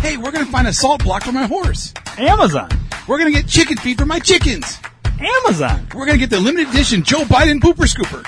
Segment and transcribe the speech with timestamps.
[0.00, 1.92] Hey, we're gonna find a salt block for my horse.
[2.16, 2.70] Amazon.
[3.06, 4.78] We're gonna get chicken feed for my chickens.
[5.20, 5.86] Amazon.
[5.94, 8.26] We're gonna get the limited edition Joe Biden pooper scooper.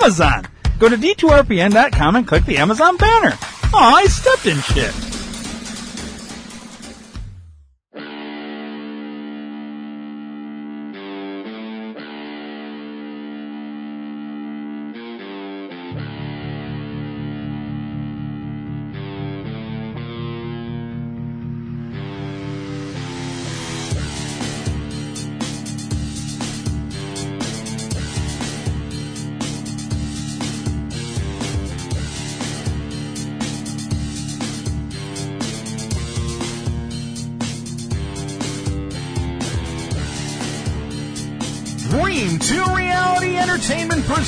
[0.00, 0.46] Amazon.
[0.78, 3.36] Go to d2rpn.com and click the Amazon banner.
[3.74, 5.11] Aw, I stepped in shit.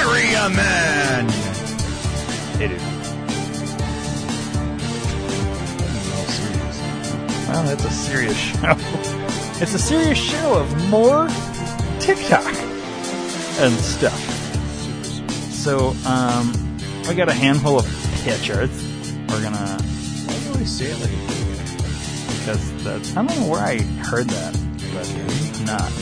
[0.00, 1.28] Area Man.
[2.56, 2.80] Hey, dude.
[7.46, 8.76] Well, that's a serious show.
[9.62, 11.28] It's a serious show of more
[11.98, 12.54] TikTok
[13.60, 14.18] and stuff.
[15.52, 17.84] So, um, I got a handful of
[18.24, 18.70] pictures.
[19.28, 19.76] We're gonna,
[20.24, 21.40] Why do always say it like a
[22.38, 24.54] because that's, I don't know where I heard that,
[24.94, 25.06] but
[25.66, 25.92] not.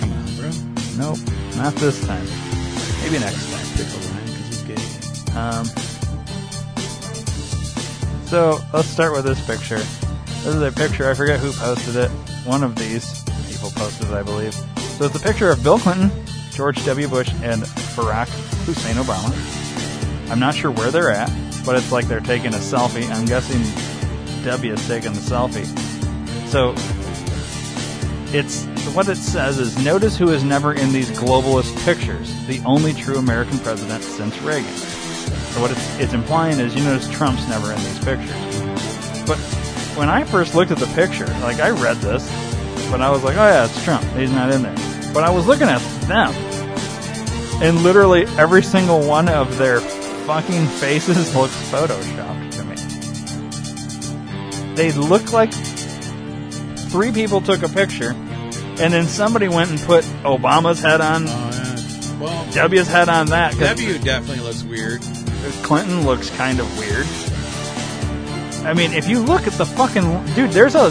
[0.00, 0.50] Come on, bro.
[0.98, 2.26] Nope, not this time.
[3.10, 3.66] Maybe next time.
[3.74, 5.34] Pick a line because he's gay.
[5.34, 5.64] Um,
[8.26, 9.78] so let's start with this picture.
[9.78, 11.08] This is a picture.
[11.08, 12.10] I forget who posted it.
[12.44, 14.52] One of these people posted it, I believe.
[14.52, 16.10] So it's a picture of Bill Clinton,
[16.50, 17.08] George W.
[17.08, 17.62] Bush, and
[17.96, 18.28] Barack
[18.66, 20.30] Hussein Obama.
[20.30, 21.32] I'm not sure where they're at,
[21.64, 23.08] but it's like they're taking a selfie.
[23.08, 23.62] I'm guessing
[24.44, 25.64] W is taking the selfie.
[26.48, 26.74] So
[28.36, 32.32] it's what it says is notice who is never in these globalist pictures.
[32.46, 34.72] The only true American president since Reagan.
[34.72, 38.30] So what it's, it's implying is you notice Trump's never in these pictures.
[39.26, 39.38] But
[39.96, 42.28] when I first looked at the picture, like I read this,
[42.90, 44.04] but I was like, oh yeah, it's Trump.
[44.16, 44.76] He's not in there.
[45.12, 46.32] But I was looking at them,
[47.62, 52.76] and literally every single one of their fucking faces looks photoshopped to me.
[54.74, 55.52] They look like
[56.90, 58.14] three people took a picture,
[58.80, 62.18] and then somebody went and put Obama's head on, Oh, yeah.
[62.20, 63.52] Well, W's head on that.
[63.52, 65.00] 'cause W definitely looks weird.
[65.62, 67.06] Clinton looks kind of weird.
[68.66, 70.90] I mean, if you look at the fucking dude, there's a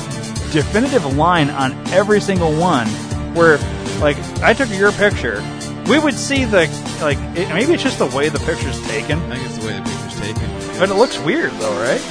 [0.53, 2.87] definitive line on every single one
[3.35, 3.57] where,
[3.99, 5.43] like, I took your picture.
[5.89, 6.67] We would see the
[7.01, 7.17] like.
[7.37, 9.81] It, maybe it's just the way the picture's taken, I think it's the way the
[9.83, 10.79] picture's taken.
[10.79, 12.01] but it looks weird though, right?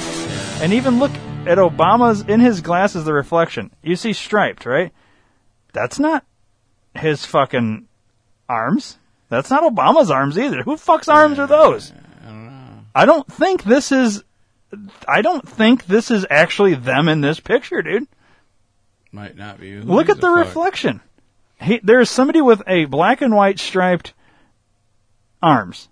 [0.61, 1.11] And even look
[1.45, 3.71] at Obama's in his glasses, the reflection.
[3.83, 4.91] You see striped, right?
[5.77, 6.25] That's not
[6.95, 7.87] his fucking
[8.49, 8.97] arms.
[9.29, 10.63] That's not Obama's arms either.
[10.63, 11.93] Who fuck's arms are those?
[12.23, 12.79] I don't know.
[12.95, 14.23] I don't think this is.
[15.07, 18.07] I don't think this is actually them in this picture, dude.
[19.11, 19.71] Might not be.
[19.73, 20.37] Who Look at the fuck?
[20.37, 20.99] reflection.
[21.61, 24.13] He, there's somebody with a black and white striped
[25.43, 25.89] arms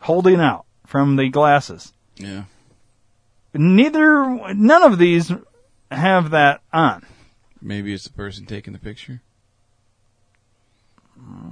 [0.00, 1.92] holding out from the glasses.
[2.16, 2.44] Yeah.
[3.54, 5.30] Neither, none of these
[5.88, 7.06] have that on.
[7.60, 9.20] Maybe it's the person taking the picture.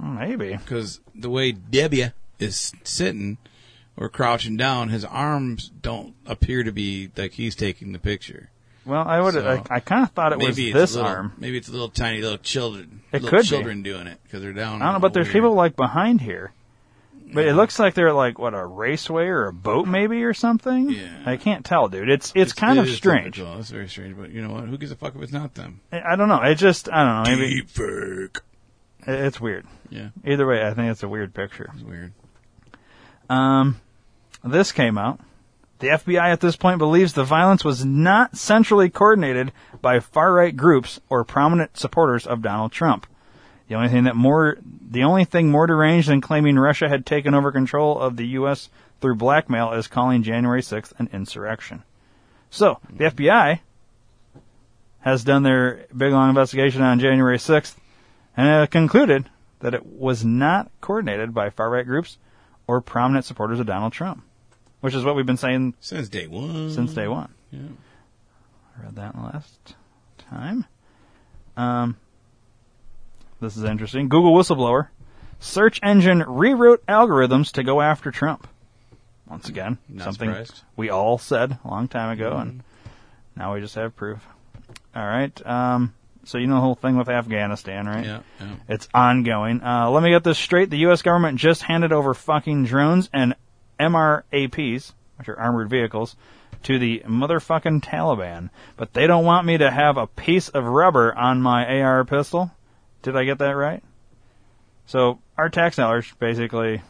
[0.01, 0.55] Maybe.
[0.55, 3.37] Because the way W is sitting
[3.97, 8.49] or crouching down, his arms don't appear to be like he's taking the picture.
[8.85, 9.33] Well, I would.
[9.33, 11.33] So, I, I kind of thought it was this little, arm.
[11.37, 13.01] Maybe it's a little tiny little children.
[13.11, 13.47] It little could be.
[13.47, 14.81] children doing it because they're down.
[14.81, 15.33] I don't know, but there's weird.
[15.33, 16.53] people like behind here.
[17.33, 20.89] But it looks like they're like what a raceway or a boat maybe or something.
[20.89, 21.23] Yeah.
[21.25, 22.09] I can't tell, dude.
[22.09, 23.35] It's it's, kind it of is strange.
[23.35, 23.59] typical.
[23.59, 24.63] It's very strange, but you know what?
[24.65, 25.81] Who gives a fuck if it's not them?
[25.91, 26.41] I I don't know.
[26.41, 27.35] It just I don't know.
[27.35, 28.37] Maybe Deep fake.
[29.07, 29.65] it- it's weird.
[29.89, 31.69] Yeah, Either way, I think it's a weird picture.
[31.73, 32.11] it's weird.
[33.29, 33.79] Um,
[34.43, 35.19] this came out.
[35.79, 39.51] The FBI at this point believes the violence was not centrally coordinated
[39.81, 43.05] by far right groups or prominent supporters of Donald Trump.
[43.67, 44.57] The only thing that more,
[44.89, 48.69] the only thing more deranged than claiming Russia had taken over control of the U.S.
[49.01, 51.83] through blackmail is calling January 6th an insurrection.
[52.49, 53.59] So, the FBI
[55.01, 57.75] has done their big long investigation on January 6th
[58.37, 59.29] and concluded
[59.59, 62.17] that it was not coordinated by far right groups
[62.67, 64.23] or prominent supporters of Donald Trump,
[64.81, 66.71] which is what we've been saying Since day one.
[66.71, 67.33] since day one.
[67.51, 67.61] Yeah.
[68.81, 69.75] read that last
[70.17, 70.65] time.
[71.55, 71.97] Um,
[73.39, 74.09] this is interesting.
[74.09, 74.87] Google whistleblower.
[75.39, 78.47] Search engine rewrote algorithms to go after Trump.
[79.29, 80.61] Once again, Not something surprised.
[80.75, 82.63] we all said a long time ago, and
[83.35, 84.25] now we just have proof.
[84.95, 85.45] All right.
[85.45, 85.93] Um,
[86.23, 88.05] so you know the whole thing with Afghanistan, right?
[88.05, 88.55] Yeah, yeah.
[88.67, 89.61] It's ongoing.
[89.61, 90.69] Uh, let me get this straight.
[90.69, 91.01] The U.S.
[91.01, 93.35] government just handed over fucking drones and
[93.79, 96.15] MRAPs, which are armored vehicles,
[96.63, 98.49] to the motherfucking Taliban.
[98.75, 102.51] But they don't want me to have a piece of rubber on my AR pistol.
[103.07, 103.81] Did I get that right?
[104.85, 106.81] So our tax dollars basically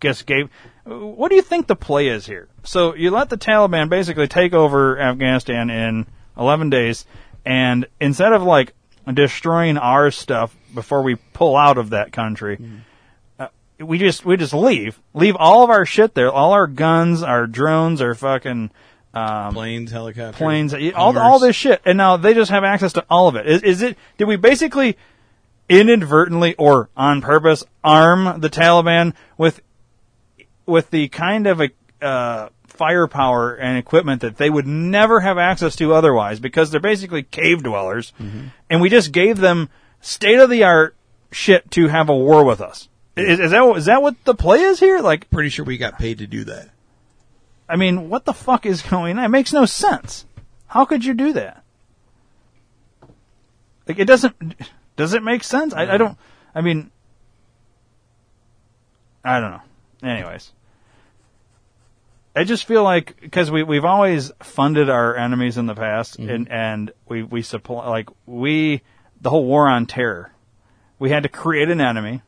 [0.00, 0.48] just gave.
[0.84, 2.48] What do you think the play is here?
[2.64, 6.06] So you let the Taliban basically take over Afghanistan in
[6.38, 7.04] 11 days,
[7.44, 8.72] and instead of like
[9.12, 12.58] destroying our stuff before we pull out of that country,
[13.38, 13.48] uh,
[13.78, 17.46] we just we just leave, leave all of our shit there, all our guns, our
[17.46, 18.70] drones, our fucking
[19.12, 23.04] um, Planes, helicopters, planes, all all this shit, and now they just have access to
[23.10, 23.46] all of it.
[23.46, 23.98] Is, is it?
[24.16, 24.96] Did we basically
[25.70, 29.60] inadvertently or on purpose arm the Taliban with
[30.66, 31.70] with the kind of a
[32.02, 37.22] uh, firepower and equipment that they would never have access to otherwise because they're basically
[37.22, 38.12] cave dwellers,
[38.68, 39.68] and we just gave them
[40.00, 40.96] state of the art
[41.30, 42.88] shit to have a war with us.
[43.16, 45.00] Is, is that is that what the play is here?
[45.00, 46.68] Like, Pretty sure we got paid to do that.
[47.68, 49.24] I mean, what the fuck is going on?
[49.24, 50.26] It makes no sense.
[50.66, 51.62] How could you do that?
[53.86, 54.34] Like, it doesn't.
[55.00, 55.72] Does it make sense?
[55.72, 56.18] I, I don't.
[56.54, 56.90] I mean,
[59.24, 59.62] I don't know.
[60.02, 60.52] Anyways,
[62.36, 66.28] I just feel like because we we've always funded our enemies in the past, mm-hmm.
[66.28, 68.82] and and we we supply like we
[69.22, 70.34] the whole war on terror.
[70.98, 72.20] We had to create an enemy.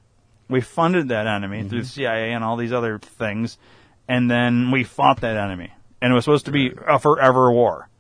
[0.49, 1.85] We funded that enemy through mm-hmm.
[1.85, 3.59] the CIA and all these other things,
[4.09, 7.91] and then we fought that enemy, and it was supposed to be a forever war.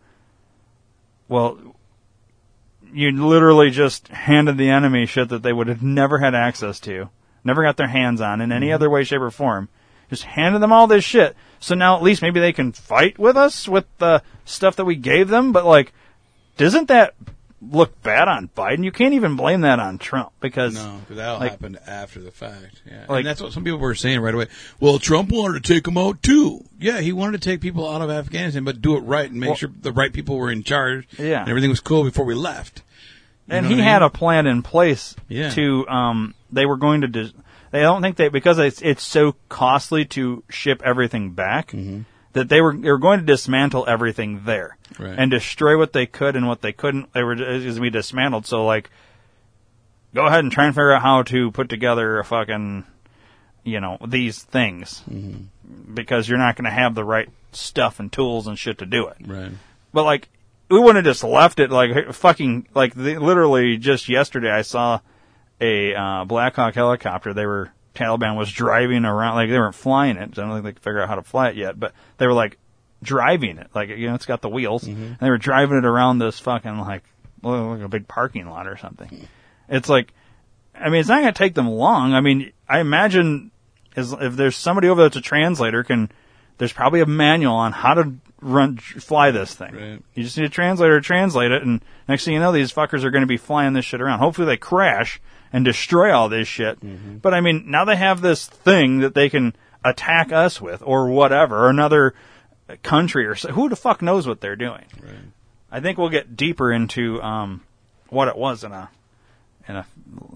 [1.28, 1.71] Well,
[2.92, 7.08] you literally just handed the enemy shit that they would have never had access to,
[7.44, 8.74] never got their hands on in any mm-hmm.
[8.74, 9.68] other way, shape, or form.
[10.10, 11.34] Just handed them all this shit.
[11.58, 14.96] So now at least maybe they can fight with us with the stuff that we
[14.96, 15.52] gave them.
[15.52, 15.92] But like,
[16.56, 17.14] doesn't that
[17.70, 18.84] look bad on Biden?
[18.84, 22.30] You can't even blame that on Trump because No, because that like- happened after the
[22.32, 22.82] fact.
[22.86, 24.46] Yeah, Like- and that's what some people were saying right away.
[24.80, 26.64] Well, Trump wanted to take them out too.
[26.80, 29.48] Yeah, he wanted to take people out of Afghanistan, but do it right and make
[29.50, 31.06] Well- sure the right people were in charge.
[31.18, 31.40] Yeah.
[31.40, 32.82] and everything was cool before we left.
[33.48, 35.50] You and he I had a plan in place Yeah.
[35.50, 37.32] to um they were going to dis-
[37.70, 42.00] they don't think they because it's it's so costly to ship everything back Mm-hmm.
[42.34, 45.14] That they were they were going to dismantle everything there Right.
[45.18, 48.46] and destroy what they could and what they couldn't they were going to be dismantled
[48.46, 48.90] so like
[50.14, 52.84] go ahead and try and figure out how to put together a fucking
[53.64, 55.94] you know these things Mm-hmm.
[55.94, 59.08] because you're not going to have the right stuff and tools and shit to do
[59.08, 59.52] it Right.
[59.92, 60.28] but like,
[60.70, 64.50] we wouldn't have just left it like fucking like the, literally just yesterday.
[64.50, 65.00] I saw
[65.60, 67.34] a uh, Black Hawk helicopter.
[67.34, 70.22] They were Taliban was driving around like they weren't flying it.
[70.22, 72.32] I don't think they could figure out how to fly it yet, but they were
[72.32, 72.58] like
[73.02, 73.68] driving it.
[73.74, 75.02] Like you know, it's got the wheels, mm-hmm.
[75.02, 77.04] and they were driving it around this fucking like
[77.42, 79.28] like a big parking lot or something.
[79.68, 80.12] It's like,
[80.74, 82.14] I mean, it's not going to take them long.
[82.14, 83.50] I mean, I imagine
[83.96, 86.10] as if there's somebody over there that's a translator can.
[86.58, 88.12] There's probably a manual on how to
[88.42, 89.74] run fly this thing.
[89.74, 90.02] Right.
[90.14, 93.04] You just need a translator to translate it, and next thing you know, these fuckers
[93.04, 94.18] are going to be flying this shit around.
[94.18, 95.20] Hopefully, they crash
[95.52, 96.78] and destroy all this shit.
[97.22, 101.08] But I mean, now they have this thing that they can attack us with, or
[101.08, 102.14] whatever, or another
[102.82, 104.84] country, or so, who the fuck knows what they're doing.
[105.00, 105.14] Right.
[105.70, 107.62] I think we'll get deeper into um,
[108.08, 108.90] what it was in a
[109.68, 109.86] in a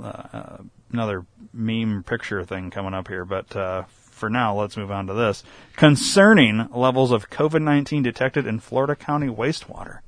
[0.03, 0.59] uh,
[0.93, 3.25] another meme picture thing coming up here.
[3.25, 3.85] But uh,
[4.17, 5.45] for now, let's move on to this
[5.77, 9.99] concerning levels of COVID nineteen detected in Florida County wastewater.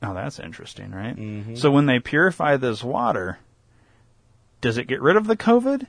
[0.00, 1.14] Now that's interesting, right?
[1.14, 1.56] Mm-hmm.
[1.56, 3.38] So when they purify this water,
[4.60, 5.86] does it get rid of the COVID?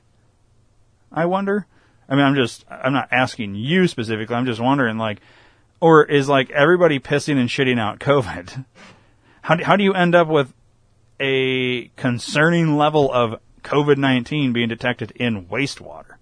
[1.11, 1.65] I wonder.
[2.09, 4.35] I mean, I'm just I'm not asking you specifically.
[4.35, 5.21] I'm just wondering, like,
[5.79, 8.65] or is like everybody pissing and shitting out COVID?
[9.41, 10.51] How do, how do you end up with
[11.19, 16.14] a concerning level of COVID nineteen being detected in wastewater?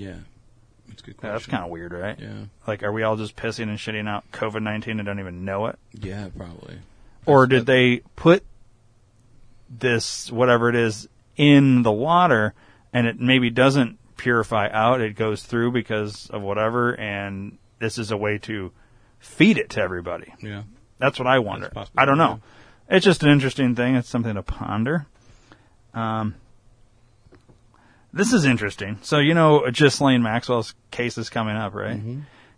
[0.00, 0.16] Yeah.
[0.88, 2.18] That's a good Yeah, that's kind of weird, right?
[2.18, 2.44] Yeah.
[2.66, 5.66] Like, are we all just pissing and shitting out COVID nineteen and don't even know
[5.66, 5.78] it?
[5.92, 6.78] Yeah, probably.
[7.26, 8.42] or That's- did they put
[9.68, 12.54] this whatever it is in the water
[12.92, 18.10] and it maybe doesn't purify out it goes through because of whatever and this is
[18.10, 18.72] a way to
[19.20, 20.64] feed it to everybody Yeah.
[20.98, 22.40] that's what i wonder That's possible, i don't know
[22.88, 25.06] it's just an interesting thing it's something to ponder
[25.94, 26.34] um
[28.12, 32.00] this is interesting so you know Ghislaine maxwell's case is coming up right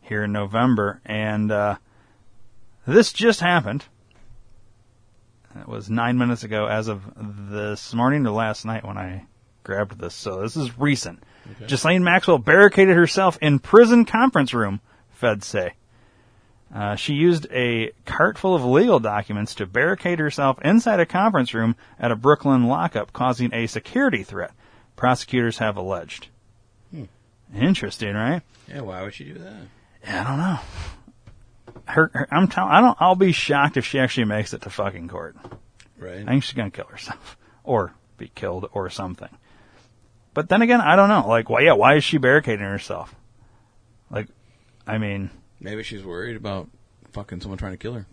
[0.01, 1.77] here in november and uh
[2.87, 3.85] this just happened.
[5.61, 7.03] It was nine minutes ago, as of
[7.51, 9.27] this morning or last night when I
[9.63, 10.15] grabbed this.
[10.15, 11.23] So this is recent.
[11.53, 11.67] Okay.
[11.67, 14.81] Ghislaine Maxwell barricaded herself in prison conference room.
[15.11, 15.75] Feds say.
[16.75, 21.53] Uh, she used a cart full of legal documents to barricade herself inside a conference
[21.53, 24.53] room at a Brooklyn lockup, causing a security threat.
[25.03, 26.29] Prosecutors have alleged.
[26.93, 27.07] Hmm.
[27.53, 28.41] Interesting, right?
[28.69, 29.57] Yeah, why would she do that?
[30.05, 31.81] Yeah, I don't know.
[31.87, 32.97] Her, her I'm telling, I don't.
[33.01, 35.35] I'll be shocked if she actually makes it to fucking court.
[35.99, 36.21] Right.
[36.21, 39.29] I think she's gonna kill herself, or be killed, or something.
[40.35, 41.27] But then again, I don't know.
[41.27, 41.63] Like, why?
[41.63, 43.13] Yeah, why is she barricading herself?
[44.09, 44.29] Like,
[44.87, 46.69] I mean, Maybe she's worried about
[47.11, 48.07] fucking someone trying to kill her.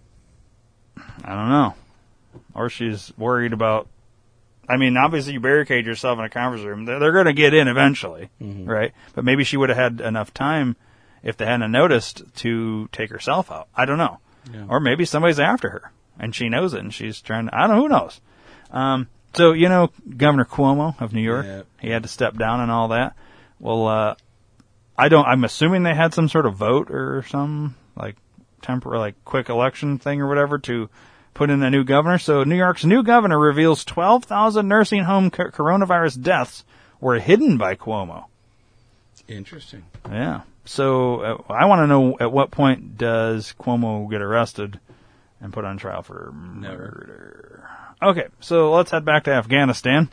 [1.24, 1.76] I don't know.
[2.56, 3.88] Or she's worried about.
[4.70, 6.86] I mean, obviously, you barricade yourself in a conference room.
[6.86, 8.94] They're, they're going to get in eventually, right?
[9.16, 10.76] But maybe she would have had enough time
[11.24, 13.68] if they hadn't noticed to take herself out.
[13.76, 14.20] I don't know.
[14.54, 14.66] Yeah.
[14.70, 17.56] Or maybe somebody's after her and she knows it and she's trying to.
[17.58, 17.82] I don't know.
[17.82, 18.22] Who knows?
[18.72, 21.62] Um, so you know, Governor Cuomo of New York, Yeah.
[21.82, 23.16] he had to step down and all that.
[23.60, 24.16] Well, uh,
[24.98, 25.26] I don't.
[25.26, 28.16] I'm assuming they had some sort of vote or some like
[28.62, 30.90] temporary, like quick election thing or whatever to
[31.40, 32.18] put in a new governor.
[32.18, 36.66] So New York's new governor reveals 12,000 nursing home co- coronavirus deaths
[37.00, 38.26] were hidden by Cuomo.
[39.26, 39.86] Interesting.
[40.12, 40.42] Yeah.
[40.66, 44.82] So uh, I want to know at what point does Cuomo get arrested
[45.40, 47.70] and put on trial for murder?
[48.02, 50.10] Okay, so let's head back to Afghanistan,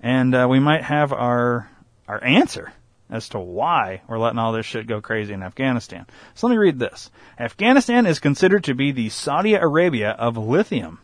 [0.00, 1.68] and uh, we might have our
[2.06, 2.72] our answer
[3.10, 6.06] as to why we're letting all this shit go crazy in Afghanistan.
[6.34, 7.10] So let me read this.
[7.38, 11.00] Afghanistan is considered to be the Saudi Arabia of lithium.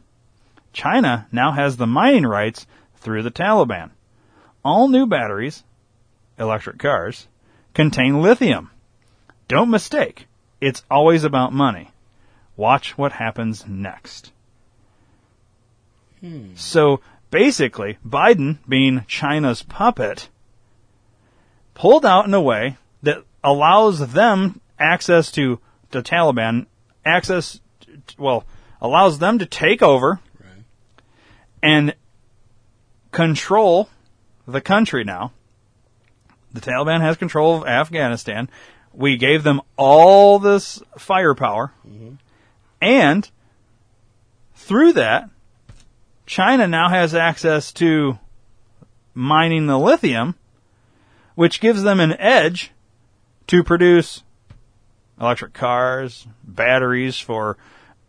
[0.72, 3.90] China now has the mining rights through the Taliban.
[4.64, 5.64] All new batteries,
[6.38, 7.28] electric cars,
[7.74, 8.70] contain lithium.
[9.48, 10.26] Don't mistake,
[10.60, 11.90] it's always about money.
[12.56, 14.32] Watch what happens next.
[16.20, 16.54] Hmm.
[16.54, 20.28] So basically, Biden, being China's puppet,
[21.76, 25.60] pulled out in a way that allows them access to
[25.92, 26.66] the Taliban,
[27.04, 27.60] access,
[28.18, 28.44] well,
[28.80, 30.64] allows them to take over Right.
[31.62, 31.94] and
[33.12, 33.88] control
[34.48, 35.32] the country now.
[36.52, 38.48] The Taliban has control of Afghanistan.
[38.92, 41.72] We gave them all this firepower.
[41.86, 42.14] Mm-hmm.
[42.80, 43.30] And
[44.54, 45.28] through that,
[46.24, 48.18] China now has access to
[49.14, 50.34] mining the lithium,
[51.36, 52.72] which gives them an edge
[53.46, 54.24] to produce
[55.20, 57.56] electric cars, batteries for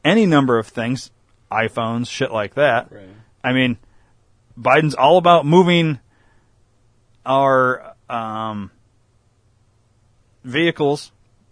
[0.03, 1.12] any number of things,
[1.51, 2.91] iPhones, shit like that.
[2.91, 3.07] Right.
[3.43, 3.77] I mean,
[4.60, 6.00] Biden's all about moving
[7.25, 8.72] our um,
[10.43, 11.12] vehicles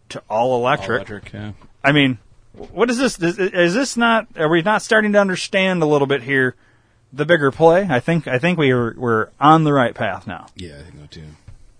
[0.10, 1.10] to all electric.
[1.10, 1.51] Electric, yeah.
[1.84, 2.17] I mean,
[2.53, 3.20] what is this?
[3.20, 4.27] Is, is this not?
[4.38, 6.55] Are we not starting to understand a little bit here?
[7.13, 7.86] The bigger play.
[7.89, 8.27] I think.
[8.27, 10.48] I think we are, we're on the right path now.
[10.55, 11.27] Yeah, I think so too.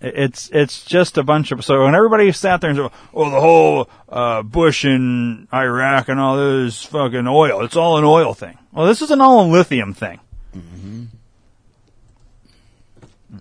[0.06, 3.30] It- It's it's just a bunch of so when everybody sat there and said, "Oh,
[3.30, 7.64] the whole uh, Bush in Iraq and all this fucking oil.
[7.64, 10.20] It's all an oil thing." Well, this is an all a lithium thing.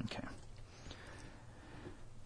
[0.05, 0.23] Okay.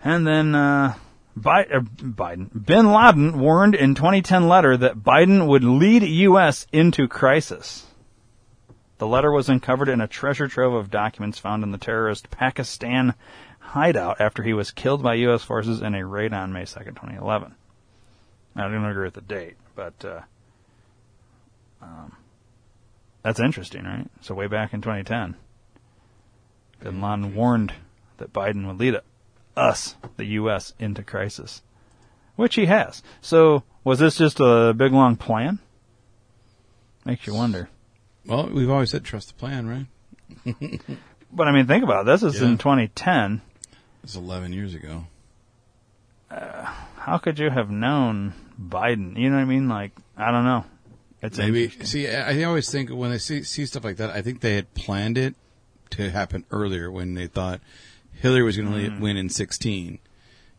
[0.03, 0.93] And then uh,
[1.35, 6.67] Bi- uh, Biden, Bin Laden warned in 2010 letter that Biden would lead U.S.
[6.71, 7.85] into crisis.
[8.97, 13.13] The letter was uncovered in a treasure trove of documents found in the terrorist Pakistan
[13.69, 15.43] hideout after he was killed by U.S.
[15.43, 17.53] forces in a raid on May 2nd, 2011.
[18.55, 20.21] I don't agree with the date, but uh,
[21.81, 22.15] um,
[23.23, 24.07] that's interesting, right?
[24.21, 25.35] So way back in 2010,
[26.81, 27.73] Bin Laden warned
[28.17, 28.95] that Biden would lead
[29.55, 31.61] us, the U.S., into crisis,
[32.35, 33.03] which he has.
[33.21, 35.59] So was this just a big long plan?
[37.05, 37.69] Makes you wonder.
[38.25, 39.87] Well, we've always said trust the plan,
[40.45, 40.81] right?
[41.31, 42.05] But I mean, think about it.
[42.07, 42.47] This is Yeah.
[42.47, 43.41] in 2010.
[44.03, 45.05] It's 11 years ago.
[46.29, 46.63] Uh,
[46.97, 49.17] how could you have known Biden?
[49.17, 49.67] You know what I mean?
[49.67, 50.65] Like, I don't know.
[51.21, 52.07] It's Maybe see.
[52.07, 54.73] I I always think when I see see stuff like that, I think they had
[54.73, 55.35] planned it
[55.91, 57.59] to happen earlier when they thought
[58.13, 58.99] Hillary was going to mm.
[58.99, 59.99] win in 16.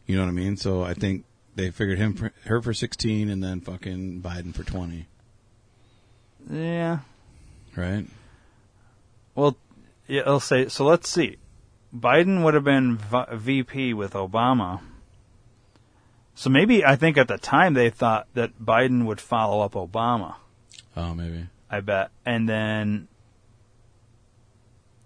[0.06, 0.56] You know what I mean?
[0.56, 4.64] So I think they figured him for, her for 16 and then fucking Biden for
[4.64, 5.06] 20.
[6.50, 6.98] Yeah.
[7.76, 8.06] Right?
[9.34, 9.56] Well,
[10.08, 10.68] yeah, I'll say.
[10.68, 11.36] So let's see.
[11.94, 14.80] Biden would have been v- VP with Obama.
[16.34, 20.36] So maybe I think at the time they thought that Biden would follow up Obama.
[20.96, 21.48] Oh, maybe.
[21.70, 23.08] I bet, and then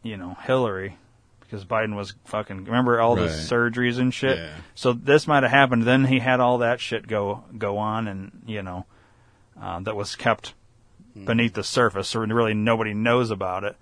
[0.03, 0.97] you know Hillary,
[1.41, 2.65] because Biden was fucking.
[2.65, 4.39] Remember all the surgeries and shit.
[4.39, 4.55] Yeah.
[4.75, 5.83] So this might have happened.
[5.85, 8.87] Then he had all that shit go go on, and you know,
[9.61, 10.55] uh, that was kept
[11.15, 13.77] beneath the surface, so really nobody knows about it.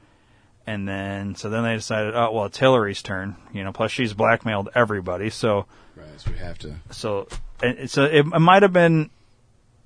[0.67, 3.37] And then, so then they decided, oh well, it's Hillary's turn.
[3.53, 5.67] You know, plus she's blackmailed everybody, so
[5.97, 6.77] Right, so we have to.
[6.91, 7.29] so
[7.63, 9.11] and so it, it might have been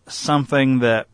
[0.06, 1.08] something that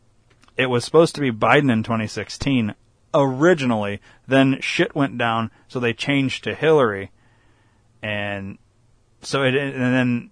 [0.57, 2.75] it was supposed to be Biden in 2016
[3.15, 4.01] originally.
[4.27, 7.11] Then shit went down, so they changed to Hillary,
[8.03, 8.59] and
[9.23, 10.31] so it and then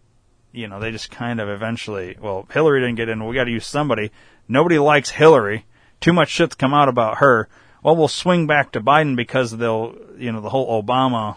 [0.52, 2.16] you know they just kind of eventually.
[2.20, 3.24] Well, Hillary didn't get in.
[3.26, 4.10] We got to use somebody.
[4.48, 5.66] Nobody likes Hillary.
[6.00, 7.48] Too much shit's come out about her.
[7.82, 11.36] Well, we'll swing back to Biden because they'll you know the whole Obama.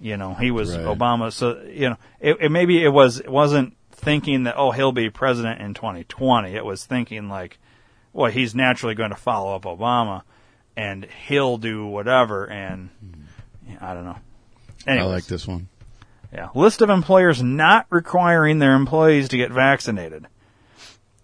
[0.00, 0.86] You know he was Right.
[0.86, 4.92] Obama, so you know it, it maybe it was it wasn't thinking that oh he'll
[4.92, 6.54] be president in 2020.
[6.54, 7.58] It was thinking like,
[8.12, 10.22] well he's naturally going to follow up Obama,
[10.76, 12.44] and he'll do whatever.
[12.48, 12.90] And
[13.80, 14.18] I don't know.
[14.86, 15.04] Anyway.
[15.04, 15.68] I like this one.
[16.32, 16.48] Yeah.
[16.54, 20.26] List of employers not requiring their employees to get vaccinated.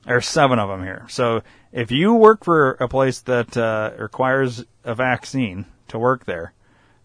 [0.06, 1.06] There's seven of them here.
[1.08, 1.42] So
[1.74, 6.54] if you work for a place that uh, requires a vaccine to work there,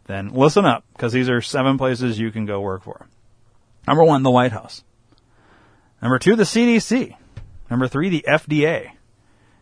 [0.07, 3.07] then listen up because these are seven places you can go work for.
[3.87, 4.83] Number one, the White House.
[6.01, 7.15] Number two, the CDC.
[7.69, 8.91] Number three, the FDA.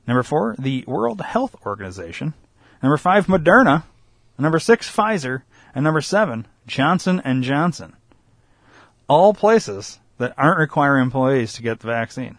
[0.05, 2.35] Number four, the World Health Organization.
[2.83, 3.83] Number five, Moderna.
[4.37, 5.41] Number six, Pfizer.
[5.73, 7.95] And number seven, Johnson and Johnson
[9.07, 12.37] all places that aren't requiring employees to get the vaccine.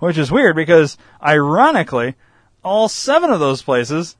[0.00, 2.14] Which is weird because, ironically,
[2.62, 4.16] all seven of those places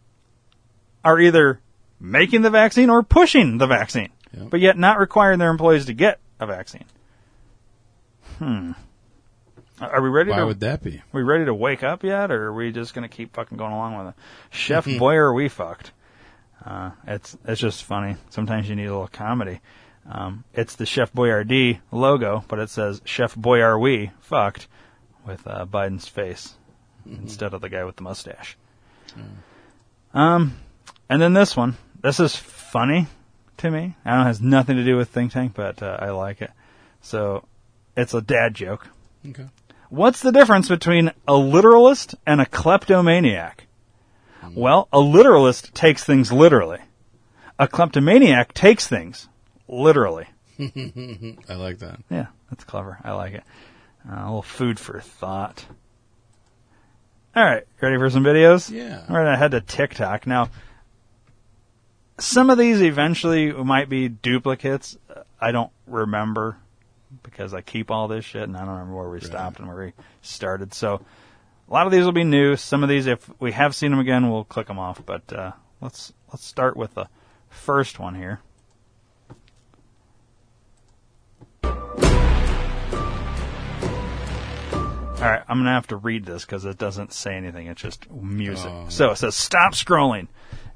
[1.05, 1.61] are either
[2.01, 4.51] making the vaccine or pushing the vaccine, Yep.
[4.51, 6.85] but yet not requiring their employees to get a vaccine.
[8.39, 8.73] Hmm.
[9.81, 10.97] Are we ready Why to would that be?
[10.99, 13.57] Are we ready to wake up yet, or are we just going to keep fucking
[13.57, 14.15] going along with it?
[14.51, 15.93] Chef Boyer, we fucked.
[16.65, 18.17] Uh, it's it's just funny.
[18.31, 19.61] Sometimes you need a little comedy.
[20.11, 24.67] Um, it's the Chef Boyardee logo, but it says Chef Boyar we fucked
[25.29, 26.55] with uh, Biden's face
[27.07, 28.57] instead of the guy with the mustache.
[30.13, 30.59] Um,
[31.09, 31.77] and then this one.
[32.03, 33.07] This is funny
[33.59, 33.97] to me.
[34.05, 36.51] I don't it has nothing to do with think tank, but uh, I like it.
[37.01, 37.45] So
[37.97, 38.89] it's a dad joke.
[39.29, 39.47] Okay.
[39.91, 43.67] What's the difference between a literalist and a kleptomaniac?
[44.55, 46.81] Well, a literalist takes things literally.
[47.59, 49.29] A kleptomaniac takes things
[49.67, 50.27] literally.
[50.61, 52.01] I like that.
[52.11, 52.99] Yeah, that's clever.
[53.03, 53.45] I like it.
[54.11, 55.67] Uh, a little food for thought.
[57.37, 58.71] All right, ready for some videos?
[58.71, 59.05] Yeah.
[59.09, 60.27] All right, I head to TikTok.
[60.27, 60.51] Now,
[62.19, 64.97] some of these eventually might be duplicates.
[65.41, 66.57] I don't remember
[67.23, 69.87] because I keep all this shit and I don't remember where we stopped and where
[69.87, 69.93] we
[70.23, 70.75] started.
[70.75, 71.01] So,
[71.69, 72.57] a lot of these will be new.
[72.57, 75.05] Some of these, if we have seen them again, we'll click them off.
[75.05, 77.09] But uh, let's let's start with the
[77.51, 78.41] first one here.
[85.19, 87.67] All right, I'm gonna have to read this because it doesn't say anything.
[87.67, 88.71] It's just music.
[88.73, 88.87] Oh.
[88.89, 90.29] So it says, "Stop scrolling."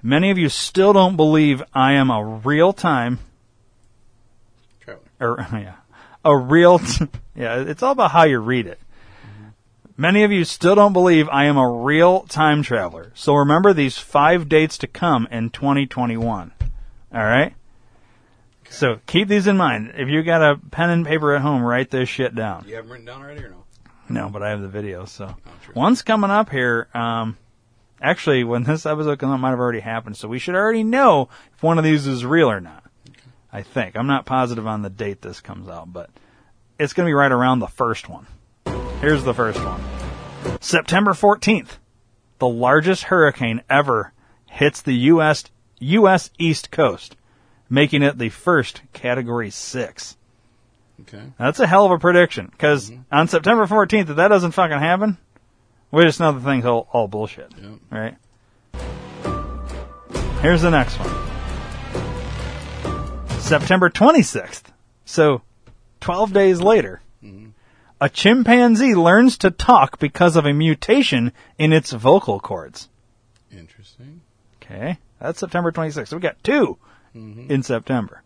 [0.02, 3.20] Many of you still don't believe I am a real time,
[4.80, 5.04] Traveler.
[5.20, 5.74] or yeah,
[6.24, 6.80] a real.
[6.80, 8.80] T- yeah, it's all about how you read it.
[9.96, 13.12] Many of you still don't believe I am a real time traveler.
[13.14, 16.52] So remember these five dates to come in 2021.
[17.14, 17.54] All right.
[18.70, 19.92] So keep these in mind.
[19.96, 22.64] If you got a pen and paper at home, write this shit down.
[22.66, 23.61] You have them written down already or no?
[24.12, 25.06] No, but I have the video.
[25.06, 25.74] So true.
[25.74, 26.88] one's coming up here.
[26.92, 27.38] Um,
[28.00, 30.16] actually, when this episode comes out, might have already happened.
[30.16, 32.84] So we should already know if one of these is real or not.
[33.52, 36.10] I think I'm not positive on the date this comes out, but
[36.78, 38.26] it's going to be right around the first one.
[39.00, 39.82] Here's the first one.
[40.60, 41.78] September 14th,
[42.38, 44.12] the largest hurricane ever
[44.46, 45.44] hits the U.S.
[45.80, 46.30] U.S.
[46.38, 47.16] East Coast,
[47.68, 50.16] making it the first Category 6.
[51.02, 51.22] Okay.
[51.38, 53.02] That's a hell of a prediction, because mm-hmm.
[53.10, 55.18] on September 14th, if that doesn't fucking happen,
[55.90, 57.72] we just know the thing's all, all bullshit, Yep.
[57.90, 58.16] right?
[60.40, 61.10] Here's the next one.
[63.40, 64.64] September 26th.
[65.04, 65.42] So,
[66.00, 67.50] 12 days later, mm-hmm.
[68.00, 72.88] a chimpanzee learns to talk because of a mutation in its vocal cords.
[73.50, 74.22] Interesting.
[74.62, 76.08] Okay, that's September 26th.
[76.08, 76.78] So we got 2
[77.14, 77.50] mm-hmm.
[77.50, 78.22] in September.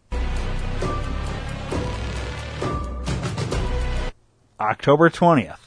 [4.61, 5.59] October 20th.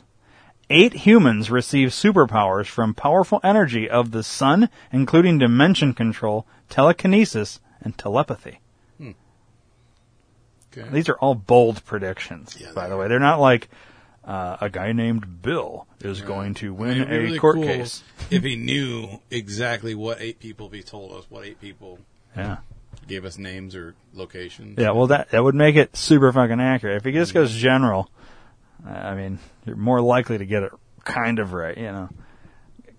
[0.72, 7.98] Eight humans receive superpowers from powerful energy of the sun, including dimension control, telekinesis, and
[7.98, 8.60] telepathy.
[10.72, 10.88] Okay.
[10.92, 13.00] These are all bold predictions, Yeah, by the are.
[13.00, 13.08] way.
[13.08, 13.70] They're not like
[14.24, 18.04] uh, a guy named Bill is going to win It'd a really court cool case.
[18.30, 21.98] If he knew exactly what eight people, he told us what eight people
[22.38, 22.58] Yeah.
[23.08, 24.78] gave us names or locations.
[24.78, 26.98] Yeah, well, that that would make it super fucking accurate.
[26.98, 28.12] If he just goes general,
[28.86, 30.72] I mean, you're more likely to get it
[31.04, 32.10] kind of right, you know.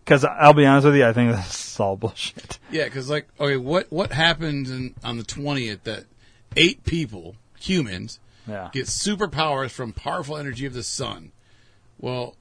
[0.05, 2.59] Because I'll be honest with you, I think this is all bullshit.
[2.71, 6.05] Yeah, because like, okay, what what happened in, on the twentieth that
[6.57, 8.71] eight people, humans, Yeah.
[8.73, 11.33] get superpowers from powerful energy of the sun?
[11.99, 12.35] Well,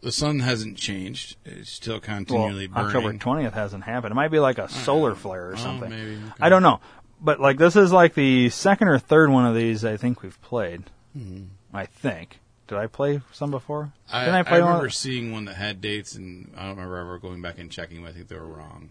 [0.00, 2.86] the sun hasn't changed; it's still Well, continually burning.
[2.86, 4.12] October 20th hasn't happened.
[4.12, 5.90] It might be like a solar flare or Oh, something.
[5.90, 6.32] maybe, okay.
[6.40, 6.80] I don't know.
[7.20, 10.40] But like this is like the second or third one of these I think we've
[10.42, 10.82] played.
[11.16, 11.44] Hmm.
[11.72, 12.38] I think.
[12.68, 13.92] Did I play some before?
[14.12, 14.90] I, Didn't I I, remember one?
[14.90, 18.02] seeing one that had dates, and I don't remember ever going back and checking.
[18.02, 18.90] But I think they were wrong.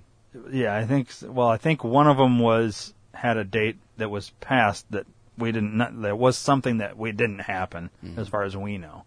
[0.52, 1.10] Yeah, I think.
[1.24, 5.06] Well, I think one of them was had a date that was passed that
[5.38, 5.78] we didn't.
[5.78, 8.20] Not, there was something that we didn't happen Mm-hmm.
[8.20, 9.04] as far as we know.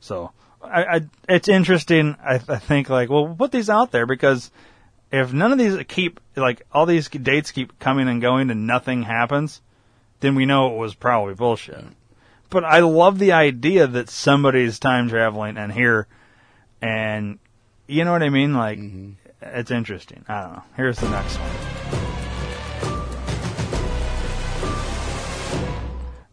[0.00, 0.30] So
[0.62, 2.16] I, I it's interesting.
[2.22, 4.50] I, I think like well, we'll put these out there because
[5.10, 9.02] if none of these keep like all these dates keep coming and going and nothing
[9.04, 9.60] happens,
[10.20, 11.84] then we know it was probably bullshit.
[12.52, 16.06] But I love the idea that somebody's time traveling and here,
[16.82, 17.38] and
[17.86, 18.52] you know what I mean.
[18.52, 19.12] Like mm-hmm.
[19.40, 20.24] it's interesting.
[20.28, 20.62] I don't know.
[20.76, 21.50] Here's the next one.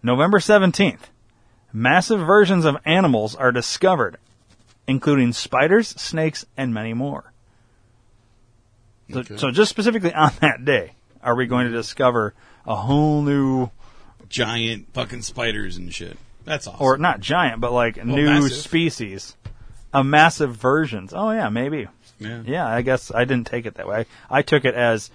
[0.03, 0.99] November 17th.
[1.71, 4.17] Massive versions of animals are discovered,
[4.87, 7.31] including spiders, snakes, and many more.
[9.11, 9.37] So, Okay.
[9.37, 12.33] so just specifically on that day, are we going to discover
[12.65, 13.69] a whole new,
[14.29, 16.17] Giant fucking spiders and shit.
[16.45, 16.81] That's awesome.
[16.81, 18.53] or not giant, but like new massive.
[18.53, 19.35] species,
[19.93, 21.13] a massive versions?
[21.15, 21.87] Oh yeah, maybe.
[22.19, 22.41] yeah.
[22.45, 24.05] Yeah, I guess I didn't take it that way.
[24.29, 25.11] I took it as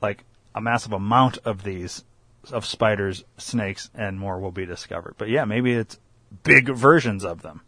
[0.00, 2.04] like a massive amount of these
[2.52, 5.14] of spiders, snakes, and more will be discovered.
[5.18, 5.98] But yeah, maybe it's
[6.42, 7.60] big versions of them.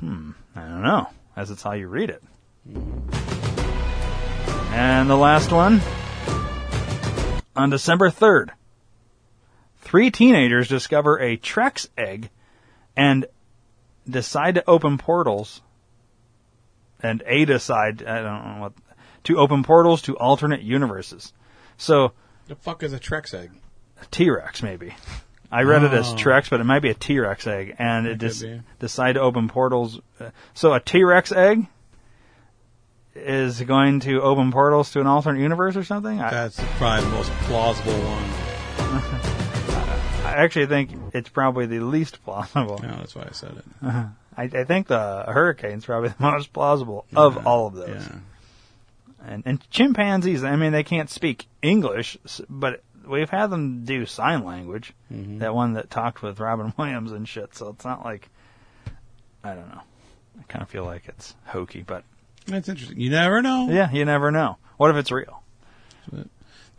[0.00, 2.22] Hmm, I don't know, as it's how you read it.
[4.72, 5.80] And the last one
[7.54, 8.50] on December third,
[9.84, 12.30] three teenagers discover a Trex egg
[12.96, 13.26] and
[14.08, 15.60] decide to open portals
[17.00, 18.72] and A decide I don't know what
[19.24, 21.32] to open portals to alternate universes.
[21.76, 22.12] So
[22.48, 23.50] The fuck is a Trex egg?
[24.10, 24.94] T Rex maybe.
[25.52, 26.16] I read it as Oh.
[26.16, 28.60] Trex, but it might be a T Rex egg, and it just be.
[28.80, 30.00] decide to open portals.
[30.20, 31.66] Uh, So a T Rex egg
[33.14, 36.20] is going to open portals to an alternate universe or something.
[36.20, 39.30] I, That's probably the most plausible one.
[40.34, 42.78] I actually think it's probably the least plausible.
[42.82, 43.64] No, that's why I said it.
[44.36, 48.06] I, I think the hurricane's probably the most plausible of all of those.
[48.06, 48.18] Yeah.
[49.26, 52.18] And, and chimpanzees, I mean, they can't speak English,
[52.50, 54.92] but we've had them do sign language.
[55.12, 55.38] Mm-hmm.
[55.38, 57.54] That one that talked with Robin Williams and shit.
[57.54, 58.28] So it's not like
[59.42, 59.82] I don't know.
[60.40, 62.04] I kind of feel like it's hokey, but
[62.46, 63.00] That's interesting.
[63.00, 63.68] You never know.
[63.70, 64.56] yeah, you never know.
[64.76, 65.42] What if it's real?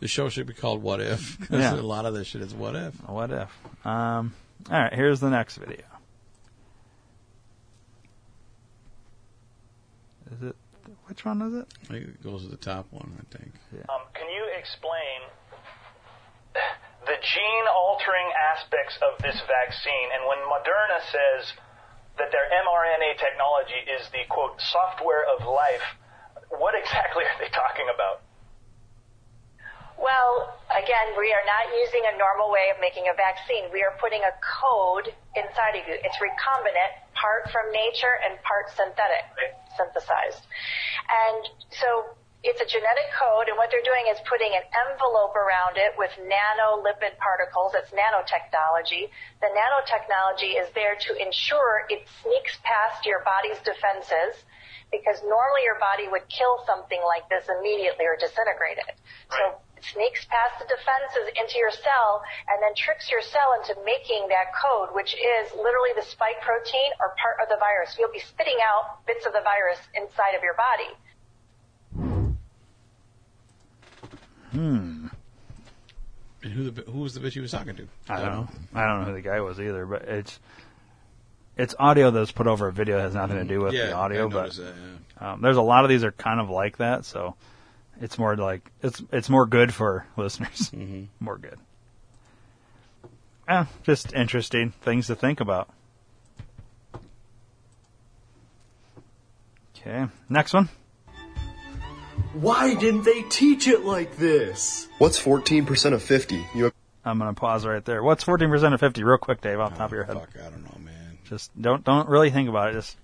[0.00, 1.38] The show should be called What If.
[1.48, 1.74] 'cause Yeah.
[1.74, 2.94] a lot of this shit is What If.
[3.08, 3.50] What if?
[3.86, 4.34] Um,
[4.70, 5.84] all right, here's the next video.
[10.32, 10.56] Is it?
[11.06, 11.66] Which one is it?
[11.84, 13.52] I think it goes to the top one, I think.
[13.88, 15.22] Um, can you explain
[17.06, 20.08] the gene altering aspects of this vaccine?
[20.14, 21.54] And when Moderna says
[22.18, 25.86] that their mRNA technology is the quote software of life,
[26.58, 28.25] what exactly are they talking about?
[29.96, 33.72] Well, again, we are not using a normal way of making a vaccine.
[33.72, 35.96] We are putting a code inside of you.
[35.96, 39.24] It's recombinant, part from nature and part synthetic,
[39.72, 40.44] synthesized.
[41.08, 42.12] And so
[42.44, 46.12] it's a genetic code, and what they're doing is putting an envelope around it with
[46.20, 47.74] nanolipid particles.
[47.74, 49.08] It's nanotechnology.
[49.40, 54.44] The nanotechnology is there to ensure it sneaks past your body's defenses
[54.94, 58.94] because normally your body would kill something like this immediately or disintegrate it.
[59.34, 63.76] So it sneaks past the defenses into your cell and then tricks your cell into
[63.84, 67.96] making that code, which is literally the spike protein or part of the virus.
[67.98, 70.92] You'll be spitting out bits of the virus inside of your body.
[74.52, 75.06] Hmm.
[76.42, 77.88] And who the who was the bitch he was talking to?
[78.08, 78.48] I don't know.
[78.74, 80.38] I don't know who the guy was either, but it's
[81.56, 82.98] it's audio that's put over a video.
[82.98, 84.74] It has nothing to do with yeah, the audio, I but that,
[85.20, 85.32] yeah.
[85.32, 87.04] um, there's a lot of these are kind of like that.
[87.04, 87.34] So
[88.00, 90.70] it's more like it's it's more good for listeners.
[90.76, 91.04] Mm-hmm.
[91.24, 91.58] More good.
[93.48, 95.68] Yeah, just interesting things to think about.
[99.78, 100.68] Okay, next one.
[102.32, 104.88] Why didn't they teach it like this?
[104.98, 106.44] What's 14% of 50?
[106.54, 106.72] You
[107.04, 108.02] I'm gonna pause right there.
[108.02, 109.04] What's 14% of 50?
[109.04, 110.16] Real quick, Dave, off the top of your head.
[110.16, 111.18] Oh, fuck, I don't know, man.
[111.24, 112.72] Just don't don't really think about it.
[112.72, 112.96] Just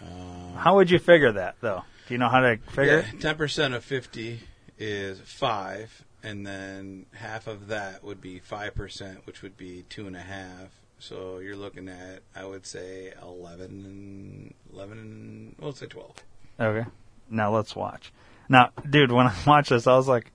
[0.00, 1.84] um, how would you figure that though?
[2.08, 4.40] Do you know how to figure Yeah, ten percent of fifty
[4.78, 10.06] is five, and then half of that would be five percent, which would be two
[10.06, 10.70] and a half.
[10.98, 16.16] So you're looking at, I would say, 11, 11 let's say twelve.
[16.58, 16.88] Okay.
[17.30, 18.10] Now let's watch.
[18.48, 20.32] Now, dude, when I watched this, I was like,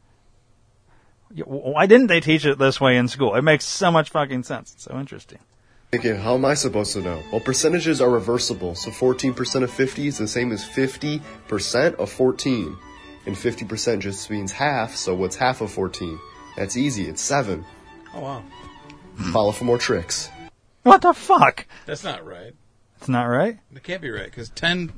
[1.44, 3.34] why didn't they teach it this way in school?
[3.34, 4.74] It makes so much fucking sense.
[4.74, 5.40] It's so interesting.
[5.93, 7.21] Thinking, how am I supposed to know?
[7.32, 12.75] Well, percentages are reversible, so 14% of 50 is the same as 50% of 14.
[13.27, 16.19] And 50% just means half, so what's half of 14?
[16.58, 17.63] That's easy, it's 7.
[18.15, 18.43] Oh wow,
[19.32, 20.32] Follow for more tricks.
[20.82, 21.67] What the fuck?
[21.86, 22.56] that's not right.
[22.97, 23.60] It's not right?
[23.75, 24.93] It can't be right because ten.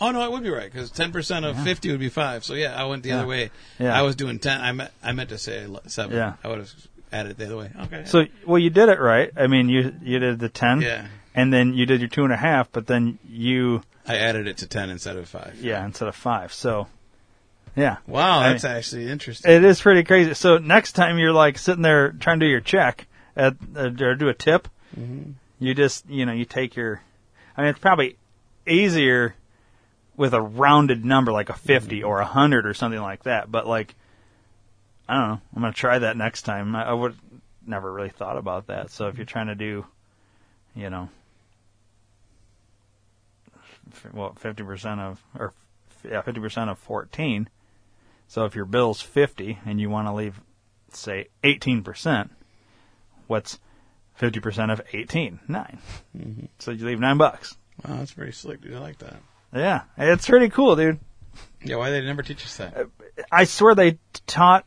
[0.00, 2.44] Oh no, it would be right because ten percent of fifty would be five.
[2.44, 3.18] So yeah, I went the Yeah.
[3.18, 3.50] other way.
[3.80, 3.98] Yeah.
[3.98, 4.60] I was doing ten.
[4.60, 6.16] I meant I meant to say seven.
[6.16, 6.34] Yeah.
[6.44, 6.72] I would have
[7.16, 7.70] added it the other way.
[7.84, 8.04] Okay.
[8.06, 9.30] So, well, you did it right.
[9.36, 10.80] I mean, you you did the 10.
[10.82, 11.06] Yeah.
[11.34, 14.56] And then you did your two and a half, but then you, I added it
[14.58, 15.58] to ten instead of five.
[15.60, 16.50] yeah, instead of five.
[16.54, 16.86] So,
[17.76, 17.98] yeah.
[18.06, 19.52] Wow, I that's mean- actually interesting.
[19.52, 20.32] It is pretty crazy.
[20.32, 24.14] So next time you're like sitting there trying to do your check at uh, or
[24.14, 24.66] do a tip,
[25.58, 27.02] you just you know you take your.
[27.54, 28.16] I mean, it's probably
[28.66, 29.34] easier
[30.16, 33.52] with a rounded number like a 50 or a hundred or something like that.
[33.52, 33.94] But like,
[35.08, 35.40] I don't know.
[35.54, 36.74] I'm gonna try that next time.
[36.74, 37.16] I, I would
[37.66, 38.90] never really thought about that.
[38.90, 39.86] So if you're trying to do,
[40.74, 41.08] you know,
[43.92, 45.52] f- well, 50 percent of or
[46.04, 47.48] yeah, 50 percent of 14.
[48.28, 50.40] So if your bill's 50 and you want to leave,
[50.92, 52.28] say, 18%,
[53.28, 53.60] what's
[54.20, 55.40] 50% of 18?
[55.46, 55.78] 9.
[56.16, 56.46] Mm-hmm.
[56.58, 57.56] So you leave 9 bucks.
[57.86, 58.74] wow, that's pretty slick, dude.
[58.74, 59.16] I like that.
[59.54, 60.98] Yeah, it's pretty cool, dude.
[61.62, 62.76] Yeah, why they never teach us that?
[62.76, 62.84] Uh,
[63.30, 64.64] I swear they taught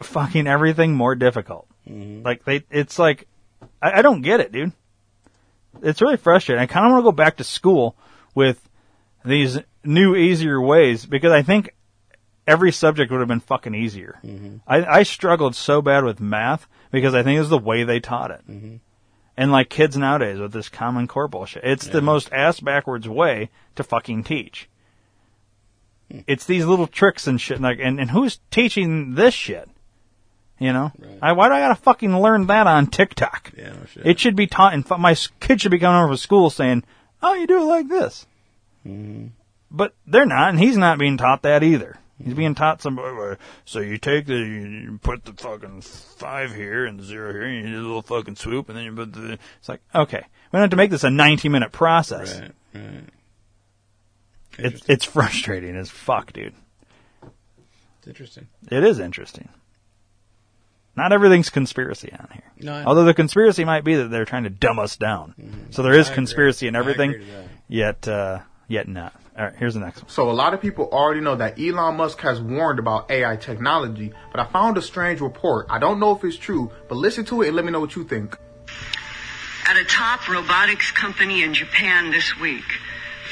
[0.00, 1.66] fucking everything more difficult.
[1.88, 2.24] Mm-hmm.
[2.24, 3.26] Like they, it's like,
[3.82, 4.72] I, I don't get it, dude.
[5.82, 6.62] It's really frustrating.
[6.62, 7.96] I kind of want to go back to school
[8.34, 8.68] with
[9.24, 11.74] these new, easier ways because I think
[12.46, 14.18] every subject would have been fucking easier.
[14.24, 14.56] Mm-hmm.
[14.66, 18.00] I, I struggled so bad with math because I think it was the way they
[18.00, 18.40] taught it.
[18.48, 18.76] Mm-hmm.
[19.36, 23.50] And like kids nowadays with this common core bullshit, it's the most ass backwards way
[23.76, 24.68] to fucking teach.
[26.10, 26.20] Hmm.
[26.26, 27.60] It's these little tricks and shit.
[27.60, 29.68] Like, and, and who's teaching this shit?
[30.58, 31.18] You know, Right.
[31.22, 33.52] I, why do I gotta fucking learn that on TikTok?
[33.56, 34.06] Yeah, no shit.
[34.06, 36.82] It should be taught, and my kid should be coming over to school saying,
[37.22, 38.26] "Oh, you do it like this."
[38.86, 39.28] Mm-hmm.
[39.70, 41.98] But they're not, and he's not being taught that either.
[42.18, 42.36] He's mm-hmm.
[42.36, 42.98] being taught some.
[42.98, 47.42] Uh, uh, so you take the, you put the fucking five here and zero here,
[47.42, 49.38] and you do a little fucking swoop, and then you put the.
[49.58, 52.40] It's like okay, we don't have to make this a ninety-minute process.
[52.40, 53.04] right, right.
[54.58, 56.54] It's it's frustrating as fuck, dude.
[57.98, 58.48] It's interesting.
[58.68, 59.48] It is interesting.
[60.96, 62.42] Not everything's conspiracy on here.
[62.60, 65.68] No, Although the conspiracy might be that they're trying to dumb us down.
[65.70, 66.14] So there is I agree.
[66.16, 67.44] conspiracy in everything, agree to that.
[67.68, 69.12] yet uh, yet not.
[69.38, 70.08] All right, here's the next one.
[70.10, 74.12] So a lot of people already know that Elon Musk has warned about AI technology,
[74.32, 75.66] but I found a strange report.
[75.70, 77.94] I don't know if it's true, but listen to it and let me know what
[77.94, 78.36] you think.
[79.68, 82.64] At a top robotics company in Japan this week,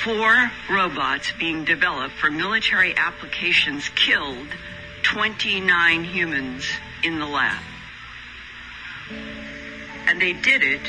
[0.04, 4.46] four robots being developed for military applications killed
[5.12, 6.64] 29 humans
[7.04, 7.62] in the lab.
[10.08, 10.80] And they did it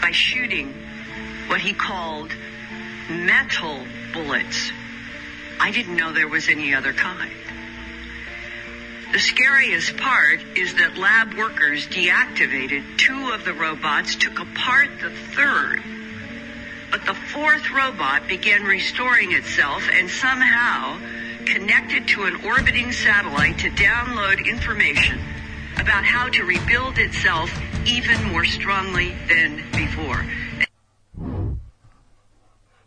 [0.00, 0.72] by shooting
[1.48, 2.30] what he called
[3.08, 3.80] metal
[4.12, 4.70] bullets.
[5.58, 7.32] I didn't know there was any other kind.
[9.12, 15.10] The scariest part is that lab workers deactivated two of the robots, took apart the
[15.10, 15.82] third.
[16.92, 21.00] But the fourth robot began restoring itself and somehow
[21.46, 25.20] connected to an orbiting satellite to download information
[25.78, 27.50] about how to rebuild itself
[27.86, 30.24] even more strongly than before.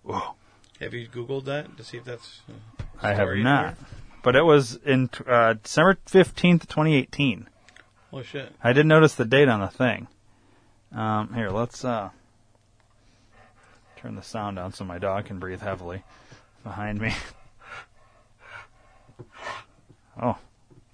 [0.03, 0.35] Whoa.
[0.79, 2.41] Have you Googled that to see if that's?
[2.49, 2.53] uh,
[3.01, 3.87] I have not, there?
[4.21, 7.47] but it was in uh, December fifteenth, twenty eighteen.
[8.11, 8.53] Oh shit!
[8.63, 10.07] I did notice the date on the thing.
[10.93, 12.09] Um, here, let's uh,
[13.95, 16.03] turn the sound down so my dog can breathe heavily
[16.63, 17.13] behind me.
[20.21, 20.37] oh,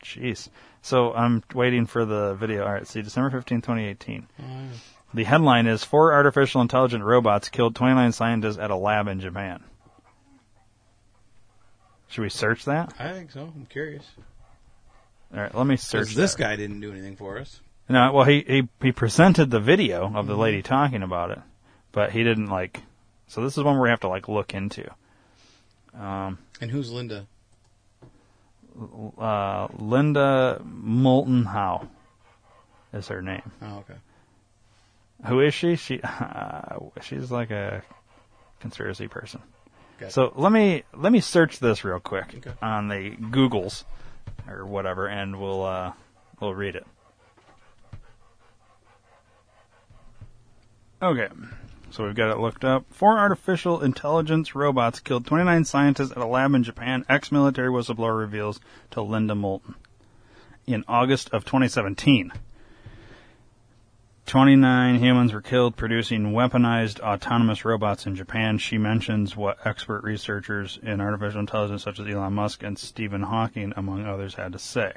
[0.03, 0.49] jeez.
[0.81, 2.65] So I'm waiting for the video.
[2.65, 4.27] All right, see, December fifteenth, 2018.
[5.13, 9.63] The headline is Four artificial intelligent robots killed 29 scientists at a lab in Japan.
[12.09, 12.93] Should we search that?
[12.99, 13.51] I think so.
[13.55, 14.05] I'm curious.
[15.33, 16.39] All right, let me search this that.
[16.41, 17.59] guy didn't do anything for us.
[17.87, 20.27] No, well, he, he he presented the video of Mm-hmm.
[20.27, 21.39] the lady talking about it,
[21.91, 22.81] but he didn't like.
[23.27, 24.89] So this is one we have to like look into.
[25.99, 27.25] Um, And who's Linda?
[29.17, 31.87] Uh, Linda Moulton Howe
[32.93, 33.51] is her name.
[33.61, 33.95] Oh, okay.
[35.27, 35.75] Who is she?
[35.75, 37.83] She uh, she's like a
[38.59, 39.41] conspiracy person.
[39.99, 40.11] Gotcha.
[40.13, 42.53] So let me let me search this real quick Okay.
[42.61, 43.83] on the Googles
[44.47, 45.91] or whatever, and we'll uh,
[46.39, 46.87] we'll read it.
[51.01, 51.27] Okay,
[51.91, 52.85] So we've got it looked up.
[52.91, 57.05] Four artificial intelligence robots killed 29 scientists at a lab in Japan.
[57.09, 58.59] Ex-military whistleblower reveals
[58.91, 59.75] to Linda Moulton
[60.67, 62.31] in August of 2017.
[64.27, 68.59] 29 humans were killed producing weaponized autonomous robots in Japan.
[68.59, 73.73] She mentions what expert researchers in artificial intelligence such as Elon Musk and Stephen Hawking,
[73.75, 74.93] among others, had to say.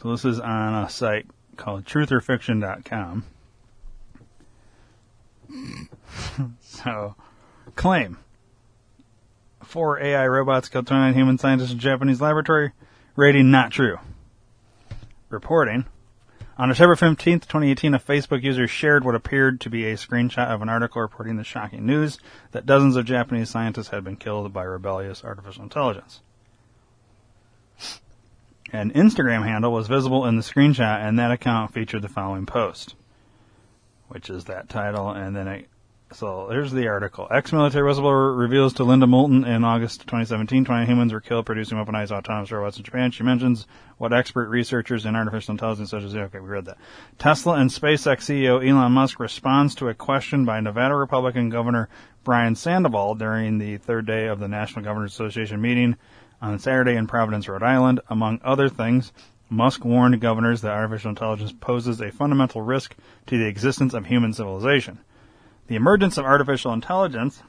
[0.00, 1.26] So this is on a site
[1.58, 3.24] called truthorfiction.com.
[6.60, 7.14] so,
[7.74, 8.18] claim.
[9.62, 12.72] Four AI robots killed 29 human scientists in Japanese laboratory.
[13.16, 13.98] Rating not true.
[15.28, 15.86] Reporting.
[16.58, 20.62] On December 15th, 2018, a Facebook user shared what appeared to be a screenshot of
[20.62, 22.18] an article reporting the shocking news
[22.52, 26.20] that dozens of Japanese scientists had been killed by rebellious artificial intelligence.
[28.72, 32.94] An Instagram handle was visible in the screenshot, and that account featured the following post,
[34.08, 35.68] which is that title, and then it
[36.12, 37.26] so here's the article.
[37.30, 42.12] Ex-military whistleblower reveals to Linda Moulton in August 2017 20 humans were killed producing weaponized
[42.12, 43.10] autonomous robots in Japan.
[43.10, 43.66] She mentions
[43.98, 46.78] what expert researchers in artificial intelligence such as, okay, we read that.
[47.18, 51.88] Tesla and SpaceX CEO Elon Musk responds to a question by Nevada Republican Governor
[52.22, 55.96] Brian Sandoval during the third day of the National Governors Association meeting
[56.40, 58.00] on Saturday in Providence, Rhode Island.
[58.08, 59.12] Among other things,
[59.48, 64.32] Musk warned governors that artificial intelligence poses a fundamental risk to the existence of human
[64.32, 64.98] civilization.
[65.68, 67.42] The emergence of artificial intelligence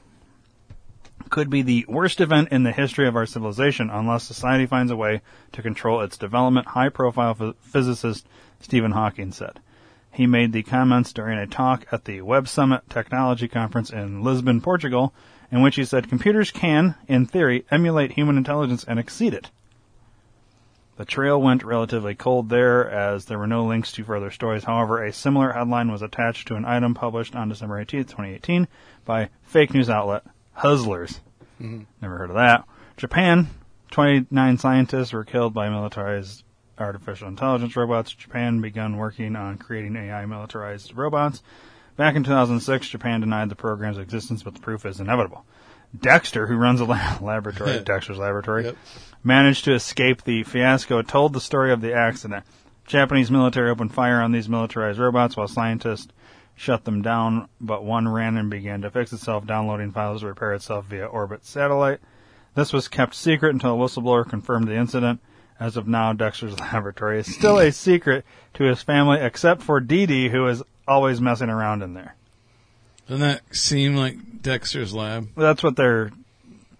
[1.28, 4.96] could be the worst event in the history of our civilization unless society finds a
[4.96, 5.20] way
[5.52, 8.26] to control its development, high profile physicist
[8.60, 9.60] Stephen Hawking said.
[10.10, 14.60] He made the comments during a talk at the Web Summit Technology Conference in Lisbon,
[14.60, 15.12] Portugal,
[15.50, 19.50] in which he said computers can, in theory, emulate human intelligence and exceed it.
[20.98, 24.64] The trail went relatively cold there as there were no links to further stories.
[24.64, 28.68] However, a similar headline was attached to an item published on December 18, 2018
[29.04, 30.24] by fake news outlet
[30.58, 31.20] Huzlers.
[31.62, 31.86] Mhm.
[32.02, 32.64] Never heard of that.
[32.96, 33.46] Japan,
[33.92, 36.42] 29 scientists were killed by militarized
[36.78, 38.12] artificial intelligence robots.
[38.12, 41.42] Japan began working on creating AI militarized robots.
[41.96, 45.44] Back in 2006, Japan denied the program's existence, but the proof is inevitable.
[45.98, 48.76] Dexter, who runs a la- laboratory Dexter's laboratory, Yep.
[49.22, 52.44] Managed to escape the fiasco, told the story of the accident.
[52.86, 56.12] Japanese military opened fire on these militarized robots while scientists
[56.56, 60.54] shut them down, but one ran and began to fix itself, downloading files to repair
[60.54, 62.00] itself via orbit satellite.
[62.54, 65.20] This was kept secret until a whistleblower confirmed the incident.
[65.60, 70.06] As of now, Dexter's laboratory is still a secret to his family, except for Dee
[70.06, 72.16] Dee, who is always messing around in there.
[73.08, 75.28] Doesn't that seem like Dexter's lab?
[75.36, 76.10] That's what they're.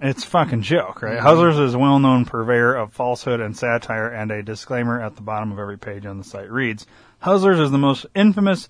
[0.00, 1.18] It's a fucking joke, right?
[1.18, 5.50] Huzlers is a well-known purveyor of falsehood and satire, and a disclaimer at the bottom
[5.50, 6.86] of every page on the site reads:
[7.24, 8.68] Huzlers is the most infamous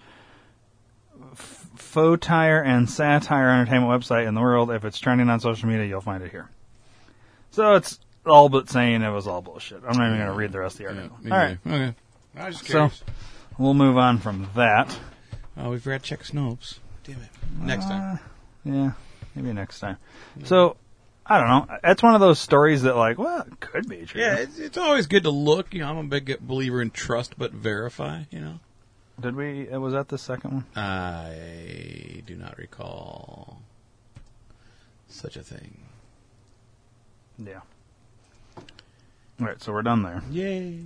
[1.33, 4.71] f- faux tire and satire entertainment website in the world.
[4.71, 6.49] If it's trending on social media, you'll find it here.
[7.51, 9.83] So it's all but saying it was all bullshit.
[9.87, 11.19] I'm not even going to read the rest of the article.
[11.25, 11.59] all right.
[11.67, 11.95] Okay.
[12.37, 13.03] I was just So curious.
[13.59, 14.97] we'll move on from that.
[15.59, 16.79] Oh, we forgot to check Snopes.
[17.05, 17.29] Damn it.
[17.61, 18.15] Next time.
[18.15, 18.19] Uh,
[18.71, 18.91] yeah,
[19.35, 19.97] maybe next time.
[20.45, 20.77] So,
[21.29, 21.79] I don't know.
[21.83, 24.21] That's one of those stories that, like, well, it could be true.
[24.21, 25.75] Yeah, it's, it's always good to look.
[25.75, 28.23] You know, I'm a big believer in trust but verify.
[28.31, 28.61] You know.
[29.21, 29.69] Did we?
[29.69, 30.65] uh, Was that the second one?
[30.77, 33.61] I do not recall
[35.09, 35.83] such a thing.
[37.39, 37.61] Yeah.
[38.57, 40.23] All right, so we're done there.
[40.31, 40.81] Yay!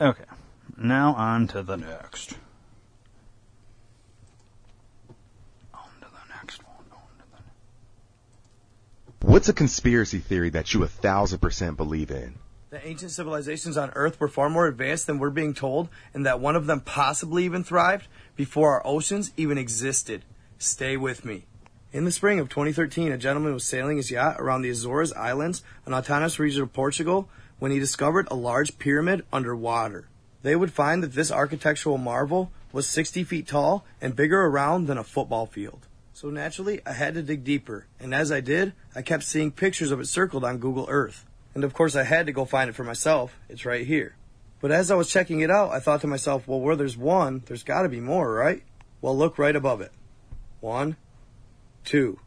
[0.00, 0.24] Okay,
[0.76, 2.34] now on to the next.
[9.20, 12.38] What's a conspiracy theory that you a thousand percent believe in?
[12.70, 16.38] The ancient civilizations on Earth were far more advanced than we're being told, and that
[16.38, 20.24] one of them possibly even thrived before our oceans even existed.
[20.58, 21.46] Stay with me.
[21.92, 25.64] In the spring of 2013, a gentleman was sailing his yacht around the Azores Islands,
[25.84, 27.28] an autonomous region of Portugal,
[27.58, 30.06] when he discovered a large pyramid underwater.
[30.42, 34.96] They would find that this architectural marvel was 60 feet tall and bigger around than
[34.96, 35.87] a football field.
[36.20, 39.92] So naturally, I had to dig deeper, and as I did, I kept seeing pictures
[39.92, 41.24] of it circled on Google Earth.
[41.54, 43.38] And of course, I had to go find it for myself.
[43.48, 44.16] It's right here.
[44.60, 47.44] But as I was checking it out, I thought to myself, well, where there's one,
[47.46, 48.64] there's got to be more, right?
[49.00, 49.92] Well, look right above it.
[50.58, 50.96] One,
[51.84, 52.18] two,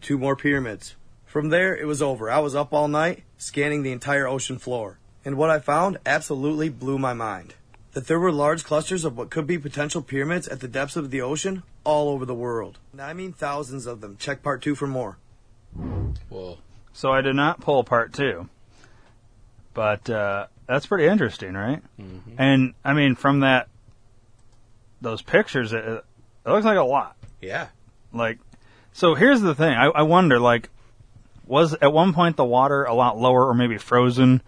[0.00, 0.96] two more pyramids.
[1.24, 2.28] From there, it was over.
[2.28, 4.98] I was up all night, scanning the entire ocean floor.
[5.24, 7.54] And what I found absolutely blew my mind.
[7.92, 11.10] That there were large clusters of what could be potential pyramids at the depths of
[11.10, 12.78] the ocean all over the world.
[12.92, 14.16] And I mean thousands of them.
[14.16, 15.18] Check part two for more.
[16.28, 16.58] Whoa.
[16.92, 18.48] So I did not pull part two,
[19.74, 21.82] but uh, that's pretty interesting, right?
[22.00, 22.20] Mhm.
[22.38, 23.68] And I mean, from that,
[25.00, 26.04] those pictures, it, It
[26.50, 27.16] looks like a lot.
[27.40, 27.68] Yeah.
[28.12, 28.38] Like,
[28.92, 29.72] so here's the thing.
[29.74, 30.68] I, I wonder, like,
[31.46, 34.42] was at one point the water a lot lower or maybe frozen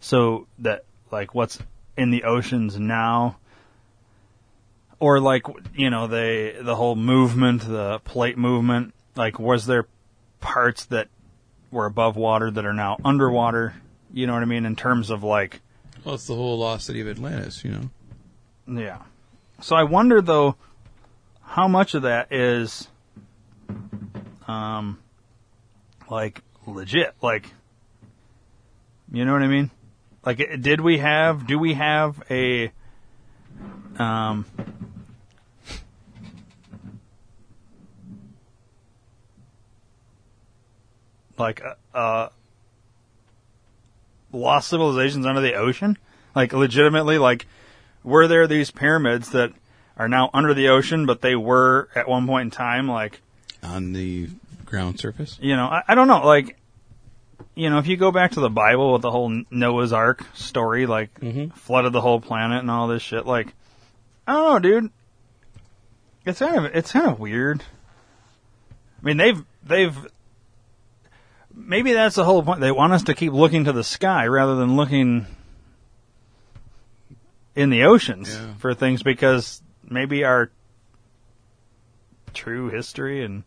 [0.00, 1.58] so that, like, what's
[1.96, 3.36] in the oceans now,
[4.98, 9.86] or like, you know, they, the whole movement, the plate movement, like, was there
[10.40, 11.08] parts that
[11.70, 13.74] were above water that are now underwater?
[14.12, 14.64] You know what I mean?
[14.66, 15.60] In terms of, like,
[16.04, 17.90] Well, it's the whole lost city of Atlantis, you know.
[18.82, 18.98] yeah.
[19.60, 20.56] So I wonder though,
[21.42, 22.88] how much of that is,
[24.48, 24.98] um,
[26.10, 27.52] like legit, like,
[29.12, 29.70] you know what I mean?
[30.24, 32.72] Like, did we have, do we have a,
[33.98, 34.46] um,
[41.38, 42.28] like, uh, uh,
[44.32, 45.98] lost civilizations under the ocean?
[46.34, 47.46] Like, legitimately, like,
[48.02, 49.52] were there these pyramids that
[49.96, 53.20] are now under the ocean, but they were at one point in time, like,
[53.62, 54.28] On the
[54.64, 55.38] ground surface.
[55.40, 56.56] you know, I, I don't know, like,
[57.54, 60.86] you know, if you go back to the Bible with the whole Noah's Ark story,
[60.86, 61.50] like, mm-hmm.
[61.56, 63.54] flooded the whole planet and all this shit, like,
[64.26, 64.90] I don't know, dude.
[66.26, 67.62] It's kind of, it's kind of weird.
[69.00, 69.96] I mean, they've, they've,
[71.54, 72.60] maybe that's the whole point.
[72.60, 75.26] They want us to keep looking to the sky rather than looking
[77.54, 78.54] in the oceans Yeah.
[78.54, 80.50] for things because maybe our
[82.32, 83.44] true history and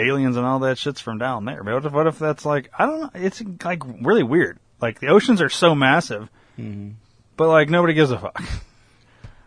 [0.00, 1.62] aliens and all that shit's from down there.
[1.62, 3.10] But what if, what if that's like I don't know?
[3.14, 4.58] It's like really weird.
[4.80, 8.42] Like the oceans are so massive, but like nobody gives a fuck.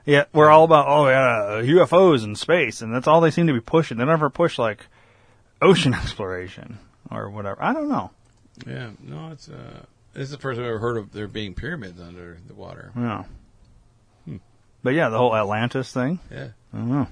[0.06, 3.54] Yeah, we're all about oh yeah UFOs and space, and that's all they seem to
[3.54, 3.98] be pushing.
[3.98, 4.86] They never push like
[5.62, 6.78] ocean exploration
[7.10, 7.64] or whatever.
[7.64, 8.12] I don't know.
[8.68, 8.92] Yeah.
[9.02, 12.38] No, it's uh, this is the first I've ever heard of there being pyramids under
[12.46, 12.92] the water.
[12.96, 13.24] Yeah.
[14.84, 16.20] But yeah, the whole Atlantis thing.
[16.30, 16.50] Yeah.
[16.74, 17.08] I don't know.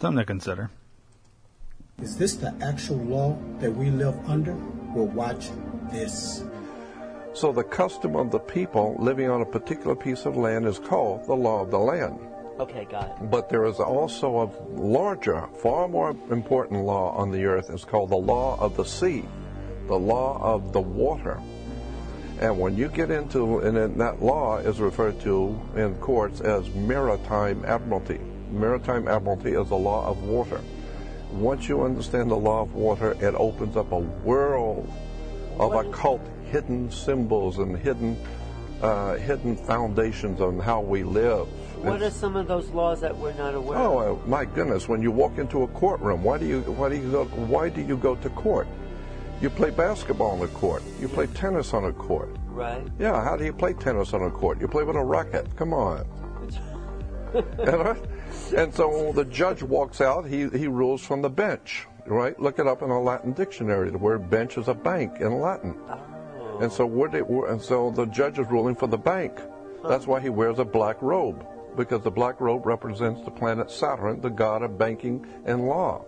[0.00, 0.70] Something to consider.
[2.00, 4.54] Is this the actual law that we live under?
[4.94, 5.48] Well, watch
[5.90, 6.44] this.
[7.34, 11.26] So the custom of the people living on a particular piece of land is called
[11.26, 12.20] the law of the land.
[12.60, 13.30] Okay, got it.
[13.32, 17.68] But there is also a larger, far more important law on the earth.
[17.68, 19.24] It's called the law of the sea,
[19.88, 21.40] the law of the water.
[22.40, 26.70] And when you get into, and then that law is referred to in courts as
[26.70, 28.20] maritime admiralty.
[28.52, 30.60] Maritime admiralty is the law of water.
[31.38, 34.92] Once you understand the law of water, it opens up a world
[35.60, 36.20] of occult
[36.50, 38.16] hidden symbols and hidden,
[38.82, 41.46] uh, hidden foundations on how we live.
[41.84, 43.92] What are some of those laws that we're not aware of?
[43.92, 44.88] Oh uh, my goodness!
[44.88, 47.82] When you walk into a courtroom, why do you why do you go why do
[47.82, 48.66] you go to court?
[49.40, 50.82] You play basketball on the court.
[51.00, 52.30] You play tennis on a court.
[52.48, 52.82] Right.
[52.98, 54.60] Yeah, how do you play tennis on a court?
[54.60, 55.54] You play with a racket.
[55.54, 56.04] Come on.
[57.34, 57.96] and, I-
[58.52, 62.38] and so when the judge walks out, he, he rules from the bench, right?
[62.40, 63.90] Look it up in a Latin dictionary.
[63.90, 65.76] The word bench is a bank in Latin.
[65.88, 66.58] Oh.
[66.60, 69.40] And so what they, and so the judge is ruling for the bank.
[69.86, 71.46] That's why he wears a black robe,
[71.76, 76.04] because the black robe represents the planet Saturn, the god of banking and law.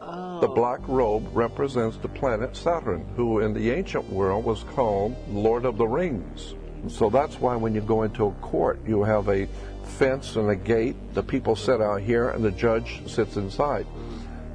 [0.00, 0.40] Oh.
[0.40, 5.66] The black robe represents the planet Saturn, who in the ancient world was called Lord
[5.66, 6.54] of the Rings.
[6.88, 9.46] So that's why when you go into a court, you have a
[9.90, 10.96] fence and a gate.
[11.14, 13.86] The people sit out here, and the judge sits inside.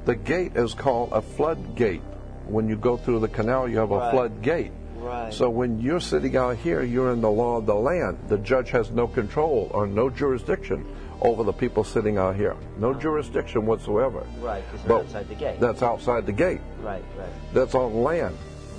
[0.05, 2.01] The gate is called a floodgate.
[2.47, 4.11] When you go through the canal, you have a Right.
[4.11, 4.71] floodgate.
[4.99, 5.33] Right.
[5.33, 8.17] So when you're sitting out here, you're in the law of the land.
[8.27, 10.85] The judge has no control or no jurisdiction
[11.21, 12.55] over the people sitting out here.
[12.79, 14.23] No jurisdiction whatsoever.
[14.41, 15.59] Right, because outside the gate.
[15.59, 16.61] That's outside the gate.
[16.81, 17.29] Right, right.
[17.53, 18.35] That's on land.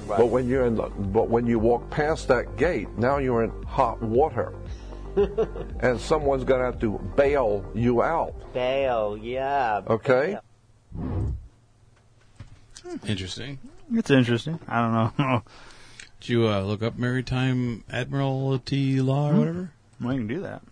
[0.07, 0.19] Right.
[0.19, 3.53] But when you're in the, but when you walk past that gate, now you're in
[3.65, 4.53] hot water,
[5.81, 8.35] and someone's gonna have to bail you out.
[8.53, 9.83] Bail, yeah.
[9.87, 10.39] Okay.
[13.07, 13.59] Interesting.
[13.93, 14.59] It's interesting.
[14.69, 15.43] I don't know.
[16.21, 19.39] Did you uh, look up maritime admiralty law or Hmm.
[19.39, 19.73] whatever?
[20.01, 20.63] Well, you can do that.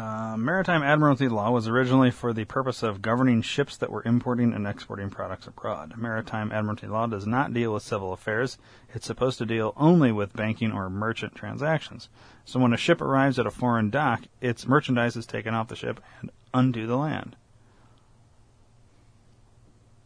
[0.00, 4.54] Uh, maritime admiralty law was originally for the purpose of governing ships that were importing
[4.54, 5.92] and exporting products abroad.
[5.94, 8.56] Maritime admiralty law does not deal with civil affairs.
[8.94, 12.08] It's supposed to deal only with banking or merchant transactions.
[12.46, 15.76] So when a ship arrives at a foreign dock, its merchandise is taken off the
[15.76, 17.36] ship and unto the land.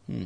[0.06, 0.24] Hmm.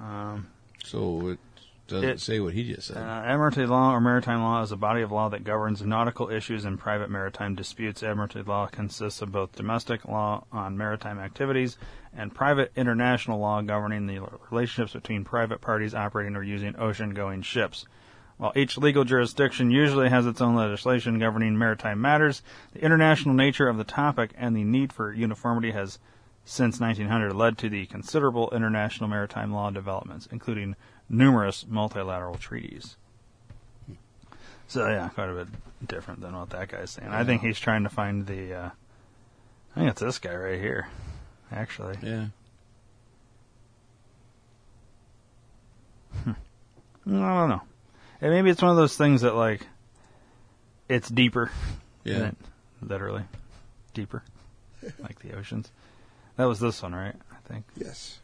[0.00, 0.48] Um,
[0.84, 1.51] So it's
[1.88, 2.96] doesn't It- say what he just said.
[2.96, 6.64] Uh, Admiralty law or maritime law is a body of law that governs nautical issues
[6.64, 8.02] and private maritime disputes.
[8.02, 11.76] Admiralty law consists of both domestic law on maritime activities
[12.16, 14.20] and private international law governing the
[14.50, 17.86] relationships between private parties operating or using ocean-going ships.
[18.38, 23.68] While each legal jurisdiction usually has its own legislation governing maritime matters, the international nature
[23.68, 25.98] of the topic and the need for uniformity has
[26.44, 30.74] since 1900 led to the considerable international maritime law developments, including
[31.12, 32.96] numerous multilateral treaties.
[34.66, 35.48] So yeah, quite a bit
[35.86, 37.08] different than what that guy's saying.
[37.08, 38.54] I think he's trying to find the.
[38.54, 38.70] Uh,
[39.76, 40.88] I think it's this guy right here,
[41.52, 41.96] actually.
[42.02, 42.26] Yeah.
[46.26, 46.34] I
[47.04, 47.62] don't know.
[48.20, 49.66] And maybe it's one of those things that like,
[50.88, 51.50] it's deeper.
[52.04, 52.28] Yeah.
[52.28, 52.36] it-
[52.80, 53.22] literally,
[53.94, 54.22] deeper,
[54.98, 55.70] like the oceans.
[56.36, 57.14] That was this one, right?
[57.30, 57.64] I think.
[57.76, 58.18] Yes.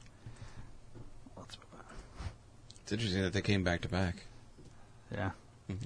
[2.89, 4.25] It's interesting that they came back to back.
[5.13, 5.33] Yeah.
[5.71, 5.85] Mm-hmm.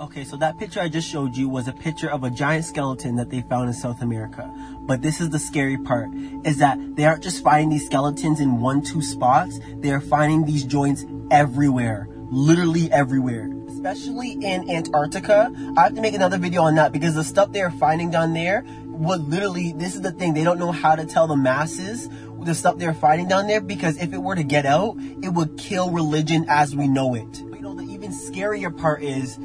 [0.00, 3.16] Okay, so that picture I just showed you was a picture of a giant skeleton
[3.16, 4.50] that they found in South America.
[4.86, 6.08] But this is the scary part,
[6.46, 9.60] is that they aren't just finding these skeletons in one, two spots.
[9.76, 12.08] They are finding these joints everywhere.
[12.30, 13.50] Literally everywhere.
[13.68, 15.52] Especially in Antarctica.
[15.76, 18.64] I have to make another video on that because the stuff they're finding down there,
[18.94, 22.08] what literally, this is the thing, they don't know how to tell the masses
[22.44, 25.56] the stuff they're fighting down there because if it were to get out, it would
[25.56, 27.40] kill religion as we know it.
[27.40, 29.38] You know, the even scarier part is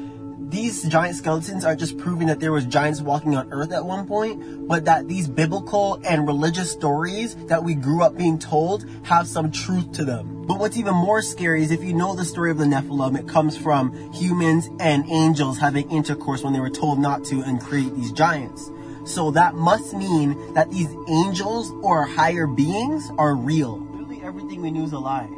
[0.50, 4.06] these giant skeletons are just proving that there was giants walking on earth at one
[4.06, 9.28] point, but that these biblical and religious stories that we grew up being told have
[9.28, 10.44] some truth to them.
[10.46, 13.28] But what's even more scary is if you know the story of the Nephilim, it
[13.28, 17.94] comes from humans and angels having intercourse when they were told not to and create
[17.94, 18.70] these giants.
[19.04, 23.78] So that must mean that these angels or higher beings are real.
[23.78, 25.28] Really everything we knew is a lie.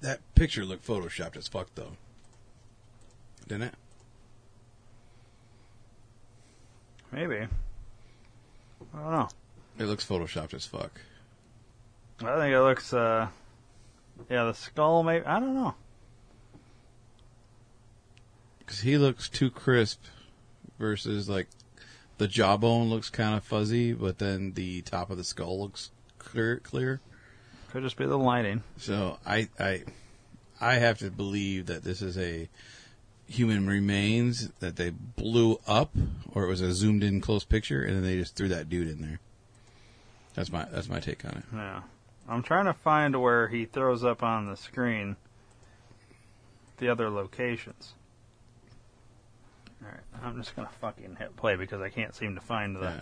[0.00, 1.92] That picture looked photoshopped as fuck, though.
[3.46, 3.74] Didn't it?
[7.12, 7.46] Maybe.
[8.94, 9.28] I don't know.
[9.78, 11.00] It looks photoshopped as fuck.
[12.20, 12.92] I think it looks.
[12.92, 13.28] uh
[14.30, 15.02] Yeah, the skull.
[15.02, 15.74] Maybe I don't know.
[18.64, 20.02] Because he looks too crisp
[20.78, 21.48] versus, like,
[22.18, 26.58] the jawbone looks kind of fuzzy, but then the top of the skull looks clear.
[26.58, 27.00] clear.
[27.70, 28.62] Could just be the lighting.
[28.76, 29.84] So I, I,
[30.60, 32.48] I have to believe that this is a
[33.26, 35.90] human remains that they blew up,
[36.32, 38.88] or it was a zoomed in close picture, and then they just threw that dude
[38.88, 39.20] in there.
[40.34, 41.44] That's my that's my take on it.
[41.52, 41.82] Yeah.
[42.28, 45.16] I'm trying to find where he throws up on the screen
[46.78, 47.94] the other locations.
[50.22, 52.92] I'm just gonna fucking hit play because I can't seem to find the.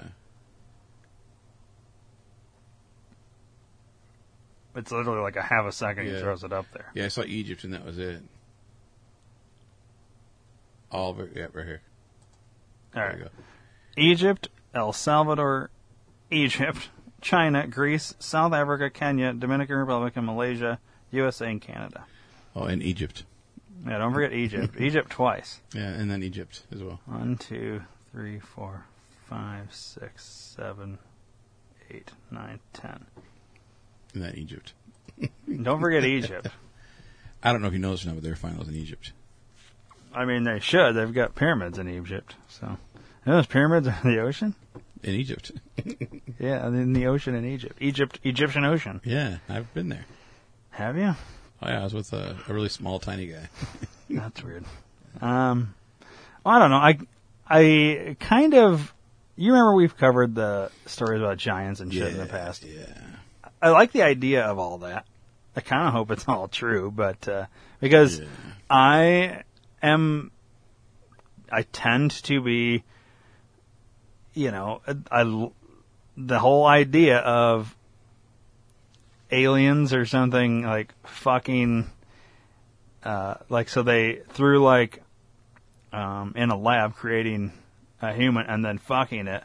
[4.76, 6.20] It's literally like a half a second he Yeah.
[6.20, 6.90] throws it up there.
[6.94, 8.22] Yeah, I saw Egypt, and that was it.
[10.92, 11.82] All of it, yeah, right here.
[12.96, 13.28] Alright.
[13.96, 15.70] Egypt, El Salvador,
[16.30, 16.88] Egypt,
[17.20, 20.78] China, Greece, South Africa, Kenya, Dominican Republic, and Malaysia,
[21.10, 22.04] USA, and Canada.
[22.54, 23.24] Oh, and Egypt.
[23.86, 24.74] Yeah, don't forget Egypt.
[24.80, 25.60] Egypt twice.
[25.74, 27.00] Yeah, and then Egypt as well.
[27.06, 28.84] One, two, three, four,
[29.28, 30.98] five, six, seven,
[31.90, 33.06] eight, nine, ten.
[34.14, 34.72] And then Egypt.
[35.62, 36.48] Don't forget Egypt.
[37.42, 39.12] I don't know if you know this or not, but there are finals in Egypt.
[40.12, 40.94] I mean, they should.
[40.94, 42.34] They've got pyramids in Egypt.
[42.48, 44.54] So, you know those pyramids are in the ocean?
[45.02, 45.52] In Egypt.
[46.38, 47.76] Yeah, in the ocean in Egypt.
[47.80, 49.00] Egypt, Egyptian Ocean.
[49.04, 50.04] Yeah, I've been there.
[50.70, 51.14] Have you?
[51.62, 53.48] Oh yeah, I was with a, a really small, tiny guy.
[54.10, 54.64] That's weird.
[55.20, 55.74] Um,
[56.44, 56.76] well, I don't know.
[56.76, 56.98] I,
[57.48, 58.94] I kind of.
[59.36, 62.64] You remember we've covered the stories about giants and shit in the past.
[62.64, 62.84] Yeah.
[63.62, 65.06] I like the idea of all that.
[65.56, 67.46] I kind of hope it's all true, but uh,
[67.80, 68.20] because
[68.68, 69.42] I
[69.82, 70.30] am,
[71.50, 72.84] I tend to be,
[74.34, 75.50] you know, I
[76.16, 77.74] the whole idea of
[79.30, 81.90] aliens or something like fucking,
[83.04, 85.02] uh, like so they through like,
[85.92, 87.52] um, in a lab creating
[88.00, 89.44] a human and then fucking it,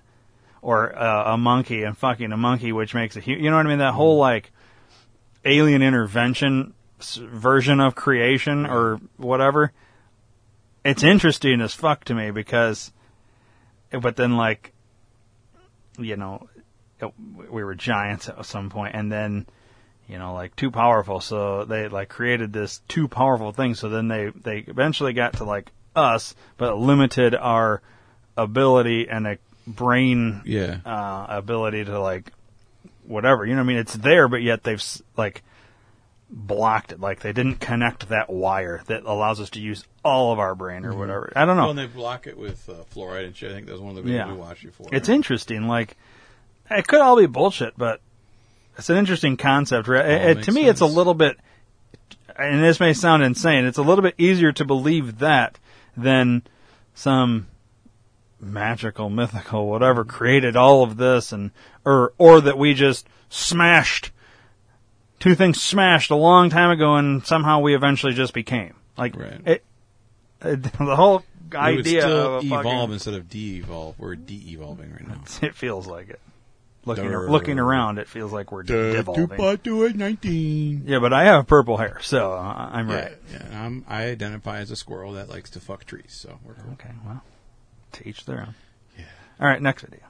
[0.61, 3.65] or uh, a monkey and fucking a monkey, which makes a hu- you know what
[3.65, 3.79] I mean?
[3.79, 4.51] That whole like
[5.43, 9.71] alien intervention version of creation or whatever.
[10.83, 12.91] It's interesting as fuck to me because,
[13.91, 14.71] but then like,
[15.97, 16.47] you know,
[16.99, 17.11] it,
[17.49, 19.47] we were giants at some point, and then,
[20.07, 23.73] you know, like too powerful, so they like created this too powerful thing.
[23.75, 27.81] So then they they eventually got to like us, but limited our
[28.37, 29.35] ability and uh,
[29.65, 30.77] brain Yeah.
[30.85, 32.31] uh, ability to like
[33.07, 33.45] whatever.
[33.45, 33.77] You know what I mean?
[33.77, 34.83] It's there, but yet they've
[35.17, 35.41] like
[36.29, 36.99] blocked it.
[36.99, 40.85] Like they didn't connect that wire that allows us to use all of our brain
[40.85, 40.97] or Mhm.
[40.97, 41.31] whatever.
[41.35, 41.63] I don't know.
[41.63, 43.51] Well, and they block it with uh, fluoride and shit.
[43.51, 44.87] I think that was one of the videos yeah, we watched before.
[44.91, 45.67] it's interesting.
[45.67, 45.97] Like
[46.69, 48.01] it could all be bullshit, but
[48.77, 49.87] it's an interesting concept.
[49.87, 50.05] right?
[50.05, 51.37] Oh, it- it- to me, it's a little bit,
[52.37, 53.65] and this may sound insane.
[53.65, 55.57] It's a little bit easier to believe that
[55.97, 56.43] than
[56.93, 57.47] some
[58.39, 61.51] magical, mythical, whatever created all of this, and
[61.85, 64.11] or or that we just smashed
[65.19, 69.63] two things smashed a long time ago, and somehow we eventually just became like it,
[70.41, 73.95] it- the whole We would idea still of a evolve fucking, instead of de-evolve.
[73.97, 75.21] We're de-evolving right now.
[75.41, 76.19] it feels like it.
[76.85, 77.29] Looking Durr.
[77.29, 79.27] looking around, it feels like we're Duh, devolving.
[79.27, 80.83] two by two at 19.
[80.85, 83.17] Yeah, but I have purple hair, so I'm Yeah, right.
[83.31, 86.73] Yeah, I'm, I identify as a squirrel that likes to fuck trees, so we're cool.
[86.73, 87.23] Okay, well,
[87.93, 88.55] to each their own.
[88.97, 89.05] Yeah.
[89.39, 90.01] All right, next video.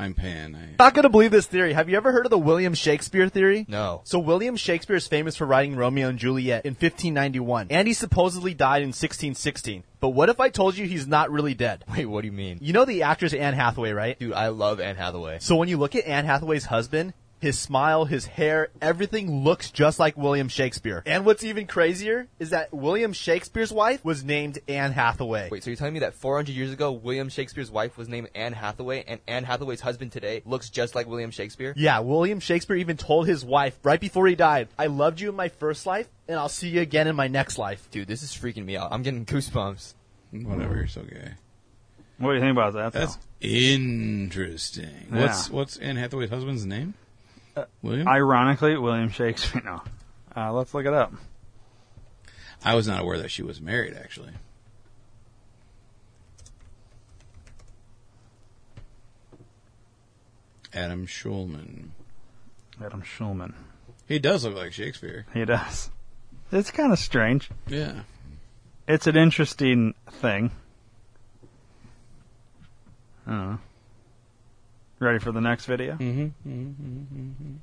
[0.00, 0.56] I'm Pan.
[0.56, 1.74] I, Not gonna believe this theory.
[1.74, 3.66] Have you ever heard of the William Shakespeare theory?
[3.68, 4.00] No.
[4.04, 8.54] So William Shakespeare is famous for writing Romeo and Juliet in 1591, and he supposedly
[8.54, 9.84] died in 1616.
[10.00, 11.84] But what if I told you he's not really dead?
[11.92, 12.56] Wait, what do you mean?
[12.62, 14.18] You know the actress Anne Hathaway, right?
[14.18, 15.38] Dude, I love Anne Hathaway.
[15.40, 19.98] So when you look at Anne Hathaway's husband, his smile, his hair, everything looks just
[19.98, 21.02] like William Shakespeare.
[21.06, 25.48] And what's even crazier is that William Shakespeare's wife was named Anne Hathaway.
[25.50, 28.52] Wait, so you're telling me that 400 years ago, William Shakespeare's wife was named Anne
[28.52, 31.72] Hathaway, and Anne Hathaway's husband today looks just like William Shakespeare?
[31.76, 35.34] Yeah, William Shakespeare even told his wife right before he died, I loved you in
[35.36, 37.90] my first life, and I'll see you again in my next life.
[37.90, 38.92] Dude, this is freaking me out.
[38.92, 39.94] I'm getting goosebumps.
[40.32, 41.32] Whatever, you're so gay.
[42.18, 42.92] What do you think about that?
[42.92, 45.08] That's interesting.
[45.10, 45.22] Yeah.
[45.22, 46.92] What's what's Anne Hathaway's husband's name?
[47.82, 48.08] William.
[48.08, 49.62] Ironically, William Shakespeare.
[49.64, 49.82] No,
[50.36, 51.12] uh, let's look it up.
[52.64, 53.94] I was not aware that she was married.
[53.94, 54.32] Actually,
[60.72, 61.88] Adam Shulman.
[62.82, 63.54] Adam Shulman.
[64.06, 65.26] He does look like Shakespeare.
[65.32, 65.90] He does.
[66.52, 67.50] It's kind of strange.
[67.68, 68.02] Yeah.
[68.88, 70.50] It's an interesting thing.
[73.26, 73.58] I don't know.
[75.00, 75.94] Ready for the next video?
[75.94, 76.48] Mm-hmm.
[76.48, 77.56] mm-hmm,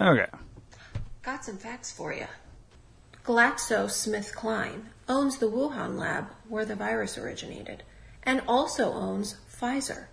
[0.00, 0.26] Okay.
[1.22, 2.26] Got some facts for you.
[3.24, 7.82] GlaxoSmithKline owns the Wuhan lab where the virus originated
[8.22, 10.06] and also owns Pfizer,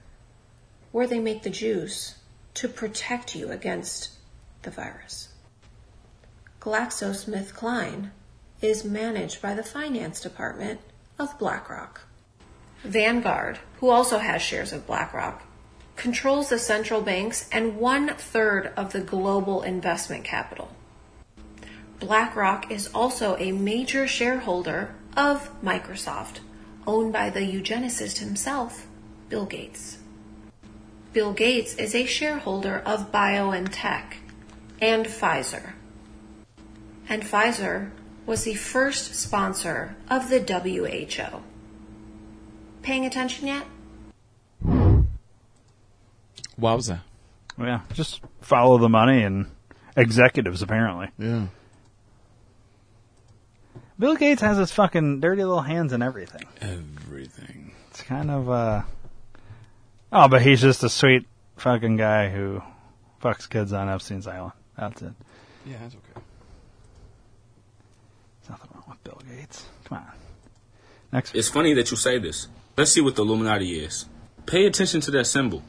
[0.91, 2.15] where they make the juice
[2.55, 4.09] to protect you against
[4.63, 5.29] the virus.
[6.59, 8.09] GlaxoSmithKline
[8.63, 10.79] is managed by the finance department
[11.19, 12.01] of BlackRock.
[12.83, 15.43] Vanguard, who also has shares of BlackRock,
[15.95, 20.71] controls the central banks and one third of the global investment capital.
[21.99, 26.39] BlackRock is also a major shareholder of Microsoft,
[26.87, 28.87] owned by the eugenicist himself,
[29.29, 29.99] Bill Gates.
[31.13, 34.13] Bill Gates is a shareholder of BioNTech
[34.81, 35.73] and Pfizer.
[37.07, 37.91] And Pfizer
[38.25, 41.43] was the first sponsor of the WHO.
[42.81, 43.65] Paying attention yet?
[46.59, 47.01] Wowza.
[47.59, 49.47] Yeah, just follow the money and
[49.95, 51.09] executives, apparently.
[51.17, 51.47] Yeah.
[53.99, 56.45] Bill Gates has his fucking dirty little hands in everything.
[56.59, 57.73] Everything.
[57.91, 58.81] It's kind of, uh.
[60.11, 61.27] Oh, but he's just a sweet
[61.57, 62.63] fucking guy who
[63.21, 64.53] fucks kids on Epstein's Island.
[64.77, 65.13] That's it.
[65.67, 66.21] Yeah, that's okay.
[68.41, 69.65] There's nothing wrong with Bill Gates.
[69.85, 70.11] Come on.
[71.11, 71.35] Next.
[71.35, 72.47] It's funny that you say this.
[72.77, 74.05] Let's see what the Illuminati is.
[74.45, 75.61] Pay attention to that symbol.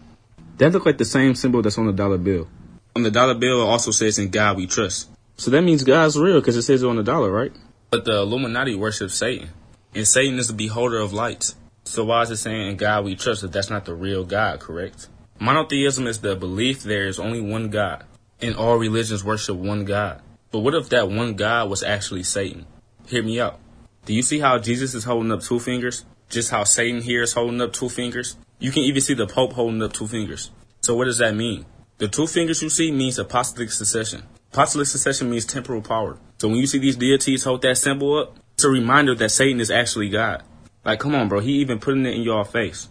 [0.58, 2.48] That look like the same symbol that's on the dollar bill.
[2.94, 6.18] On the dollar bill, it also says "In God We Trust." So that means God's
[6.18, 7.52] real because it says it on the dollar, right?
[7.90, 9.48] But the Illuminati worships Satan,
[9.94, 11.56] and Satan is the beholder of lights.
[11.84, 14.60] So why is it saying "In God We Trust" if that's not the real God?
[14.60, 15.08] Correct.
[15.40, 18.04] Monotheism is the belief there is only one God,
[18.40, 20.20] and all religions worship one God.
[20.52, 22.66] But what if that one God was actually Satan?
[23.08, 23.58] Hear me out.
[24.04, 26.04] Do you see how Jesus is holding up two fingers?
[26.32, 28.36] Just how Satan here is holding up two fingers?
[28.58, 30.50] You can even see the Pope holding up two fingers.
[30.80, 31.66] So what does that mean?
[31.98, 34.22] The two fingers you see means apostolic succession.
[34.50, 36.16] Apostolic succession means temporal power.
[36.38, 39.60] So when you see these deities hold that symbol up, it's a reminder that Satan
[39.60, 40.42] is actually God.
[40.86, 41.40] Like, come on, bro.
[41.40, 42.88] He even putting it in y'all face.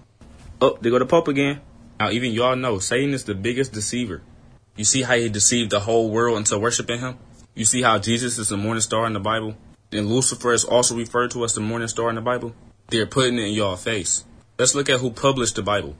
[0.62, 1.62] Oh, they go the Pope again.
[2.00, 4.22] Now, even y'all know Satan is the biggest deceiver.
[4.76, 7.18] You see how he deceived the whole world into worshiping him?
[7.56, 9.58] You see how Jesus is the morning star in the Bible?
[9.92, 12.54] And Lucifer is also referred to as the morning star in the Bible?
[12.92, 14.26] They're putting it in your face.
[14.60, 15.96] Let's look at who published the Bible.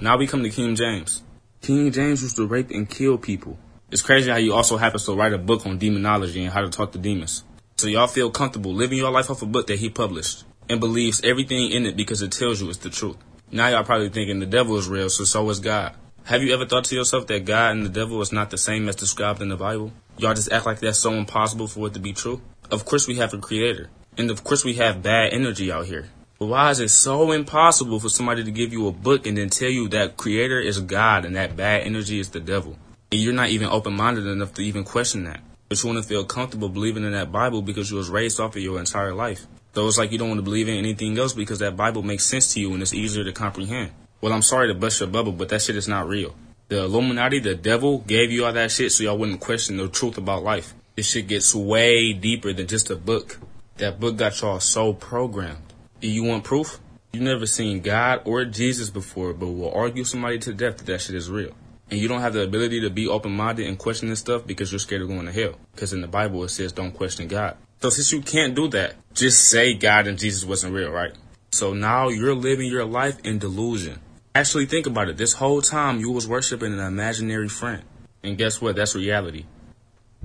[0.00, 1.22] Now we come to King James.
[1.62, 3.56] King James used to rape and kill people.
[3.92, 6.70] It's crazy how he also happens to write a book on demonology and how to
[6.70, 7.44] talk to demons.
[7.76, 10.42] So y'all feel comfortable living your life off a book that he published.
[10.68, 13.16] and believes everything in it because it tells you it's the truth.
[13.52, 15.94] Now y'all probably thinking the devil is real, so so is God.
[16.24, 18.88] Have you ever thought to yourself that God and the devil is not the same
[18.88, 19.92] as described in the Bible?
[20.16, 22.40] Y'all just act like that's so impossible for it to be true?
[22.70, 23.90] Of course we have a creator.
[24.16, 26.08] And of course we have bad energy out here.
[26.38, 29.68] Why is it so impossible for somebody to give you a book and then tell
[29.68, 32.76] you that creator is God and that bad energy is the devil?
[33.12, 35.40] And you're not even open minded enough to even question that.
[35.68, 38.56] But you want to feel comfortable believing in that Bible because you was raised off
[38.56, 39.46] of your entire life.
[39.74, 42.24] So it's like you don't want to believe in anything else because that Bible makes
[42.24, 43.92] sense to you and it's easier to comprehend.
[44.20, 46.34] Well, I'm sorry to bust your bubble, but that shit is not real.
[46.68, 50.18] The Illuminati, the devil, gave you all that shit so y'all wouldn't question the truth
[50.18, 50.74] about life.
[50.96, 53.38] This shit gets way deeper than just a book.
[53.76, 55.73] That book got y'all so programmed.
[56.00, 56.80] Do you want proof?
[57.12, 61.00] You've never seen God or Jesus before, but will argue somebody to death that that
[61.00, 61.52] shit is real.
[61.90, 64.72] And you don't have the ability to be open minded and question this stuff because
[64.72, 65.54] you're scared of going to hell.
[65.74, 67.56] Because in the Bible it says don't question God.
[67.80, 71.12] So since you can't do that, just say God and Jesus wasn't real, right?
[71.52, 74.00] So now you're living your life in delusion.
[74.34, 75.16] Actually think about it.
[75.16, 77.84] This whole time you was worshiping an imaginary friend.
[78.24, 78.74] And guess what?
[78.74, 79.44] That's reality.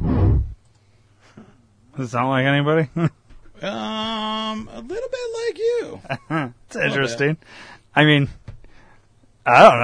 [0.01, 0.39] Does
[1.99, 2.89] it sound like anybody?
[3.61, 6.01] Um, a little bit like you.
[6.67, 7.37] it's interesting.
[7.95, 8.29] I mean,
[9.45, 9.79] I don't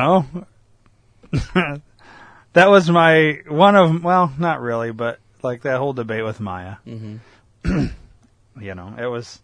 [1.54, 1.82] know.
[2.54, 6.76] that was my one of well, not really, but like that whole debate with Maya.
[6.88, 7.88] Mm-hmm.
[8.62, 9.40] you know, it was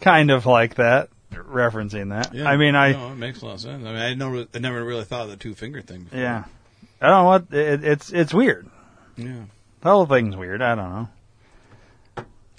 [0.00, 2.34] kind of like that, referencing that.
[2.34, 3.84] Yeah, I mean, I no, it makes a lot of sense.
[3.84, 6.04] I mean, I never, I never really thought of the two finger thing.
[6.04, 6.18] Before.
[6.18, 6.44] yeah,
[7.00, 8.12] I don't know what it, it's.
[8.12, 8.68] It's weird.
[9.16, 9.44] Yeah.
[9.80, 10.62] The whole thing's weird.
[10.62, 11.08] I don't know.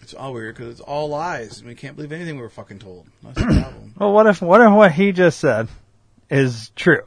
[0.04, 1.60] It's all weird because it's all lies.
[1.60, 3.08] and We can't believe anything we were fucking told.
[3.24, 3.94] That's the problem.
[3.98, 5.68] Well, what if what if what he just said
[6.30, 7.04] is true?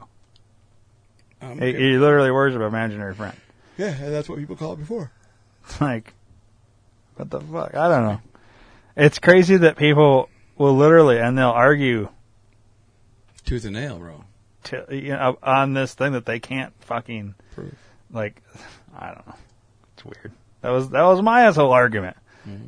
[1.41, 3.37] Um, He, he literally worship an imaginary friend.
[3.77, 5.11] Yeah, and that's what people call it before.
[5.65, 6.13] It's like,
[7.15, 7.75] what the fuck?
[7.75, 8.21] I don't know.
[8.95, 12.09] It's crazy that people will literally, and they'll argue
[13.45, 14.23] Tooth and nail, bro.
[14.65, 17.75] to, you know, on this thing that they can't fucking, Prove.
[18.11, 18.41] like,
[18.97, 19.35] I don't know.
[19.93, 20.31] It's weird.
[20.61, 22.17] That was, that was Maya's whole argument.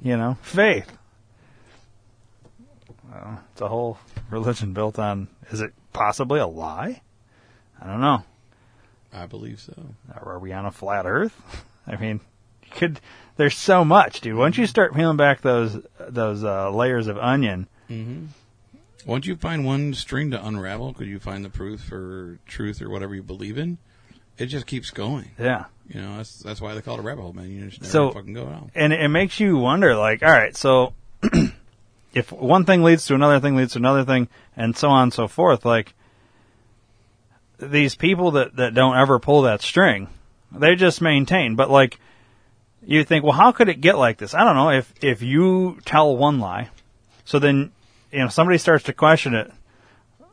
[0.04, 0.92] You know, faith.
[3.12, 3.98] Well, it's a whole
[4.30, 7.02] religion built on, is it possibly a lie?
[7.82, 8.24] I don't know.
[9.14, 9.74] I believe so.
[10.22, 11.36] Or Are we on a flat Earth?
[11.88, 12.20] I mean,
[12.64, 13.00] you could.
[13.38, 14.36] There's so much, dude.
[14.36, 18.26] Once you start peeling back those those uh, layers of onion, Mm-hmm.
[19.06, 22.90] Once you find one string to unravel, could you find the proof for truth or
[22.90, 23.78] whatever you believe in?
[24.40, 25.32] It just keeps going.
[25.38, 25.66] Yeah.
[25.88, 27.52] You know, that's that's why they call it a rabbit hole, man.
[27.52, 28.70] You just never so fucking go out.
[28.76, 30.94] and it makes you wonder, like, all right, so
[32.14, 35.14] if one thing leads to another thing leads to another thing, and so on and
[35.14, 35.94] so forth, like
[37.58, 40.08] these people that that don't ever pull that string,
[40.52, 41.56] they just maintain.
[41.56, 42.00] But like,
[42.86, 44.36] you think, well, how could it get like this?
[44.36, 44.70] I don't know.
[44.70, 46.70] If if you tell one lie,
[47.26, 47.72] so then
[48.12, 49.52] you know somebody starts to question it.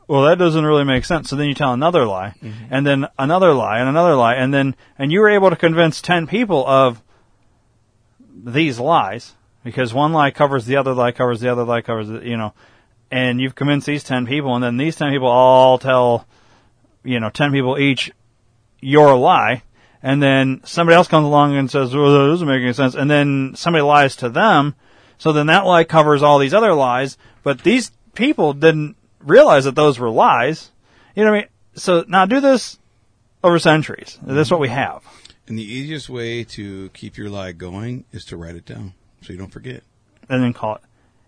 [0.09, 1.31] Well, that doesn't really make sense.
[1.31, 2.67] So then you tell another lie, mm-hmm.
[2.71, 6.01] and then another lie, and another lie, and then and you were able to convince
[6.01, 7.03] ten people of
[8.31, 9.35] these lies
[9.65, 12.55] because one lie covers the other lie covers the other lie covers the, you know,
[13.11, 16.27] and you've convinced these ten people, and then these ten people all tell,
[17.03, 18.13] you know, ten people each
[18.81, 19.65] your lie,
[20.05, 23.11] and then somebody else comes along and says, "Well, that doesn't make any sense," and
[23.11, 24.77] then somebody lies to them,
[25.19, 28.97] so then that lie covers all these other lies, but these people didn't
[29.27, 30.71] realize that those were lies.
[31.15, 31.49] You know what I mean?
[31.75, 32.79] So now do this
[33.45, 34.19] over centuries.
[34.23, 34.77] This is what we mm-hmm.
[34.77, 35.03] have.
[35.47, 39.33] And the easiest way to keep your lie going is to write it down so
[39.33, 39.83] you don't forget.
[40.29, 40.81] and then call it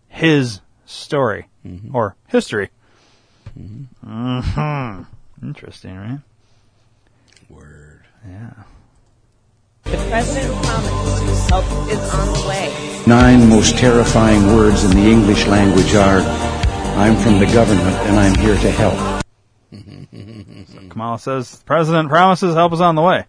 [0.09, 1.95] his story mm-hmm.
[1.95, 2.71] or history.
[3.59, 4.39] Mm-hmm.
[4.41, 5.47] mm-hmm.
[5.47, 6.19] Interesting, right?
[7.49, 8.05] Word.
[8.27, 8.51] Yeah.
[9.85, 13.03] The president promised help is on the way.
[13.07, 16.21] Nine most terrifying words in the English language are
[16.99, 19.23] I'm from the government and I'm here to help.
[20.91, 23.25] Kamala says the president promises help is on the way.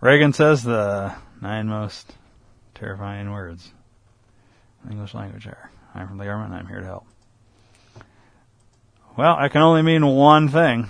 [0.00, 2.12] Reagan says the nine most
[2.74, 3.70] terrifying words
[4.84, 7.06] in English language are I'm from the government and I'm here to help.
[9.16, 10.88] Well, I can only mean one thing.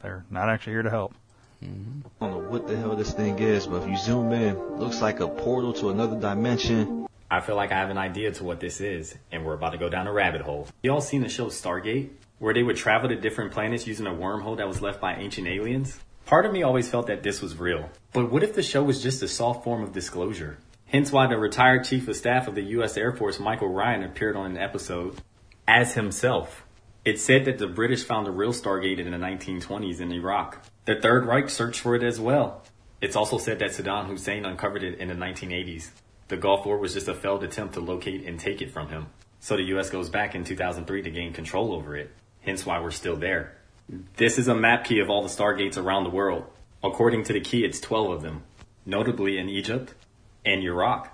[0.00, 1.14] They're not actually here to help.
[1.62, 5.02] I don't know what the hell this thing is, but if you zoom in, looks
[5.02, 7.06] like a portal to another dimension.
[7.30, 9.78] I feel like I have an idea to what this is, and we're about to
[9.78, 10.68] go down a rabbit hole.
[10.82, 14.10] You all seen the show Stargate, where they would travel to different planets using a
[14.10, 15.98] wormhole that was left by ancient aliens?
[16.26, 17.88] Part of me always felt that this was real.
[18.12, 20.58] But what if the show was just a soft form of disclosure?
[20.86, 22.96] Hence why the retired chief of staff of the U.S.
[22.96, 25.16] Air Force, Michael Ryan, appeared on an episode
[25.66, 26.64] as himself.
[27.04, 30.64] It said that the British found a real Stargate in the 1920s in Iraq.
[30.84, 32.62] The Third Reich searched for it as well.
[33.00, 35.90] It's also said that Saddam Hussein uncovered it in the 1980s.
[36.28, 39.06] The Gulf War was just a failed attempt to locate and take it from him.
[39.40, 42.10] So the US goes back in 2003 to gain control over it,
[42.40, 43.56] hence why we're still there.
[44.16, 46.44] This is a map key of all the stargates around the world.
[46.82, 48.42] According to the key, it's 12 of them,
[48.84, 49.94] notably in Egypt
[50.44, 51.12] and Iraq.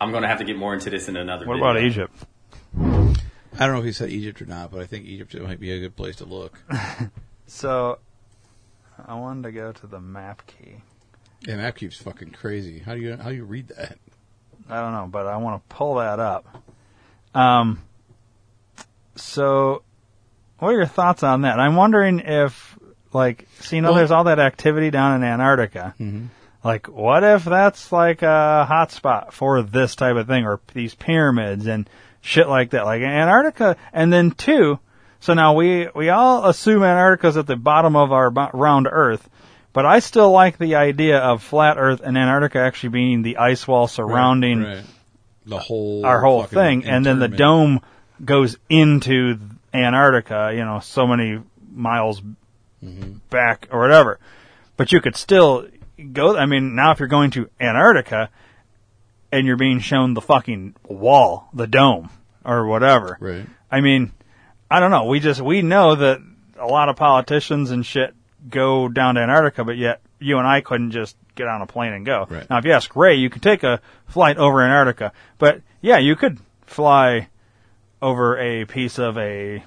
[0.00, 1.70] I'm going to have to get more into this in another What video.
[1.70, 2.14] about Egypt?
[3.58, 5.70] I don't know if he said Egypt or not, but I think Egypt might be
[5.72, 6.58] a good place to look.
[7.46, 7.98] So,
[9.06, 10.76] I wanted to go to the map key.
[11.46, 12.78] Yeah, map keeps fucking crazy.
[12.78, 13.98] How do you how do you read that?
[14.72, 16.46] I don't know, but I want to pull that up.
[17.34, 17.80] Um,
[19.16, 19.82] so,
[20.58, 21.58] what are your thoughts on that?
[21.60, 22.78] I'm wondering if,
[23.12, 25.94] like, so you know, Well- there's all that activity down in Antarctica.
[26.00, 26.28] Mhm.
[26.64, 30.94] Like, what if that's like a hot spot for this type of thing, or these
[30.94, 31.88] pyramids and
[32.20, 32.84] shit like that?
[32.84, 34.78] Like Antarctica, and then two.
[35.20, 39.28] So now we we all assume Antarctica's at the bottom of our round Earth,
[39.72, 43.66] but I still like the idea of flat Earth and Antarctica actually being the ice
[43.66, 44.84] wall surrounding Right, right.
[45.46, 47.80] the whole our whole thing, and then the dome
[48.24, 49.38] goes into
[49.74, 50.52] Antarctica.
[50.54, 51.40] You know, so many
[51.72, 52.22] miles
[52.84, 53.12] Mm-hmm.
[53.30, 54.18] back or whatever.
[54.76, 55.68] But you could still
[56.12, 56.36] go.
[56.36, 58.28] I mean, now if you're going to Antarctica
[59.30, 62.10] and you're being shown the fucking wall, the dome,
[62.44, 63.16] or whatever.
[63.20, 63.46] Right.
[63.70, 64.10] I mean,
[64.68, 65.04] I don't know.
[65.04, 66.18] We just we know that
[66.58, 68.16] a lot of politicians and shit
[68.48, 71.92] go down to Antarctica, but yet you and I couldn't just get on a plane
[71.92, 72.26] and go.
[72.28, 72.48] Right.
[72.48, 76.16] Now, if you ask Ray, you could take a flight over Antarctica, but yeah, you
[76.16, 77.28] could fly
[78.00, 79.64] over a piece of a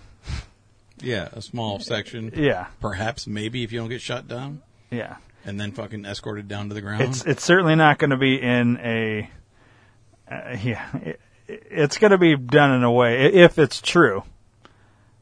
[0.99, 2.31] Yeah, a small section.
[2.35, 2.67] Yeah.
[2.79, 4.61] Perhaps, maybe if you don't get shot down.
[4.91, 5.17] Yeah.
[5.45, 7.03] And then fucking escorted down to the ground.
[7.03, 9.29] It's it's certainly not going to be in a
[10.29, 10.87] uh, yeah.
[10.95, 14.23] It, it's going to be done in a way if it's true,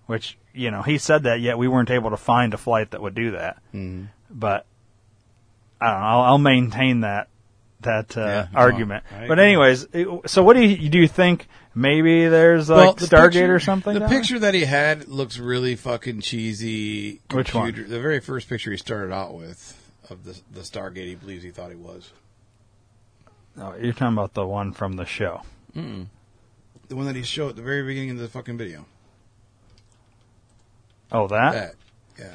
[0.06, 3.02] which you know he said that yet we weren't able to find a flight that
[3.02, 3.58] would do that.
[3.74, 4.08] Mhm.
[4.30, 4.66] But
[5.82, 6.08] I don't know.
[6.08, 7.28] I'll, I'll maintain that
[7.82, 9.04] that uh, Yeah, argument.
[9.28, 9.88] But anyways,
[10.26, 11.00] so what do you do?
[11.00, 13.94] You think maybe there's like the Stargate picture- or something?
[13.94, 14.20] The down there?
[14.20, 17.20] picture that he had looks really fucking cheesy.
[17.32, 17.74] Which one?
[17.74, 19.80] The very first picture he started out with
[20.10, 22.12] of the the Stargate he believes he thought he was.
[23.58, 25.42] Oh, you're talking about the one from the show.
[25.76, 26.08] Mm-mm.
[26.88, 28.86] The one that he showed at the very beginning of the fucking video.
[31.12, 31.52] Oh, that.
[31.52, 31.76] That,
[32.18, 32.34] yeah.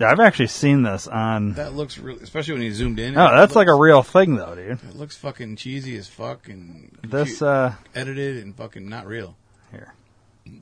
[0.00, 1.52] Yeah, I've actually seen this on.
[1.52, 3.16] That looks really, especially when he zoomed in.
[3.16, 4.78] Oh, that's like a real thing, though, dude.
[4.82, 9.36] It looks fucking cheesy as fuck and This, uh, edited and fucking not real.
[9.70, 9.92] Here,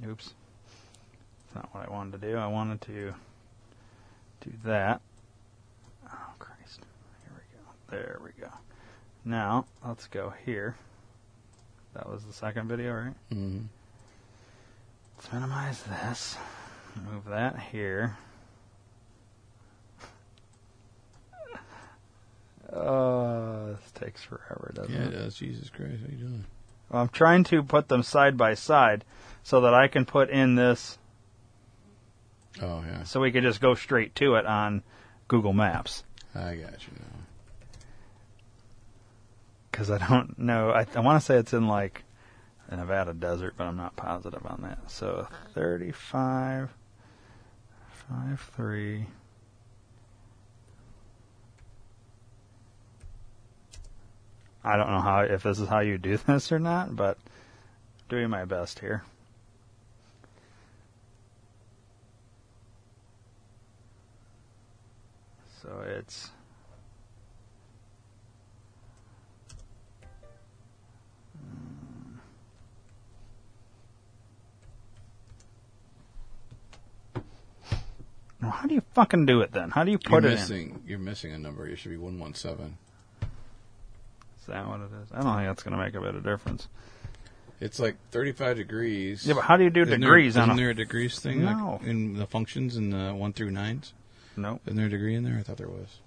[0.06, 0.34] oops,
[1.46, 2.36] that's not what I wanted to do.
[2.36, 3.14] I wanted to
[4.42, 5.00] do that.
[6.06, 6.80] Oh Christ!
[7.24, 7.96] Here we go.
[7.96, 8.50] There we go.
[9.24, 10.76] Now let's go here.
[11.94, 13.14] That was the second video, right?
[13.32, 13.62] Mm-hmm.
[15.16, 16.36] Let's minimize this.
[16.96, 18.16] Move that here.
[22.72, 25.08] Oh, this takes forever, doesn't Yeah, it?
[25.08, 25.34] it does.
[25.34, 26.44] Jesus Christ, how you doing?
[26.90, 29.04] Well, I'm trying to put them side by side
[29.42, 30.98] so that I can put in this.
[32.62, 33.02] Oh yeah.
[33.04, 34.82] So we could just go straight to it on
[35.28, 36.04] Google Maps.
[36.34, 37.18] I got you now.
[39.70, 40.70] Because I don't know.
[40.70, 42.02] I, I want to say it's in like
[42.68, 44.90] the Nevada desert, but I'm not positive on that.
[44.90, 46.70] So 35,
[48.10, 49.06] 5, 3.
[54.64, 57.18] I don't know how if this is how you do this or not, but
[58.08, 59.04] doing my best here.
[65.62, 66.30] So it's
[78.40, 79.70] Now, how do you fucking do it then?
[79.70, 81.66] How do you put you're it missing, You're missing a number.
[81.66, 82.78] It should be one one seven.
[83.22, 85.08] Is that what it is?
[85.12, 86.66] I don't think that's going to make a bit of difference.
[87.60, 89.26] It's like 35 degrees.
[89.26, 91.18] Yeah, but how do you do Isn't degrees There, on isn't a- there a degrees
[91.20, 93.92] thing like, in the functions in the one through nines?
[94.36, 94.60] No.
[94.64, 95.36] Isn't there a degree in there?
[95.38, 95.98] I thought there was.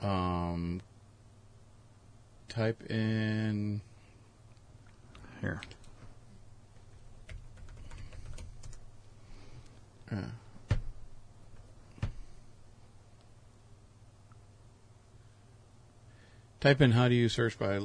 [0.00, 0.80] Um,
[2.48, 3.82] type in
[5.42, 5.60] here.
[10.10, 10.20] Yeah.
[16.60, 17.80] Type in how do you search by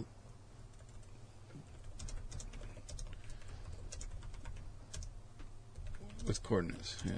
[6.26, 6.98] with coordinates?
[7.06, 7.14] Yeah.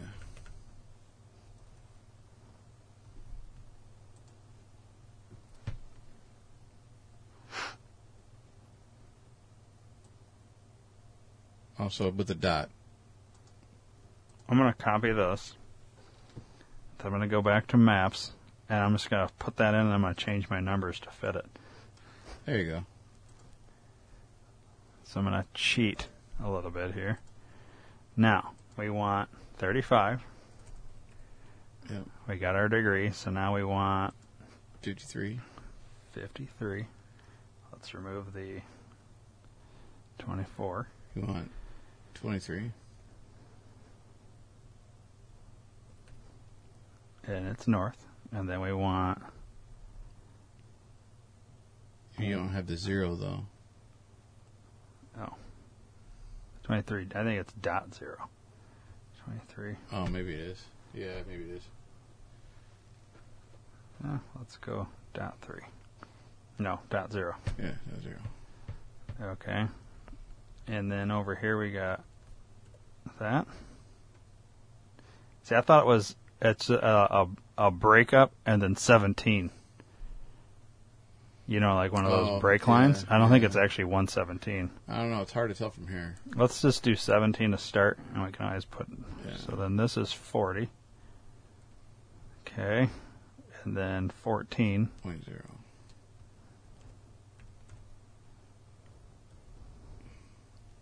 [11.80, 12.70] Also with a dot.
[14.49, 15.53] I'm going to copy this.
[17.03, 18.32] I'm going to go back to maps,
[18.70, 20.99] and I'm just going to put that in, and I'm going to change my numbers
[21.01, 21.45] to fit it.
[22.45, 22.86] There you go.
[25.03, 26.07] So I'm going to cheat
[26.43, 27.20] a little bit here.
[28.18, 30.24] Now, we want 35.
[31.89, 32.03] Yep.
[32.28, 34.13] We got our degree, so now we want
[34.82, 35.39] 53.
[36.13, 36.86] 53.
[37.72, 38.61] Let's remove the
[40.18, 40.88] 24.
[41.16, 41.51] You want
[42.16, 42.72] 23.
[47.28, 48.05] And it's north.
[48.32, 49.21] And then we want.
[52.17, 53.45] You don't have the zero though.
[55.19, 55.34] Oh.
[56.63, 57.07] 23.
[57.13, 58.30] I think it's dot zero.
[59.26, 59.76] 23.
[59.91, 60.63] Oh, maybe it is.
[60.93, 61.63] Yeah, maybe it is.
[64.03, 65.61] Uh, let's go dot three.
[66.59, 67.36] No, dot zero.
[67.59, 68.17] Yeah, dot zero.
[69.21, 69.65] Okay.
[70.67, 72.03] And then over here we got
[73.19, 73.47] that.
[75.43, 77.28] See, I thought it was it's a a,
[77.68, 79.50] a breakup and then 17.
[81.48, 83.06] You know, like one of those Oh, break yeah, lines.
[83.08, 83.48] I don't think yeah.
[83.48, 84.72] it's actually 117.
[84.88, 85.22] I don't know.
[85.22, 86.16] It's hard to tell from here.
[86.36, 88.88] Let's just do 17 to start, and we can always put.
[89.38, 90.70] So then this is 40.
[92.48, 92.90] Okay.
[93.64, 94.90] And then 14.
[95.04, 95.44] Point zero.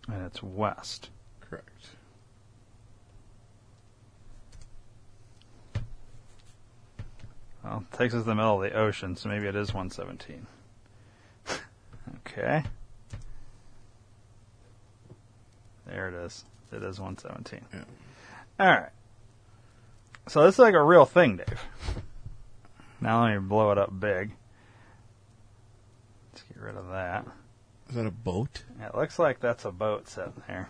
[0.08, 1.10] And it's west.
[1.40, 1.88] Correct.
[7.64, 10.46] Well, it takes us to the middle of the ocean, so maybe it is 117.
[12.18, 12.62] okay.
[15.86, 16.44] There it is.
[16.72, 17.60] It is 117.
[17.72, 17.84] Yeah.
[18.60, 18.90] All right.
[20.26, 21.60] So this is like a real thing, Dave.
[23.00, 24.32] Now let me blow it up big.
[26.32, 27.26] Let's get rid of that.
[27.90, 28.64] Is that a boat?
[28.80, 30.68] It looks like that's a boat sitting there.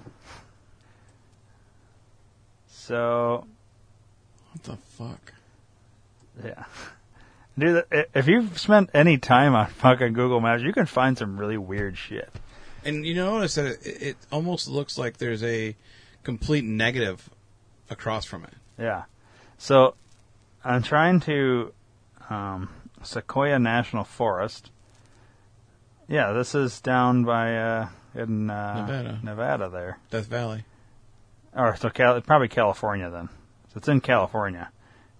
[2.68, 3.46] So,
[4.52, 5.32] What the fuck?
[6.42, 6.64] Yeah.
[7.56, 11.56] Dude, if you've spent any time on fucking Google Maps, you can find some really
[11.56, 12.28] weird shit.
[12.84, 15.76] And you notice that it, it almost looks like there's a
[16.24, 17.30] complete negative
[17.88, 18.54] across from it.
[18.78, 19.04] Yeah.
[19.56, 19.94] So,
[20.64, 21.72] I'm trying to
[22.28, 22.70] um,
[23.02, 24.70] Sequoia National Forest.
[26.08, 29.20] Yeah, this is down by uh, in uh, Nevada.
[29.22, 29.98] Nevada there.
[30.10, 30.64] Death Valley.
[31.54, 33.28] Or so Cal- probably California then.
[33.68, 34.70] So it's in California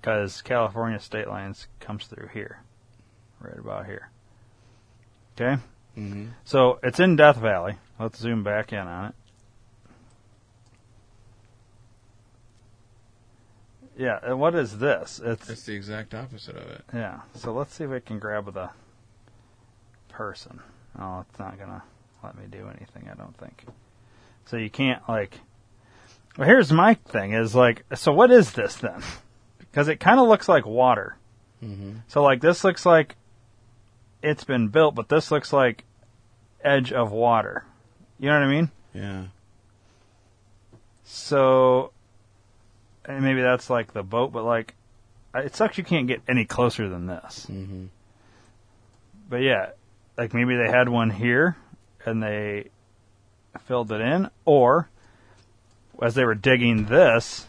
[0.05, 2.61] because California state lines comes through here,
[3.41, 4.11] right about here.
[5.35, 5.63] Okay.
[5.97, 6.27] Mm-hmm.
[6.45, 7.77] So it's in Death Valley.
[7.99, 9.15] Let's zoom back in on it.
[13.97, 15.23] Yeah, and what is this?
[15.25, 16.83] It's It's the exact opposite of it.
[16.93, 17.21] yeah.
[17.35, 18.69] So let's see if we can grab the
[20.11, 20.61] person.
[20.99, 21.83] Oh, it's not gonna
[22.23, 23.09] let me do anything.
[23.11, 23.65] I don't think.
[24.45, 25.41] So you can't like.
[26.37, 29.03] Well, here's my thing: is like, so what is this then?
[29.75, 31.17] Because it kind of looks like water.
[31.61, 31.95] Mm-hmm.
[32.07, 33.17] So like this looks like
[34.23, 35.83] it's been built, but this looks like
[36.63, 37.65] edge of water.
[38.21, 38.71] You know what I mean?
[38.95, 39.25] Yeah.
[41.03, 41.91] So
[43.05, 44.77] and maybe that's like the boat, but like
[45.35, 47.49] it sucks you can't get any closer than this.
[47.51, 47.87] Mm-hmm.
[49.29, 49.71] But yeah,
[50.17, 51.57] like maybe they had one here
[52.07, 52.71] and they
[53.67, 54.89] filled it in, or
[56.01, 57.49] as they were digging this,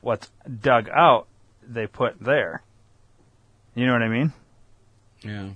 [0.00, 0.30] what's
[0.60, 1.26] dug out,
[1.62, 2.62] they put there.
[3.74, 4.32] You know what I mean?
[5.22, 5.50] Yeah.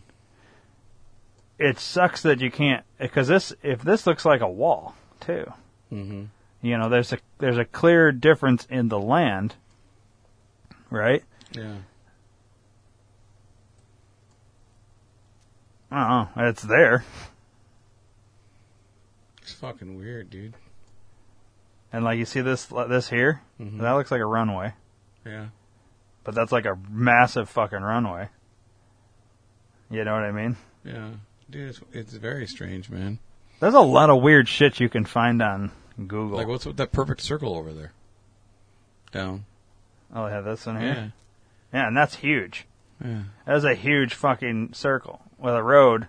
[1.58, 5.52] It sucks that you can't because this if this looks like a wall too.
[5.92, 6.24] Mm-hmm.
[6.62, 9.54] You know, there's a there's a clear difference in the land,
[10.90, 11.22] right?
[11.52, 11.76] Yeah.
[15.90, 16.48] I don't know.
[16.48, 17.04] It's there.
[19.42, 20.54] It's fucking weird, dude.
[21.92, 23.78] And like you see this this here, Mhm.
[23.80, 24.72] that looks like a runway,
[25.26, 25.46] Yeah.
[26.24, 28.28] but that's like a massive fucking runway.
[29.90, 30.56] You know what I mean?
[30.84, 31.10] Yeah.
[31.50, 33.18] Dude, it's, it's very strange, man.
[33.60, 36.38] There's a lot of weird shit you can find on Google.
[36.38, 37.92] Like, what's with that perfect circle over there?
[39.12, 39.44] Down.
[40.14, 40.78] oh, they have this Yeah.
[40.80, 41.12] here.
[41.74, 42.66] Yeah, and that's huge.
[43.04, 43.22] Yeah.
[43.46, 46.08] That's a huge fucking circle with a road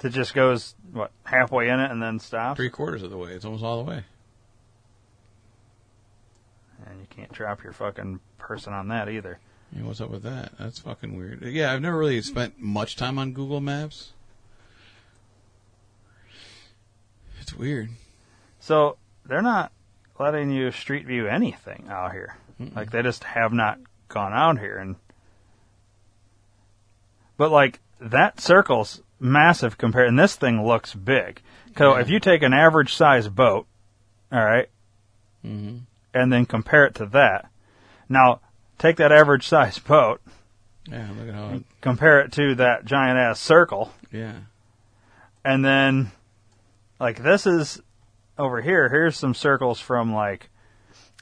[0.00, 2.56] that just goes what halfway in it and then stops.
[2.56, 3.32] Three quarters of the way.
[3.32, 4.04] It's almost all the way.
[6.88, 9.38] And you can't drop your fucking person on that either.
[9.72, 10.52] Yeah, what's up with that?
[10.58, 11.42] That's fucking weird.
[11.42, 14.12] Yeah, I've never really spent much time on Google Maps.
[17.40, 17.90] It's weird.
[18.60, 19.72] So they're not
[20.18, 22.36] letting you street view anything out here.
[22.74, 23.78] Like they just have not
[24.08, 24.96] gone out here and
[27.36, 31.42] but like that circle's massive compared and this thing looks big.
[31.76, 32.00] So Yeah.
[32.00, 33.66] if you take an average size boat,
[34.32, 34.68] all right,
[35.44, 35.78] Mm-hmm.
[36.16, 37.50] And then compare it to that.
[38.08, 38.40] Now,
[38.78, 40.20] take that average size boat,
[40.90, 41.48] Yeah, look at how.
[41.56, 44.34] It, compare it to that giant ass circle, yeah.
[45.44, 46.10] and then
[47.00, 47.80] like this is
[48.38, 48.88] over here.
[48.88, 50.50] Here's some circles from like,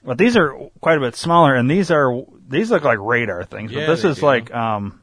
[0.04, 3.72] but these are quite a bit smaller, and these are these look like radar things.
[3.72, 4.26] Yeah, but this is do.
[4.26, 5.00] like um,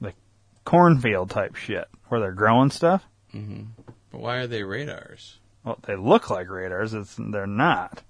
[0.00, 0.16] like
[0.64, 3.04] cornfield type shit where they're growing stuff.
[3.32, 3.64] hmm
[4.10, 5.38] But why are they radars?
[5.64, 6.94] Well, they look like radars.
[6.94, 8.02] It's they're not.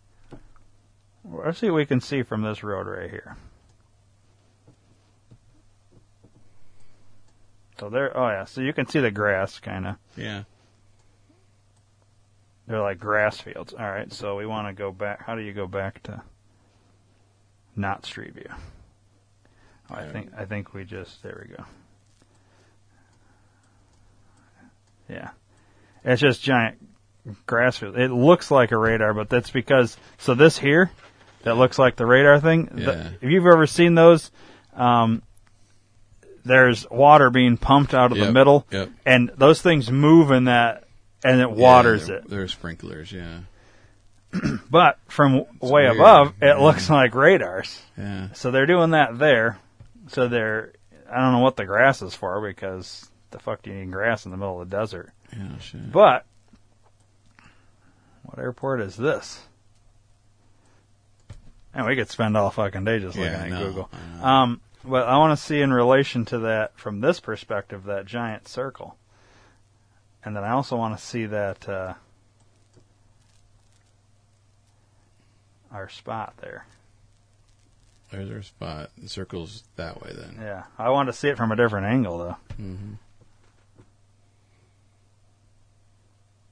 [1.31, 3.37] Let's see what we can see from this road right here.
[7.79, 9.97] So there, oh yeah, so you can see the grass kind of.
[10.16, 10.45] Yeah.
[12.66, 13.72] They're like grass fields.
[13.72, 15.24] All right, so we want to go back.
[15.24, 16.22] How do you go back to
[17.76, 18.51] not Street View?
[19.91, 21.64] Oh, I think I think we just there we go.
[25.09, 25.31] Yeah,
[26.05, 26.76] it's just giant
[27.47, 27.97] grass field.
[27.97, 30.91] It looks like a radar, but that's because so this here
[31.43, 32.66] that looks like the radar thing.
[32.66, 34.30] the- if you've ever seen those,
[34.74, 35.22] um,
[36.45, 38.91] there's water being pumped out of the middle, yep.
[39.05, 40.84] and those things move in that,
[41.24, 42.28] and it waters yeah, it.
[42.28, 43.41] they're, They're sprinklers, yeah.
[44.70, 45.97] But from way weird.
[45.97, 46.57] above, it Yeah.
[46.59, 47.80] looks like radars.
[47.97, 48.28] Yeah.
[48.34, 49.59] So they're doing that there.
[50.09, 50.72] So they're,
[51.11, 54.24] I don't know what the grass is for because the fuck do you need grass
[54.26, 55.11] in the middle of the desert?
[55.36, 55.91] Yeah, shit.
[55.93, 56.24] But
[58.22, 59.41] what airport is this?
[61.79, 63.91] And we could spend all fucking day just looking Yeah, at know, Google.
[64.20, 64.43] I.
[64.43, 68.49] Um, but I want to see in relation to that from this perspective that giant
[68.49, 68.97] circle,
[70.24, 71.95] and then I also want to see that uh,
[75.70, 76.66] our spot there.
[78.11, 78.91] There's our spot.
[78.99, 80.37] The circle's that way then.
[80.41, 82.37] Yeah, I want to see it from a different angle though.
[82.57, 82.95] hmm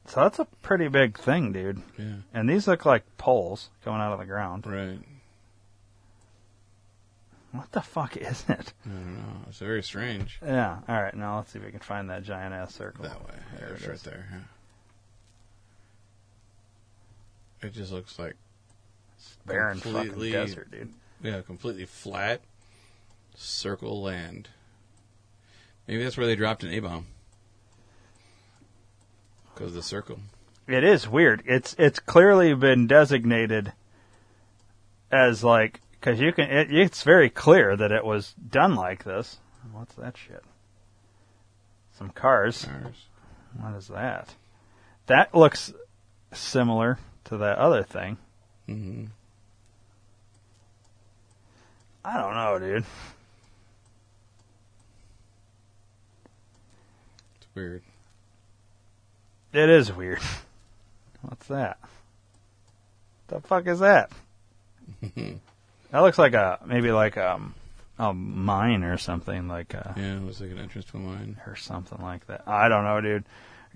[0.06, 1.82] So that's a pretty big thing, dude.
[1.98, 2.18] Yeah.
[2.32, 4.64] And these look like poles coming out of the ground.
[4.64, 5.00] Right.
[7.56, 8.72] What the fuck is it?
[8.84, 9.36] I don't know.
[9.48, 10.38] It's very strange.
[10.44, 10.78] Yeah.
[10.88, 11.14] All right.
[11.14, 13.04] Now let's see if we can find that giant ass circle.
[13.04, 13.34] That way.
[13.58, 14.26] There Yeah, it it's right there.
[14.30, 14.38] Yeah.
[17.68, 18.34] It just looks like
[19.46, 20.92] barren fucking desert, dude.
[21.22, 22.42] Yeah, completely flat
[23.34, 24.48] circle land.
[25.86, 27.06] Maybe that's where they dropped an A bomb.
[29.54, 30.20] Because the circle.
[30.68, 31.42] It is weird.
[31.46, 33.72] It's it's clearly been designated
[35.10, 36.48] as like because you can.
[36.48, 39.38] It, it's very clear that it was done like this.
[39.72, 40.44] What's that shit?
[41.98, 42.64] Some cars.
[42.64, 43.06] Cars.
[43.58, 44.32] What is that?
[45.06, 45.72] That looks
[46.32, 48.18] similar to that other thing.
[48.68, 49.06] Mm-hmm.
[52.04, 52.84] I don't know, dude.
[57.36, 57.82] It's weird.
[59.52, 60.20] It is weird.
[61.22, 61.80] What's that?
[63.26, 64.12] The fuck is that?
[65.96, 67.40] That looks like a maybe like a,
[67.98, 71.40] a mine or something like a Yeah, it was like an entrance to a mine.
[71.46, 72.42] or something like that.
[72.46, 73.24] I don't know, dude.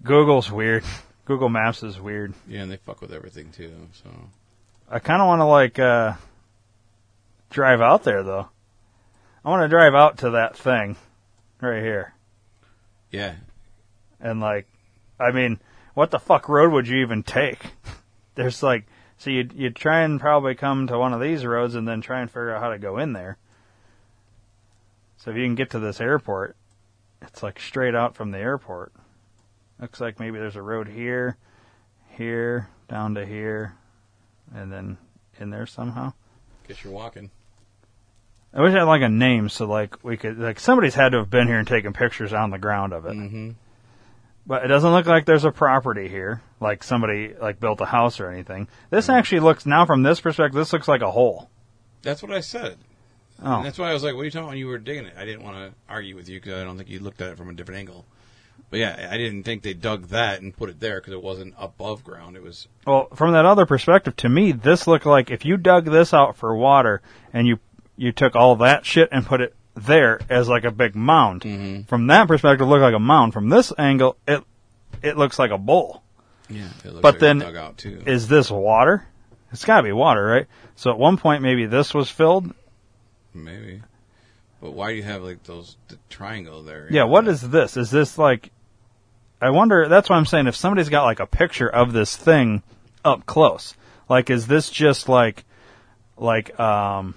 [0.04, 0.84] Google's weird.
[1.24, 2.34] Google Maps is weird.
[2.46, 3.72] Yeah, and they fuck with everything too.
[3.94, 4.10] So
[4.90, 6.12] I kind of want to like uh
[7.48, 8.50] drive out there though.
[9.42, 10.96] I want to drive out to that thing
[11.62, 12.12] right here.
[13.10, 13.36] yeah,
[14.20, 14.66] And like,
[15.18, 15.58] I mean,
[15.94, 17.60] what the fuck road would you even take?
[18.34, 18.84] There's like,
[19.20, 22.22] so you'd, you'd try and probably come to one of these roads and then try
[22.22, 23.36] and figure out how to go in there.
[25.18, 26.56] So if you can get to this airport,
[27.20, 28.94] it's like straight out from the airport.
[29.78, 31.36] Looks like maybe there's a road here,
[32.16, 33.74] here, down to here,
[34.54, 34.96] and then
[35.38, 36.14] in there somehow.
[36.66, 37.30] guess you're walking.
[38.54, 41.18] I wish I had like a name so like we could like somebody's had to
[41.18, 43.12] have been here and taken pictures on the ground of it.
[43.12, 43.50] Mm-hmm.
[44.46, 48.20] But it doesn't look like there's a property here, like somebody like built a house
[48.20, 48.68] or anything.
[48.90, 49.12] This hmm.
[49.12, 51.50] actually looks now from this perspective, this looks like a hole.
[52.02, 52.78] That's what I said.
[53.42, 53.56] Oh.
[53.56, 55.06] And that's why I was like, "What are you talking about?" When you were digging
[55.06, 57.30] it, I didn't want to argue with you because I don't think you looked at
[57.30, 58.04] it from a different angle.
[58.70, 61.54] But yeah, I didn't think they dug that and put it there because it wasn't
[61.58, 62.36] above ground.
[62.36, 65.86] It was Well, from that other perspective, to me, this looked like if you dug
[65.86, 67.02] this out for water
[67.32, 67.58] and you
[67.96, 69.54] you took all that shit and put it
[69.86, 71.42] there as like a big mound.
[71.42, 71.82] Mm-hmm.
[71.82, 73.32] From that perspective, it looked like a mound.
[73.32, 74.42] From this angle, it
[75.02, 76.02] it looks like a bowl.
[76.48, 76.68] yeah.
[76.84, 78.02] It looks But like then, dug out too.
[78.06, 79.06] is this water?
[79.52, 80.46] It's got to be water, right?
[80.76, 82.52] So at one point, maybe this was filled.
[83.34, 83.82] Maybe.
[84.60, 86.86] But why do you have like those the triangle there?
[86.90, 87.76] Yeah, what is this?
[87.76, 88.50] Is this like?
[89.40, 89.88] I wonder.
[89.88, 92.62] That's why I'm saying if somebody's got like a picture of this thing
[93.04, 93.74] up close,
[94.08, 95.44] like is this just like,
[96.18, 97.14] like um,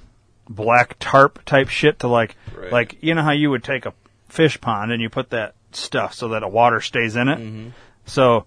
[0.49, 2.72] black tarp type shit to like, Right.
[2.72, 3.94] like you know how you would take a
[4.30, 7.40] fish pond and you put that stuff so that the water stays in it.
[7.40, 7.70] Mm-hmm.
[8.06, 8.45] So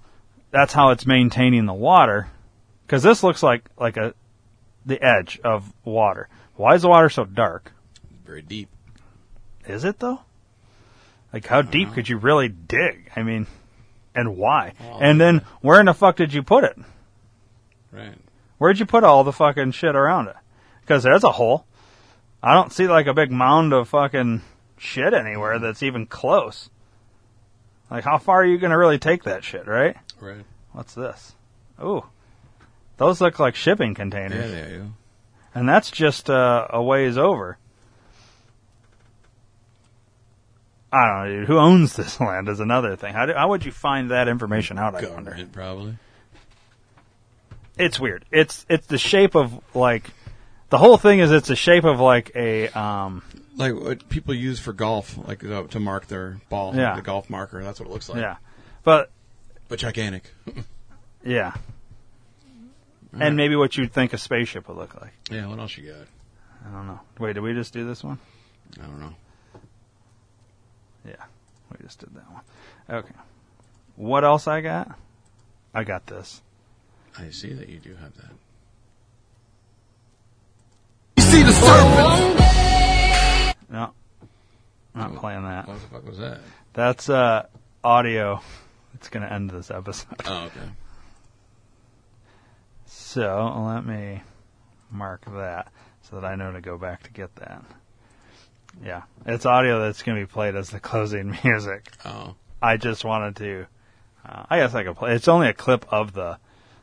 [0.51, 2.29] that's how it's maintaining the water.
[2.87, 4.15] Because this looks like like a
[4.85, 6.29] the edge of water.
[6.55, 7.73] Why is the water so dark?
[8.25, 8.69] Very deep.
[9.67, 10.21] Is it though?
[11.33, 13.11] Like how deep could you really dig?
[13.17, 13.47] I mean,
[14.15, 14.73] and why?
[15.01, 16.79] and then where in the fuck did you put it?
[17.93, 18.15] Right.
[18.59, 20.37] Where'd you put all the fucking shit around it?
[20.81, 21.67] Because there's a hole.
[22.47, 24.41] I don't see like a big mound of fucking
[24.79, 26.71] shit anywhere that's even close.
[27.91, 29.97] Like, how far are you going to really take that shit, right?
[30.21, 30.45] Right.
[30.71, 31.35] What's this?
[31.83, 32.05] Ooh.
[32.99, 34.49] Those look like shipping containers.
[34.49, 34.93] Yeah, they do.
[35.57, 37.59] And that's just uh, a ways over.
[40.93, 41.49] I don't know, dude.
[41.49, 43.13] Who owns this land is another thing.
[43.13, 44.95] How, do, how would you find that information out?
[44.95, 45.37] I wonder.
[45.53, 45.97] Probably.
[47.77, 48.25] It's weird.
[48.31, 50.13] It's it's the shape of like
[50.71, 53.23] the whole thing is it's the shape of like a um
[53.57, 56.75] Like what people use for golf, like uh, to mark their ball.
[56.75, 56.95] Yeah.
[56.97, 57.63] The golf marker.
[57.63, 58.19] That's what it looks like.
[58.21, 58.37] yeah,
[58.83, 59.11] but
[59.69, 60.31] But gigantic.
[61.25, 61.55] yeah,
[63.19, 65.13] and maybe what you'd think a spaceship would look like.
[65.31, 66.07] yeah, what else you got?
[66.69, 67.01] I don't know.
[67.19, 68.19] Wait, did we just do this one?
[68.79, 69.15] I don't know.
[71.07, 71.25] Yeah,
[71.71, 72.43] we just did that one.
[72.91, 73.15] Okay.
[73.97, 74.99] What else I got?
[75.73, 76.43] I got this.
[77.19, 78.31] I see that you do have that.
[81.27, 82.41] See the serpent.
[83.69, 83.93] No,
[84.95, 85.67] not playing that.
[85.67, 86.41] What the fuck was that?
[86.73, 87.47] That's uh,
[87.83, 88.41] audio.
[88.95, 90.23] It's going to end this episode.
[90.25, 90.71] Oh, okay.
[92.87, 94.23] So let me
[94.91, 95.73] mark that
[96.03, 97.65] so that I know to go back to get that.
[98.85, 101.91] Yeah, it's audio that's going to be played as the closing music.
[102.05, 102.37] Oh.
[102.63, 103.67] I just wanted to.
[104.25, 105.15] Uh, I guess I could play.
[105.15, 106.39] It's only a clip of the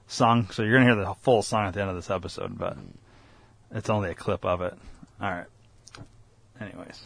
[0.08, 2.58] song, so you're going to hear the full song at the end of this episode,
[2.58, 2.78] but
[3.74, 4.74] it's only a clip of it.
[5.22, 5.46] All right.
[6.62, 7.02] Anyways,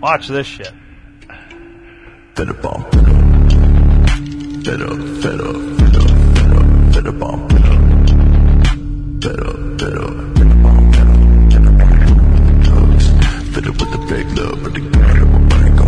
[0.00, 0.72] watch this shit.
[2.34, 2.90] Better bump.
[2.90, 3.12] Better,
[5.22, 7.48] better, better, better, better bump.
[9.20, 10.06] Better, better,
[10.36, 10.92] better bump.
[10.92, 11.16] Better,
[11.50, 11.72] better,
[12.62, 13.06] drugs.
[13.54, 15.84] Better with the big love, but the better with my go.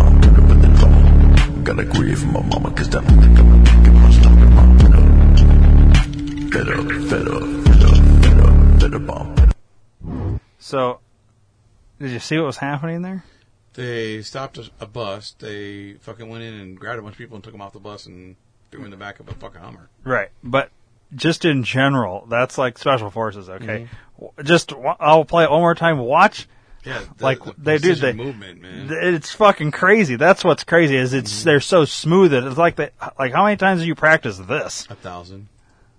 [0.00, 0.98] I'm better with the law.
[1.62, 4.46] Gotta grieve my mama, cause I don't think I'm gonna get much longer.
[6.50, 7.45] Better, better, better,
[10.66, 10.98] So,
[12.00, 13.22] did you see what was happening there?
[13.74, 15.36] They stopped a, a bus.
[15.38, 17.78] They fucking went in and grabbed a bunch of people and took them off the
[17.78, 18.34] bus and
[18.72, 19.88] threw them in the back of a fucking Hummer.
[20.02, 20.70] Right, but
[21.14, 23.48] just in general, that's like special forces.
[23.48, 23.86] Okay,
[24.18, 24.24] mm-hmm.
[24.24, 25.98] W- just I'll play it one more time.
[25.98, 26.48] Watch.
[26.84, 27.94] Yeah, the- like the they do.
[27.94, 28.88] They precision movement, man.
[28.90, 30.16] It's fucking crazy.
[30.16, 30.96] That's what's crazy.
[30.96, 31.44] Is it's mm-hmm.
[31.44, 32.90] they're so smooth that it's like they
[33.20, 34.88] like how many times do you practice this?
[34.90, 35.46] A thousand.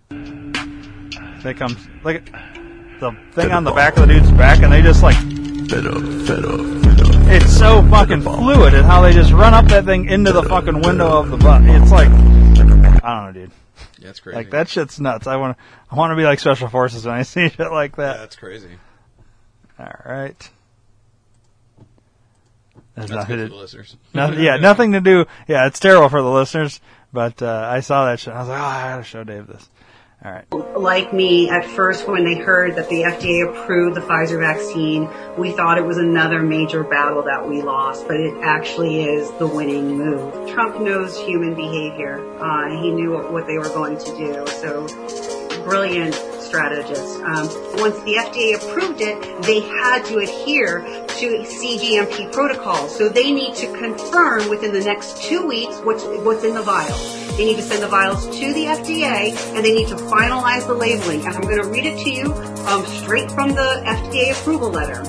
[0.10, 2.34] They come like
[3.00, 5.16] the thing on the back of the dude's back, and they just like
[5.68, 6.56] Better, better,
[7.30, 10.80] it's so fucking fluid and how they just run up that thing into the fucking
[10.82, 11.62] window of the bus.
[11.66, 13.52] It's like I don't know, dude.
[14.00, 14.38] Yeah, it's crazy.
[14.38, 15.28] Like that shit's nuts.
[15.28, 17.98] I want to I want to be like special forces when I see shit like
[17.98, 18.16] that.
[18.16, 18.70] Yeah, that's crazy.
[19.78, 20.50] All right.
[22.96, 23.98] There's That's nothing good to- for the listeners.
[24.14, 25.26] nothing- yeah, nothing to do.
[25.50, 26.80] Yeah, it's terrible for the listeners,
[27.12, 28.34] but uh, I saw that shit.
[28.34, 29.70] I was like, oh, I gotta show Dave this.
[30.26, 30.52] All right.
[30.76, 35.08] Like me, at first when they heard that the FDA approved the Pfizer vaccine,
[35.38, 39.46] we thought it was another major battle that we lost, but it actually is the
[39.46, 40.50] winning move.
[40.50, 42.18] Trump knows human behavior.
[42.40, 44.88] Uh, he knew what, they were going to do, so
[45.64, 47.20] brilliant strategist.
[47.22, 52.98] Um, once the FDA approved it, they had to adhere to CGMP protocols.
[52.98, 57.27] So they need to confirm within the next two weeks what's, what's in the vials.
[57.38, 60.74] They need to send the vials to the FDA and they need to finalize the
[60.74, 61.24] labeling.
[61.24, 62.34] And I'm going to read it to you
[62.66, 65.04] um, straight from the FDA approval letter.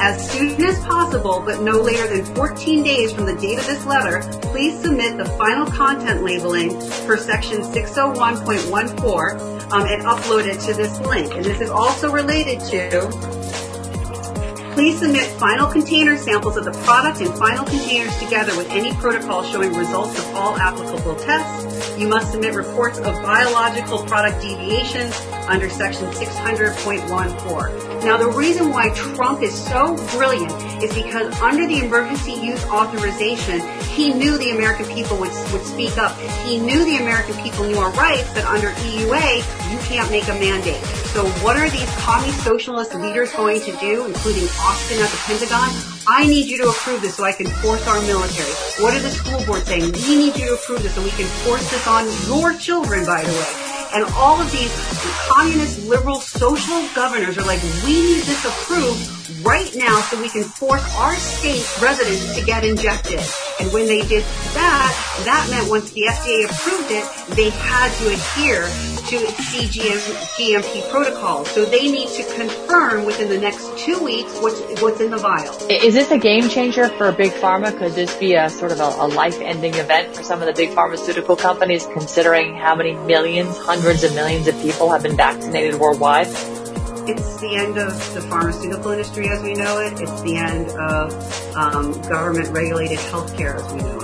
[0.00, 3.84] As soon as possible, but no later than 14 days from the date of this
[3.84, 6.70] letter, please submit the final content labeling
[7.06, 11.34] for section 601.14 um, and upload it to this link.
[11.34, 13.37] And this is also related to
[14.78, 19.42] Please submit final container samples of the product and final containers together with any protocol
[19.42, 21.98] showing results of all applicable tests.
[21.98, 28.04] You must submit reports of biological product deviations under section 600.14.
[28.04, 30.52] Now the reason why Trump is so brilliant
[30.82, 33.60] is because under the emergency use authorization,
[33.94, 36.16] he knew the American people would, would speak up.
[36.46, 40.34] He knew the American people knew our rights, but under EUA, you can't make a
[40.34, 40.82] mandate.
[41.08, 45.68] So what are these commie socialist leaders going to do, including Austin at the Pentagon?
[46.06, 48.52] I need you to approve this so I can force our military.
[48.82, 49.92] What are the school boards saying?
[49.92, 53.24] We need you to approve this so we can force this on your children, by
[53.24, 53.67] the way.
[53.94, 54.72] And all of these
[55.28, 60.44] communist, liberal, social governors are like, we need this approved right now so we can
[60.44, 63.20] force our state residents to get injected.
[63.60, 64.24] And when they did
[64.54, 68.62] that, that meant once the FDA approved it, they had to adhere
[69.08, 69.16] to
[69.50, 69.98] CGM,
[70.36, 71.50] GMP protocols.
[71.50, 75.54] So they need to confirm within the next two weeks what's, what's in the vial.
[75.70, 77.76] Is this a game changer for big pharma?
[77.76, 80.74] Could this be a sort of a, a life-ending event for some of the big
[80.74, 86.28] pharmaceutical companies, considering how many millions, hundreds of millions of people have been vaccinated worldwide?
[87.08, 89.98] It's the end of the pharmaceutical industry as we know it.
[89.98, 93.98] It's the end of um, government-regulated healthcare as we know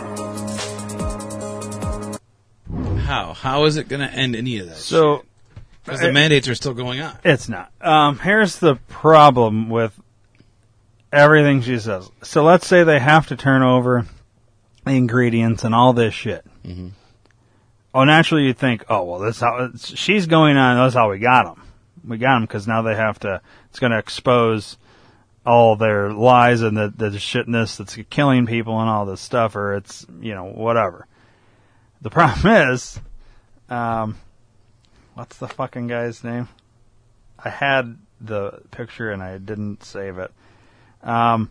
[2.89, 3.01] it.
[3.01, 3.35] How?
[3.35, 4.77] How is it going to end any of that?
[4.77, 5.27] So,
[5.85, 7.15] because the I- mandates are still going on.
[7.25, 7.71] It's not.
[7.83, 9.93] Um, here's the problem with
[11.13, 12.11] everything she says.
[12.23, 14.07] So let's say they have to turn over
[14.85, 16.45] the ingredients and all this shit.
[16.67, 16.89] Mm-hmm.
[17.95, 20.79] Oh, naturally you'd think, oh well, that's how it's, she's going on.
[20.79, 21.61] That's how we got them.
[22.07, 23.41] We got them because now they have to.
[23.71, 24.77] It's going to expose
[25.47, 29.75] all their lies and the the shitness that's killing people and all this stuff, or
[29.75, 31.07] it's you know whatever.
[32.03, 33.01] The problem is,
[33.69, 34.19] um,
[35.15, 36.49] what's the fucking guy's name?
[37.39, 40.33] I had the picture and I didn't save it.
[41.03, 41.51] Um,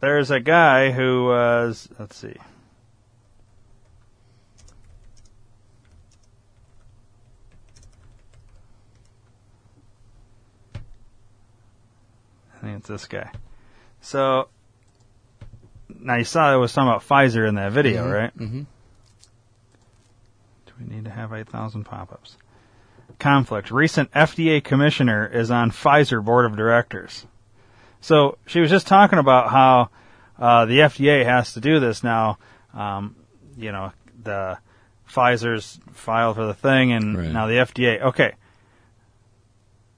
[0.00, 2.36] there's a guy who was, let's see.
[12.60, 13.30] I think it's this guy.
[14.00, 14.48] So,
[15.88, 18.36] now you saw it was talking about Pfizer in that video, Mhm, right?
[18.38, 18.66] mhm.
[20.66, 22.36] Do we need to have 8,000 pop-ups?
[23.18, 23.70] Conflict.
[23.70, 27.26] Recent FDA commissioner is on Pfizer board of directors.
[28.00, 29.90] So she was just talking about how
[30.38, 32.38] uh, the FDA has to do this now.
[32.72, 33.16] Um,
[33.58, 33.92] you know,
[34.22, 34.56] the
[35.06, 38.00] Pfizer's filed for the thing, and now the FDA.
[38.00, 38.32] Okay,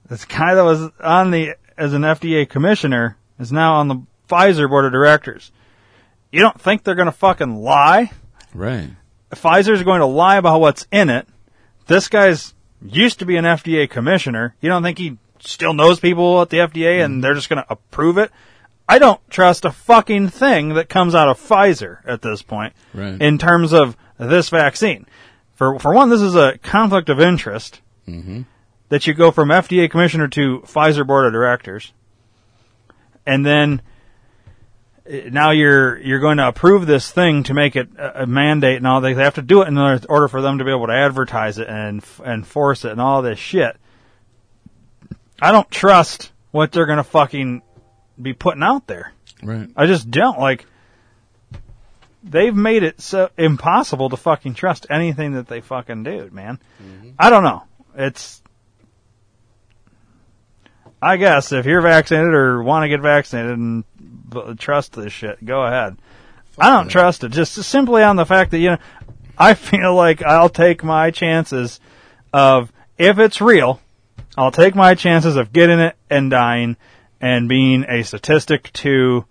[0.09, 4.69] this guy that was on the as an FDA commissioner is now on the Pfizer
[4.69, 5.51] board of directors.
[6.31, 8.11] You don't think they're going to fucking lie?
[8.53, 8.89] Right.
[9.31, 11.27] Pfizer's going to lie about what's in it.
[11.87, 14.55] This guy's used to be an FDA commissioner.
[14.61, 17.71] You don't think he still knows people at the FDA and they're just going to
[17.71, 18.31] approve it?
[18.87, 23.19] I don't trust a fucking thing that comes out of Pfizer at this point Right.
[23.21, 25.05] in terms of this vaccine.
[25.55, 28.41] For for one, this is a conflict of interest Mm-hmm.
[28.93, 31.91] That you go from FDA commissioner to Pfizer board of directors,
[33.25, 33.81] and then
[35.09, 38.85] uh, now you're you're going to approve this thing to make it a, mandate and
[38.85, 39.01] all.
[39.01, 41.67] They have to do it in order for them to be able to advertise it
[41.67, 43.75] and f- enforce it and all this shit.
[45.41, 47.63] I don't trust what they're going to fucking
[48.21, 49.11] be putting out there.
[49.41, 49.71] Right.
[49.75, 50.67] I just don't like.
[52.21, 56.59] They've made it so impossible to fucking trust anything that they fucking do, man.
[57.17, 57.63] I don't know.
[57.95, 58.42] It's.
[61.03, 63.83] I guess if you're vaccinated or want to get vaccinated and
[64.57, 65.97] trust this shit, go ahead.
[66.57, 68.77] I don't trust it just simply on the fact that you know
[69.37, 71.81] I feel like I'll take my chances
[72.31, 73.81] of if it's real,
[74.37, 76.77] I'll take my chances of getting it and dying
[77.19, 79.25] and being a statistic to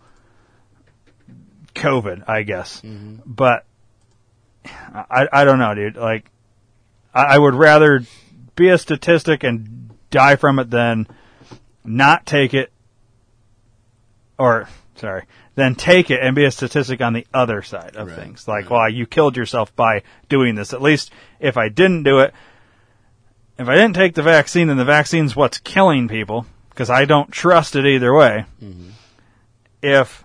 [1.74, 2.82] COVID, I guess.
[2.82, 3.20] Mm-hmm.
[3.24, 3.64] But
[4.64, 5.96] I I don't know, dude.
[5.96, 6.30] Like
[7.14, 8.02] I, I would rather
[8.56, 11.06] be a statistic and die from it than
[11.84, 12.72] not take it
[14.38, 18.48] or sorry, then take it and be a statistic on the other side of things.
[18.48, 20.72] Like, well, you killed yourself by doing this.
[20.72, 21.10] At least
[21.40, 22.32] if I didn't do it,
[23.58, 27.30] if I didn't take the vaccine and the vaccine's what's killing people, because I don't
[27.30, 28.90] trust it either way, mm-hmm.
[29.82, 30.24] if,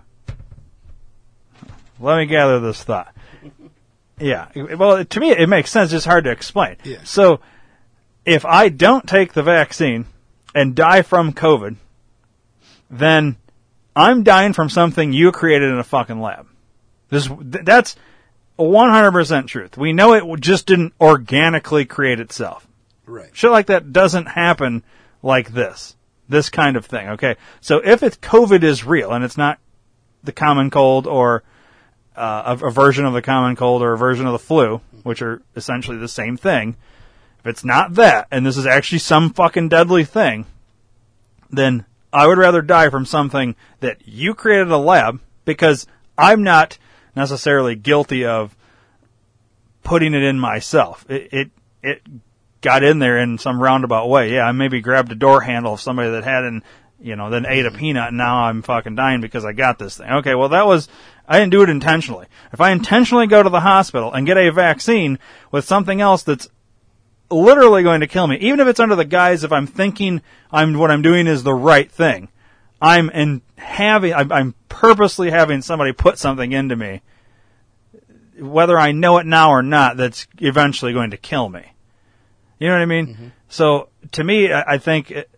[2.00, 3.14] let me gather this thought.
[4.18, 4.48] Yeah.
[4.76, 5.92] Well, to me, it makes sense.
[5.92, 6.76] It's hard to explain.
[6.82, 7.04] Yeah.
[7.04, 7.40] So,
[8.24, 10.06] if I don't take the vaccine
[10.54, 11.76] and die from COVID,
[12.90, 13.36] then
[13.94, 16.46] I'm dying from something you created in a fucking lab.
[17.08, 17.96] This that's
[18.58, 19.76] 100% truth.
[19.76, 22.66] We know it just didn't organically create itself.
[23.06, 23.30] Right.
[23.32, 24.82] Shit like that doesn't happen
[25.22, 25.96] like this.
[26.28, 27.08] This kind of thing.
[27.10, 27.36] Okay.
[27.60, 29.58] So if it's COVID is real and it's not
[30.22, 31.42] the common cold or
[32.16, 35.22] uh, a, a version of the common cold or a version of the flu, which
[35.22, 36.76] are essentially the same thing,
[37.40, 40.46] if it's not that and this is actually some fucking deadly thing,
[41.50, 45.86] then I would rather die from something that you created a lab because
[46.16, 46.78] I'm not
[47.14, 48.56] necessarily guilty of
[49.82, 51.04] putting it in myself.
[51.08, 51.50] It, it,
[51.82, 52.02] it
[52.60, 54.32] got in there in some roundabout way.
[54.32, 56.62] Yeah, I maybe grabbed a door handle of somebody that had and
[57.00, 59.96] you know, then ate a peanut and now I'm fucking dying because I got this
[59.96, 60.10] thing.
[60.10, 60.88] Okay, well that was,
[61.28, 62.26] I didn't do it intentionally.
[62.52, 65.18] If I intentionally go to the hospital and get a vaccine
[65.52, 66.48] with something else that's
[67.30, 70.78] literally going to kill me, even if it's under the guise of I'm thinking I'm,
[70.78, 72.28] what I'm doing is the right thing,
[72.80, 77.02] I'm in, having, I'm, I'm purposely having somebody put something into me,
[78.38, 81.72] whether I know it now or not, that's eventually going to kill me.
[82.58, 83.06] You know what I mean?
[83.06, 83.28] Mm-hmm.
[83.48, 85.30] So to me, I, I think it-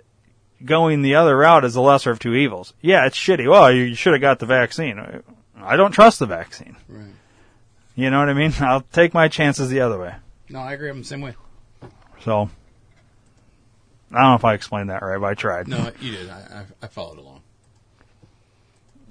[0.65, 2.75] going the other route is the lesser of two evils.
[2.81, 3.49] Yeah, it's shitty.
[3.51, 5.23] Well, you should have got the vaccine.
[5.57, 6.77] I don't trust the vaccine.
[6.89, 7.07] Right.
[7.95, 8.53] You know what I mean?
[8.61, 10.15] I'll take my chances the other way.
[10.49, 10.91] No, I agree.
[10.91, 11.35] I'm the same way.
[12.25, 12.51] So
[14.13, 15.69] I don't know if I explained that right, but I tried.
[15.69, 16.29] No, you did.
[16.31, 17.41] I, I, I followed along.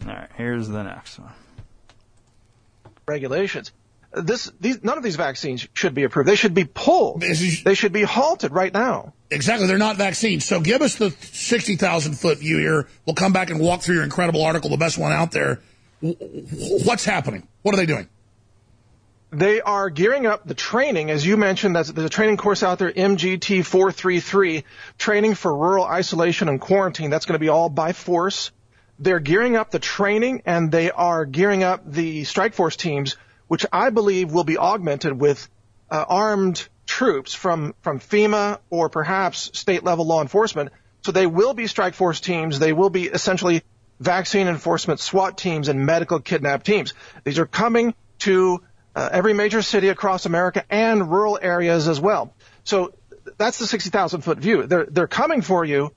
[0.06, 1.32] All right, here's the next one.
[3.08, 3.72] regulations.
[4.12, 6.28] This, these, none of these vaccines should be approved.
[6.28, 7.22] They should be pulled.
[7.22, 9.14] They should be halted right now.
[9.30, 9.68] Exactly.
[9.68, 10.46] They're not vaccines.
[10.46, 12.88] So give us the 60,000 foot view here.
[13.06, 15.60] We'll come back and walk through your incredible article, the best one out there.
[16.02, 17.48] W- w- What's happening?
[17.62, 18.08] What are they doing?
[19.32, 21.76] They are gearing up the training, as you mentioned.
[21.76, 24.64] That's, there's a training course out there, MGT 433,
[24.98, 27.12] training for rural isolation and quarantine.
[27.12, 28.52] That's going to be all by force.
[28.98, 33.68] They're gearing up the training and they are gearing up the strike force teams, which
[33.72, 35.48] I believe will be augmented with
[35.92, 40.72] uh, armed troops from, from FEMA or perhaps state level law enforcement.
[41.02, 42.58] So they will be strike force teams.
[42.58, 43.62] They will be essentially
[44.00, 46.96] vaccine enforcement SWAT teams and medical kidnap teams.
[47.24, 48.62] These are coming to
[48.96, 52.34] uh, every major city across America and rural areas as well.
[52.64, 52.94] So
[53.38, 54.66] that's the 60,000 foot view.
[54.68, 55.92] They're, they're coming for you.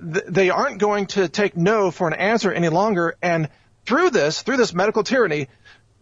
[0.00, 3.16] Th- They aren't going to take no for an answer any longer.
[3.22, 3.48] And
[3.86, 5.48] through this, through this medical tyranny,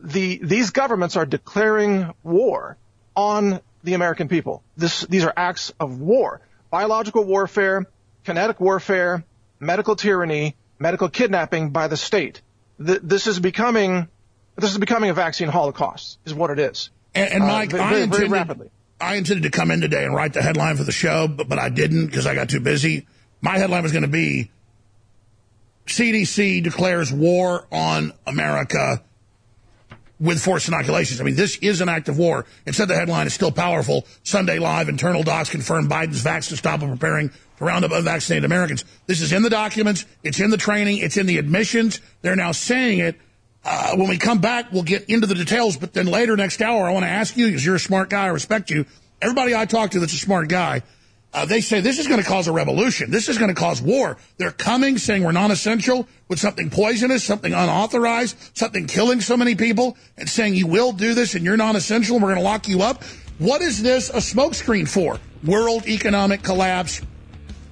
[0.01, 2.77] the, these governments are declaring war
[3.15, 4.63] on the American people.
[4.77, 6.41] This, these are acts of war.
[6.71, 7.87] Biological warfare,
[8.25, 9.25] kinetic warfare,
[9.61, 12.41] medical tyranny, medical kidnapping by the state.
[12.85, 14.09] Th- this is becoming,
[14.57, 16.91] this is becoming a vaccine holocaust, is what it is.
[17.15, 18.71] And, and Uh, Mike, very- I, intended, very rapidly.
[19.01, 21.59] I intended to come in today and write the headline for the show, but, but
[21.59, 23.07] I didn't because I got too busy.
[23.41, 24.51] My headline was going to be
[25.87, 29.03] CDC declares war on America
[30.21, 31.21] with forced inoculations.
[31.21, 32.47] I mean, this is an act of war.
[32.65, 34.07] It said the headline is still powerful.
[34.23, 38.45] Sunday Live, internal docs confirm Biden's vax to stop and preparing to round up unvaccinated
[38.45, 38.85] Americans.
[39.07, 40.07] This is in the documents.
[40.23, 40.99] It's in the training.
[40.99, 42.01] It's in the admissions.
[42.21, 43.17] They're now saying it.
[43.65, 45.77] Uh, when we come back, we'll get into the details.
[45.77, 48.25] But then later next hour, I want to ask you, because you're a smart guy,
[48.25, 48.87] I respect you.
[49.21, 50.83] Everybody I talk to that's a smart guy,
[51.35, 53.11] uh, they say this is going to cause a revolution.
[53.11, 54.19] This is going to cause war.
[54.37, 59.97] They're coming saying we're non-essential with something poisonous, something unauthorized, something killing so many people,
[60.19, 62.83] and saying you will do this and you're non-essential and we're going to lock you
[62.83, 63.05] up.
[63.39, 65.19] What is this a smokescreen for?
[65.45, 67.01] World economic collapse,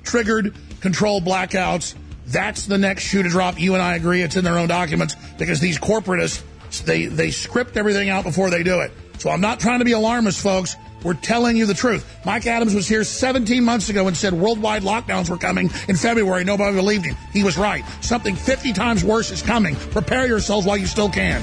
[0.05, 1.95] triggered controlled blackouts.
[2.31, 3.61] That's the next shoe to drop.
[3.61, 6.43] You and I agree it's in their own documents because these corporatists,
[6.85, 8.93] they, they script everything out before they do it.
[9.19, 10.77] So I'm not trying to be alarmist, folks.
[11.03, 12.07] We're telling you the truth.
[12.25, 16.45] Mike Adams was here 17 months ago and said worldwide lockdowns were coming in February.
[16.45, 17.17] Nobody believed him.
[17.33, 17.85] He was right.
[18.01, 19.75] Something 50 times worse is coming.
[19.77, 21.43] Prepare yourselves while you still can.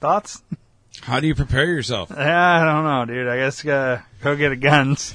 [0.00, 0.42] Thoughts?
[1.00, 2.10] How do you prepare yourself?
[2.10, 3.28] Yeah, I don't know, dude.
[3.28, 5.14] I guess uh, go get a guns.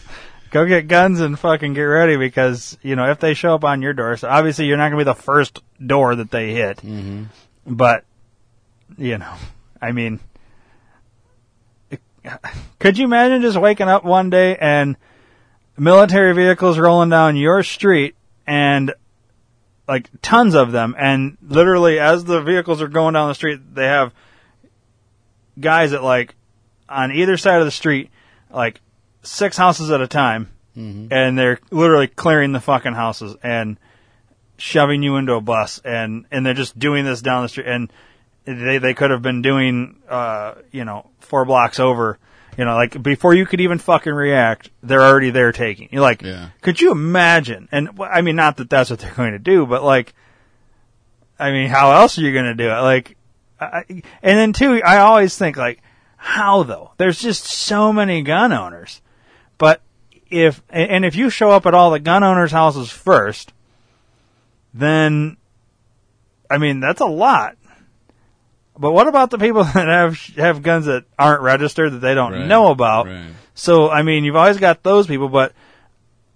[0.52, 3.82] Go get guns and fucking get ready because, you know, if they show up on
[3.82, 6.78] your door, so obviously you're not going to be the first door that they hit.
[6.78, 7.26] Mm-hmm.
[7.68, 8.04] But,
[8.98, 9.34] you know,
[9.80, 10.20] I mean,
[12.80, 14.98] could you imagine just waking up one day and
[15.78, 18.16] military vehicles rolling down your street
[18.46, 18.94] and
[19.88, 23.86] like tons of them and literally as the vehicles are going down the street they
[23.86, 24.14] have
[25.60, 26.36] guys that like
[26.88, 28.10] on either side of the street
[28.52, 28.82] like
[29.22, 31.12] six houses at a time Mhm.
[31.12, 33.78] and they're literally clearing the fucking houses and
[34.58, 37.91] shoving you into a bus and and they're just doing this down the street and
[38.46, 42.18] they they could have been doing uh you know four blocks over
[42.58, 46.22] you know like before you could even fucking react they're already there taking you're like
[46.62, 47.68] could you imagine?
[47.72, 50.14] And i mean not that that's what they're going to do but like
[51.40, 52.80] i mean how else are you going to do it?
[52.82, 53.16] Like
[53.62, 55.82] I, and then too i always think like
[56.18, 56.91] how though?
[56.98, 59.02] There's just so many gun owners
[60.30, 63.52] if and if you show up at all the gun owners houses first
[64.74, 65.38] then
[66.50, 67.56] I mean that's a lot.
[68.78, 72.34] But what about the people that have have guns that aren't registered that they don't
[72.34, 73.08] Right, know about?
[73.08, 73.30] right.
[73.56, 75.54] So I mean, you've always got those people, but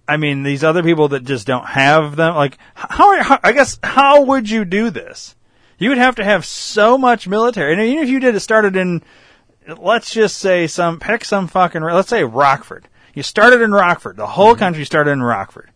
[0.07, 2.35] I mean these other people that just don't have them.
[2.35, 5.35] Like how, are, how I guess how would you do this?
[5.79, 8.75] You would have to have so much military, and even if you did it started
[8.75, 9.01] in,
[9.79, 12.87] let's just say some pick some fucking let's say Rockford.
[13.13, 14.15] You started in Rockford.
[14.17, 15.69] The whole country started in Rockford.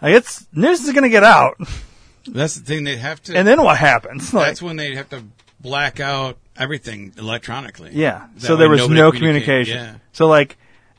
[0.00, 1.56] Like it's news is going to get out,
[2.26, 2.84] That's the thing.
[2.84, 3.36] They have to.
[3.36, 4.32] and then what happens?
[4.34, 5.22] Like, That's when they have to
[5.60, 7.90] black out everything electronically.
[7.92, 8.26] yeah.
[8.34, 9.76] That So way there was nobody no communicate- communication.
[9.78, 9.94] Yeah.
[10.12, 10.56] So like,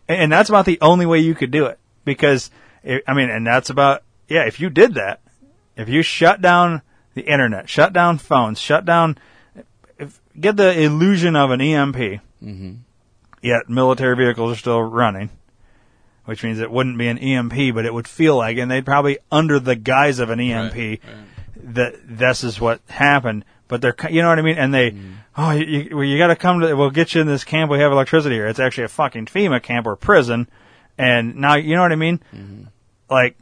[0.08, 2.50] and that's about the only way you could do it because
[2.88, 4.46] I I mean, and that's about yeah.
[4.46, 5.20] If you did that,
[5.76, 6.82] if you shut down
[7.14, 9.18] the internet, shut down phones, shut down,
[10.00, 11.96] if, get the illusion of an EMP,
[12.44, 12.74] Mm-hmm.
[13.48, 15.30] Yet military vehicles are still running,
[16.26, 19.18] which means it wouldn't be an EMP, but it would feel like, and they'd probably
[19.32, 21.00] under the guise of an EMP,
[21.56, 23.46] that this is what happened.
[23.68, 24.58] But they're, you know what I mean?
[24.58, 25.16] And they, mm.
[25.36, 27.70] oh, you, well, you got to come to, we'll get you in this camp.
[27.70, 28.48] We have electricity here.
[28.48, 30.48] It's actually a fucking FEMA camp or prison.
[30.98, 32.22] And now, you know what I mean?
[32.34, 32.64] Mm-hmm.
[33.10, 33.38] Like,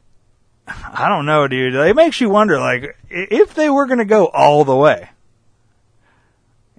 [0.67, 1.75] I don't know, dude.
[1.75, 5.09] It makes you wonder, like, if they were going to go all the way,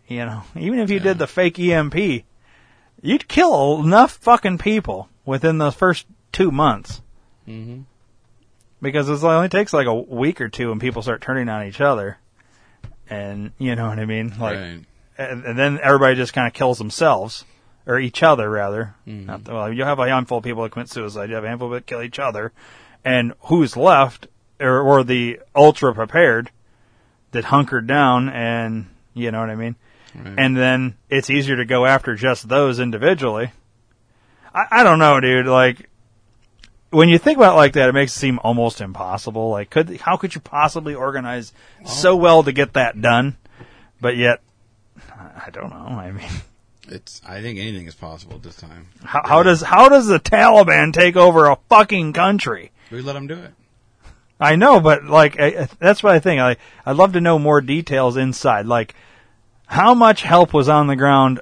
[0.08, 2.24] you know, even if you did the fake EMP,
[3.02, 7.00] you'd kill enough fucking people within the first two months.
[7.48, 7.82] Mm-hmm.
[8.82, 11.80] Because it only takes like a week or two and people start turning on each
[11.80, 12.18] other.
[13.08, 14.34] And, you know what I mean?
[14.38, 14.84] Like, Right.
[15.16, 17.44] and, and then everybody just kind of kills themselves.
[17.88, 18.96] Or each other, rather.
[19.06, 19.26] Mhm.
[19.26, 21.28] Not, well, you have a handful of people that commit suicide.
[21.28, 22.50] You have a handful that kill each other.
[23.04, 24.26] And who's left,
[24.58, 26.50] or, or the ultra prepared
[27.30, 29.76] that hunkered down and, you know what I mean?
[30.16, 30.34] Right.
[30.38, 33.52] And then it's easier to go after just those individually.
[34.54, 35.46] I, I don't know, dude.
[35.46, 35.88] Like,
[36.90, 39.50] when you think about it like that, it makes it seem almost impossible.
[39.50, 41.52] Like, could how could you possibly organize
[41.84, 43.36] so well to get that done?
[44.00, 44.40] But yet,
[45.18, 45.76] I don't know.
[45.76, 46.28] I mean,
[46.88, 47.20] It's.
[47.26, 48.86] I think anything is possible at this time.
[49.04, 52.70] how, how does how does the Taliban take over a fucking country?
[52.90, 53.52] We let them do it.
[54.38, 56.40] I know, but like I- that's what I think.
[56.40, 56.56] I
[56.86, 58.66] I'd love to know more details inside.
[58.66, 58.94] Like,
[59.66, 61.40] how much help was on the ground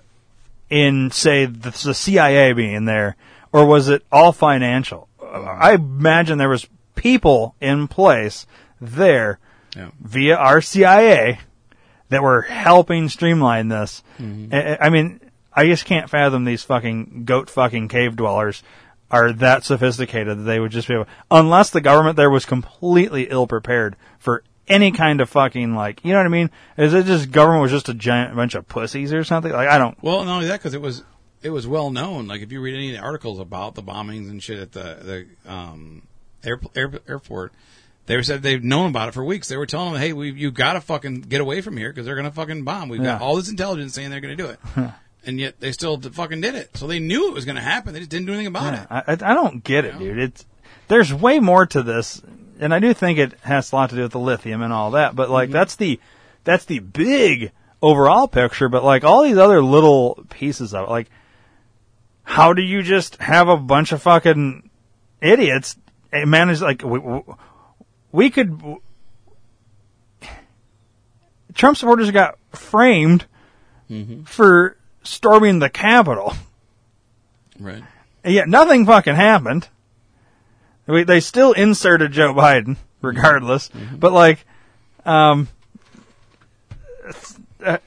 [0.70, 3.16] in, say, the, the CIA being there,
[3.52, 5.08] or was it all financial?
[5.22, 8.46] I imagine there was people in place
[8.80, 9.38] there
[9.76, 9.90] Yeah.
[10.00, 11.40] via our CIA
[12.08, 14.02] that were helping streamline this.
[14.20, 14.52] Mhm.
[14.54, 15.20] I, I mean,
[15.52, 18.62] I just can't fathom these fucking goat fucking cave dwellers
[19.10, 23.24] are that sophisticated that they would just be able, unless the government there was completely
[23.30, 26.50] ill prepared for any kind of fucking like, you know what I mean?
[26.76, 29.52] Is it just government was just a giant bunch of pussies or something?
[29.52, 29.96] Like I don't.
[30.02, 31.02] Well, not only that, because it was
[31.42, 32.26] it was well known.
[32.26, 35.26] Like if you read any of the articles about the bombings and shit at the
[35.44, 36.02] the um,
[36.42, 37.52] air, air, airport,
[38.06, 39.48] they said they've known about it for weeks.
[39.48, 42.06] They were telling them, "Hey, we you got to fucking get away from here because
[42.06, 42.88] they're gonna fucking bomb.
[42.88, 44.60] We've got all this intelligence saying they're gonna do it."
[45.26, 46.76] And yet they still fucking did it.
[46.76, 47.94] So they knew it was going to happen.
[47.94, 48.88] They just didn't do anything about Yeah, it.
[48.90, 50.18] I, I I don't get it, dude.
[50.18, 50.44] It's
[50.88, 52.20] there's way more to this,
[52.64, 54.92] and I do think it has a lot to do with the lithium and all
[54.92, 55.14] that.
[55.14, 55.52] But like mm-hmm.
[55.52, 56.00] that's the
[56.44, 58.68] that's the big overall picture.
[58.68, 61.10] But like all these other little pieces of it, like
[62.22, 64.70] how do you just have a bunch of fucking
[65.20, 65.76] idiots
[66.12, 67.22] eh, manage like we, we-
[68.12, 68.60] we could
[71.52, 73.26] Trump supporters got framed
[73.90, 74.22] mm-hmm.
[74.22, 76.32] for storming the Capitol.
[77.58, 77.84] Right.
[78.22, 79.68] And yet nothing fucking happened.
[80.86, 83.70] We, they still inserted Joe Biden, regardless.
[83.98, 84.44] But like,
[85.04, 85.48] um,
[87.64, 87.78] uh,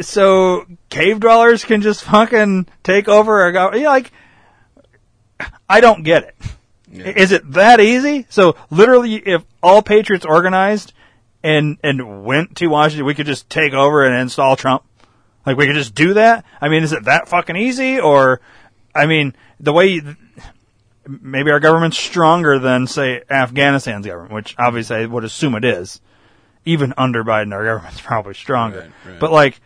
[0.00, 3.72] so cave dwellers can just fucking take over a go.
[3.72, 4.12] You know, like,
[5.68, 6.36] I don't get it.
[7.16, 8.26] Is it that easy?
[8.28, 10.92] So literally, if all patriots organized
[11.42, 14.84] and and went to Washington, we could just take over and install Trump.
[15.46, 16.44] Like we could just do that.
[16.60, 17.98] I mean, is it that fucking easy?
[17.98, 18.40] Or,
[18.94, 20.00] I mean, the way
[21.06, 26.00] maybe our government's stronger than say Afghanistan's government, which obviously I would assume it is.
[26.64, 28.92] Even under Biden, our government's probably stronger.
[29.04, 29.18] right.
[29.18, 29.60] But like,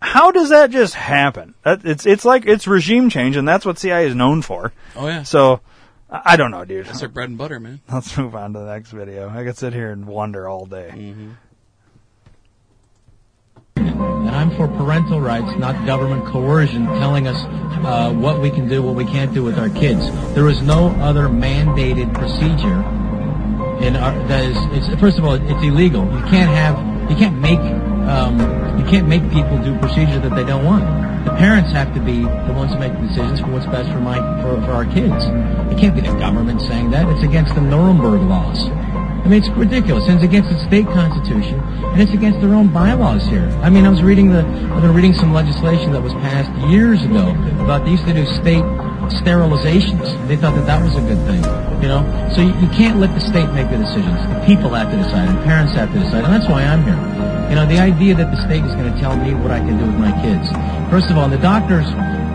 [0.00, 1.54] how does that just happen?
[1.62, 4.72] That, it's it's like it's regime change, and that's what CIA is known for.
[4.96, 5.22] Oh, yeah.
[5.22, 5.60] So
[6.10, 6.86] I I don't know, dude.
[6.86, 7.80] That's their bread and butter, man.
[7.92, 9.28] Let's move on to the next video.
[9.28, 10.90] I could sit here and wonder all day.
[10.94, 11.30] Mm-hmm.
[13.88, 17.36] And I'm for parental rights, not government coercion telling us
[17.84, 20.10] uh, what we can do, what we can't do with our kids.
[20.34, 22.84] There is no other mandated procedure
[23.84, 26.04] in our, that is, first of all, it's illegal.
[26.04, 28.38] You can't have, you can't make, um,
[28.78, 30.84] you can't make people do procedure that they don't want.
[31.24, 34.00] The parents have to be the ones who make the decisions for what's best for
[34.00, 35.24] my, for, for our kids.
[35.72, 37.08] It can't be the government saying that.
[37.08, 38.68] It's against the Nuremberg laws.
[39.24, 40.04] I mean, it's ridiculous.
[40.06, 43.48] And it's against the state constitution, and it's against their own bylaws here.
[43.62, 47.04] I mean, I was reading the, I've been reading some legislation that was passed years
[47.04, 47.30] ago
[47.60, 48.64] about they used to do state
[49.20, 50.06] sterilizations.
[50.28, 51.42] They thought that that was a good thing,
[51.82, 52.02] you know?
[52.34, 54.18] So you, you can't let the state make the decisions.
[54.32, 56.98] The people have to decide, and parents have to decide, and that's why I'm here.
[57.50, 59.76] You know, the idea that the state is going to tell me what I can
[59.78, 60.48] do with my kids.
[60.88, 61.86] First of all, the doctors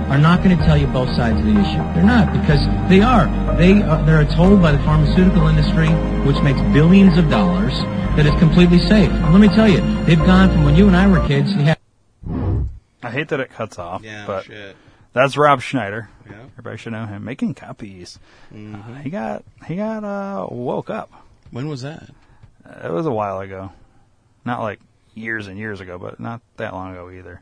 [0.09, 1.77] are not going to tell you both sides of the issue.
[1.93, 2.59] They're not because
[2.89, 3.25] they are.
[3.57, 5.89] They are, they're told by the pharmaceutical industry,
[6.25, 7.73] which makes billions of dollars,
[8.15, 9.09] that it's completely safe.
[9.11, 11.63] And let me tell you, they've gone from when you and I were kids, you
[11.63, 11.77] had
[13.03, 14.75] I hate that it cuts off, Yeah, but shit.
[15.13, 16.09] That's Rob Schneider.
[16.29, 16.33] Yeah.
[16.57, 17.23] Everybody should know him.
[17.23, 18.19] Making copies.
[18.53, 18.75] Mhm.
[18.75, 21.11] Uh, he got he got uh woke up.
[21.51, 22.09] When was that?
[22.67, 23.71] Uh, it was a while ago.
[24.43, 24.79] Not like
[25.13, 27.41] years and years ago, but not that long ago either.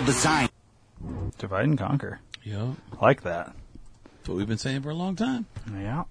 [0.00, 0.48] design.
[1.38, 2.20] Divide and conquer.
[2.44, 2.72] Yeah.
[3.00, 3.54] Like that.
[4.04, 5.46] That's what we've been saying for a long time.
[5.72, 6.04] Yeah.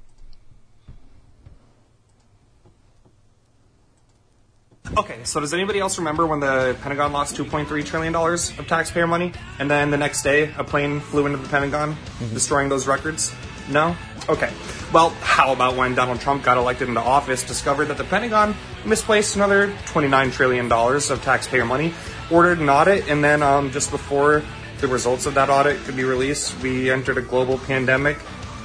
[4.98, 9.32] Okay, so does anybody else remember when the Pentagon lost $2.3 trillion of taxpayer money?
[9.60, 12.34] And then the next day, a plane flew into the Pentagon, mm-hmm.
[12.34, 13.34] destroying those records?
[13.70, 13.96] No?
[14.28, 14.52] Okay.
[14.92, 19.38] Well, how about when Donald Trump got elected into office, discovered that the Pentagon misplaced
[19.38, 21.94] another $29 trillion of taxpayer money,
[22.32, 24.44] ordered an audit, and then um, just before
[24.80, 28.18] the results of that audit could be released, we entered a global pandemic,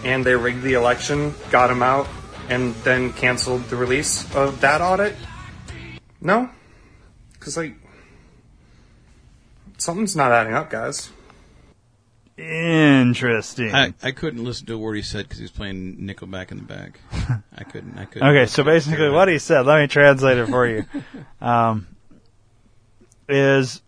[0.04, 2.08] and they rigged the election, got him out,
[2.48, 5.14] and then canceled the release of that audit?
[6.20, 6.48] No?
[7.32, 7.74] Because, like,
[9.78, 11.10] something's not adding up, guys.
[12.38, 13.74] Interesting.
[13.74, 16.58] I, I couldn't listen to a word he said because he was playing Nickelback in
[16.58, 17.00] the back.
[17.56, 17.98] I couldn't.
[17.98, 18.28] I couldn't.
[18.36, 20.84] Okay, so basically what he said, let me translate it for you.
[21.40, 21.86] Um,
[23.28, 23.82] is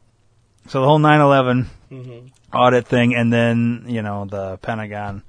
[0.67, 2.31] so the whole 9/11 Mhm.
[2.53, 5.23] audit thing, and then you know the Pentagon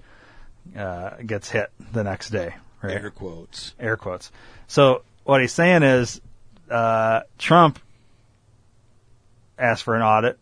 [0.77, 2.94] uh, gets hit the next day, right?
[2.95, 3.73] Air quotes.
[3.80, 4.31] Air quotes.
[4.68, 6.22] So what he's saying is,
[6.69, 7.80] uh, Trump
[9.57, 10.38] asked for an audit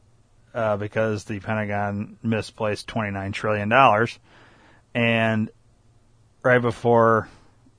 [0.53, 4.17] uh, because the Pentagon misplaced 29 trillion dollars,
[4.93, 5.49] and
[6.43, 7.27] right before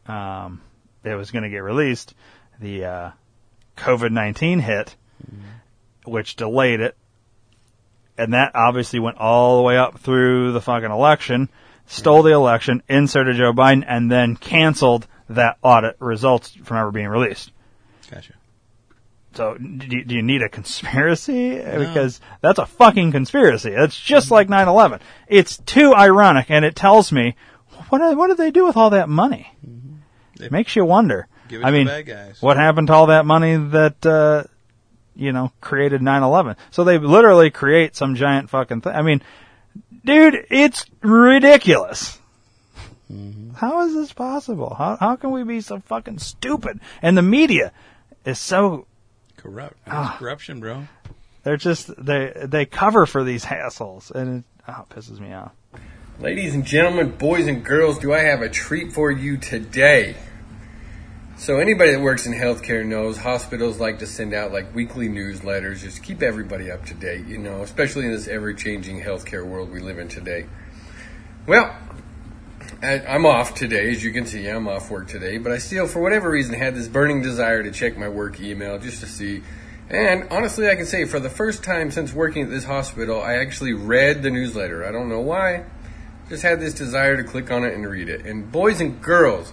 [0.07, 0.61] um,
[1.05, 2.15] it was going to get released,
[2.61, 3.11] the uh,
[3.77, 4.97] COVID 19 hit,
[6.11, 6.97] which delayed it,
[8.17, 11.49] and that obviously went all the way up through the fucking election,
[11.87, 17.09] stole the election, inserted Joe Biden, and then canceled that audit results from ever being
[17.09, 17.53] released.
[18.11, 18.35] Gotcha.
[19.35, 21.51] So, do you, do you need a conspiracy?
[21.57, 23.71] Because that's a fucking conspiracy.
[23.71, 25.01] It's just like 9/11.
[25.29, 27.37] It's too ironic, and it tells me
[27.89, 29.53] what do- what did they do with all that money?
[30.41, 31.29] It makes you wonder.
[31.49, 31.87] Give it I mean,
[32.41, 34.45] what happened to all that money that uh,
[35.19, 36.57] you know created 9/11?
[36.71, 38.95] So they literally create some giant fucking thing.
[38.95, 39.23] I mean,
[40.05, 42.19] dude, it's ridiculous.
[43.13, 43.55] Mm-hmm.
[43.55, 44.75] How is this possible?
[44.75, 46.81] How how can we be so fucking stupid?
[47.03, 47.73] And the media
[48.25, 48.87] is so
[49.39, 49.77] Corrupt.
[49.87, 50.13] Ah.
[50.13, 50.89] It's corruption, bro.
[51.43, 55.53] they're just they they cover for these hassles, and it, oh, it pisses me off.
[56.21, 60.17] Ladies and gentlemen, boys and girls, do I have a treat for you today?
[61.39, 65.83] So anybody that works in healthcare knows hospitals like to send out like weekly newsletters
[65.83, 69.79] just keep everybody up to date, you know, especially in this ever-changing healthcare world we
[69.79, 70.47] live in today.
[71.47, 71.77] Well,
[72.83, 76.01] I'm off today, as you can see, I'm off work today, but I still, for
[76.01, 79.43] whatever reason, had this burning desire to check my work email just to see.
[79.89, 83.35] And honestly, I can say for the first time since working at this hospital, I
[83.35, 84.85] actually read the newsletter.
[84.85, 85.67] I don't know why.
[86.29, 88.27] Just had this desire to click on it and read it.
[88.27, 89.53] And boys and girls,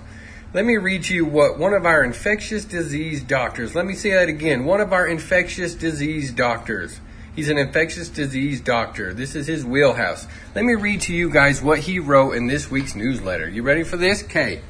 [0.56, 4.30] let me read you what one of our infectious disease doctors, let me say that
[4.30, 7.02] again, one of our infectious disease doctors.
[7.36, 9.14] He's an infectious disease doctor.
[9.14, 10.26] This is his wheelhouse.
[10.56, 13.49] Let me read to you guys what he wrote in this week's newsletter.
[13.49, 14.23] You ready for this?
[14.23, 14.61] Okay.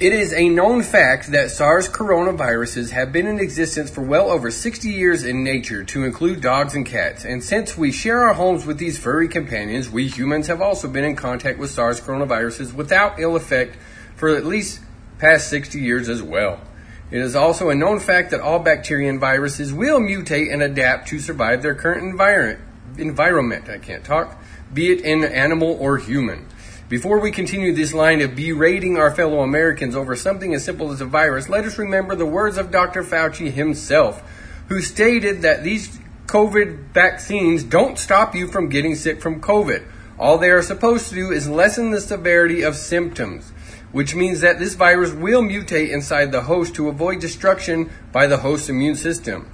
[0.00, 4.50] It is a known fact that SARS coronaviruses have been in existence for well over
[4.50, 7.26] 60 years in nature, to include dogs and cats.
[7.26, 11.04] And since we share our homes with these furry companions, we humans have also been
[11.04, 13.76] in contact with SARS coronaviruses without ill effect
[14.16, 14.80] for at least
[15.18, 16.62] past 60 years as well.
[17.10, 21.08] It is also a known fact that all bacteria and viruses will mutate and adapt
[21.08, 22.60] to survive their current environment.
[22.96, 26.46] Environment, I can't talk, be it in animal or human.
[26.90, 31.00] Before we continue this line of berating our fellow Americans over something as simple as
[31.00, 33.04] a virus, let us remember the words of Dr.
[33.04, 34.24] Fauci himself,
[34.66, 39.86] who stated that these COVID vaccines don't stop you from getting sick from COVID.
[40.18, 43.52] All they are supposed to do is lessen the severity of symptoms,
[43.92, 48.38] which means that this virus will mutate inside the host to avoid destruction by the
[48.38, 49.48] host's immune system.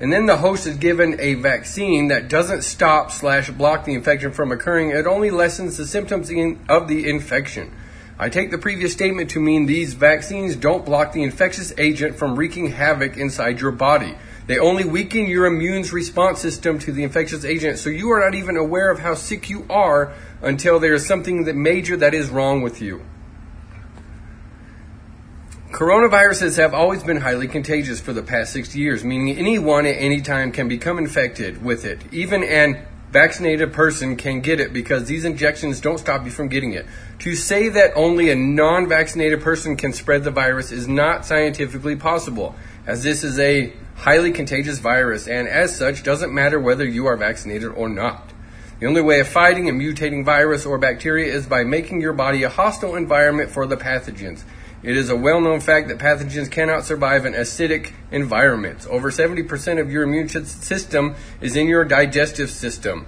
[0.00, 4.32] And then the host is given a vaccine that doesn't stop slash block the infection
[4.32, 4.90] from occurring.
[4.90, 7.74] It only lessens the symptoms in, of the infection.
[8.20, 12.36] I take the previous statement to mean these vaccines don't block the infectious agent from
[12.36, 14.16] wreaking havoc inside your body.
[14.46, 18.34] They only weaken your immune's response system to the infectious agent, so you are not
[18.34, 20.12] even aware of how sick you are
[20.42, 23.02] until there is something that major that is wrong with you.
[25.70, 30.22] Coronaviruses have always been highly contagious for the past 60 years, meaning anyone at any
[30.22, 32.00] time can become infected with it.
[32.10, 36.72] Even an vaccinated person can get it because these injections don't stop you from getting
[36.72, 36.86] it.
[37.20, 41.96] To say that only a non vaccinated person can spread the virus is not scientifically
[41.96, 47.06] possible, as this is a highly contagious virus and as such doesn't matter whether you
[47.06, 48.32] are vaccinated or not.
[48.80, 52.44] The only way of fighting a mutating virus or bacteria is by making your body
[52.44, 54.44] a hostile environment for the pathogens.
[54.82, 58.86] It is a well known fact that pathogens cannot survive in acidic environments.
[58.86, 63.06] Over 70% of your immune system is in your digestive system,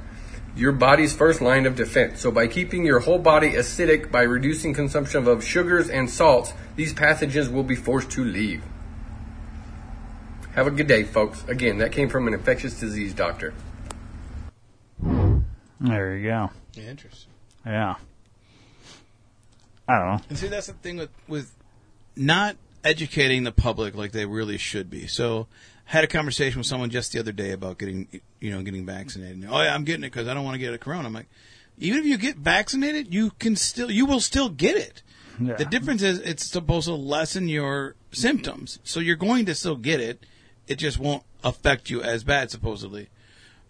[0.57, 2.21] your body's first line of defense.
[2.21, 6.93] So, by keeping your whole body acidic by reducing consumption of sugars and salts, these
[6.93, 8.65] pathogens will be forced to leave.
[10.55, 11.45] Have a good day, folks.
[11.47, 13.55] Again, that came from an infectious disease doctor.
[15.81, 16.51] There you go.
[16.75, 17.31] Yeah, interesting.
[17.65, 17.95] Yeah.
[19.89, 20.21] I don't know.
[20.29, 21.53] And see, that's the thing with with
[22.17, 25.07] not educating the public like they really should be.
[25.07, 25.47] So,
[25.89, 28.07] I had a conversation with someone just the other day about getting,
[28.41, 29.45] you know, getting vaccinated.
[29.51, 31.07] Oh yeah, I'm getting it because I don't want to get a corona.
[31.07, 31.29] I'm like,
[31.79, 35.03] even if you get vaccinated, you can still, you will still get it.
[35.41, 35.57] Yeah.
[35.57, 40.01] The difference is it's supposed to lessen your symptoms, so you're going to still get
[40.01, 40.25] it.
[40.69, 43.09] It just won't affect you as bad, supposedly.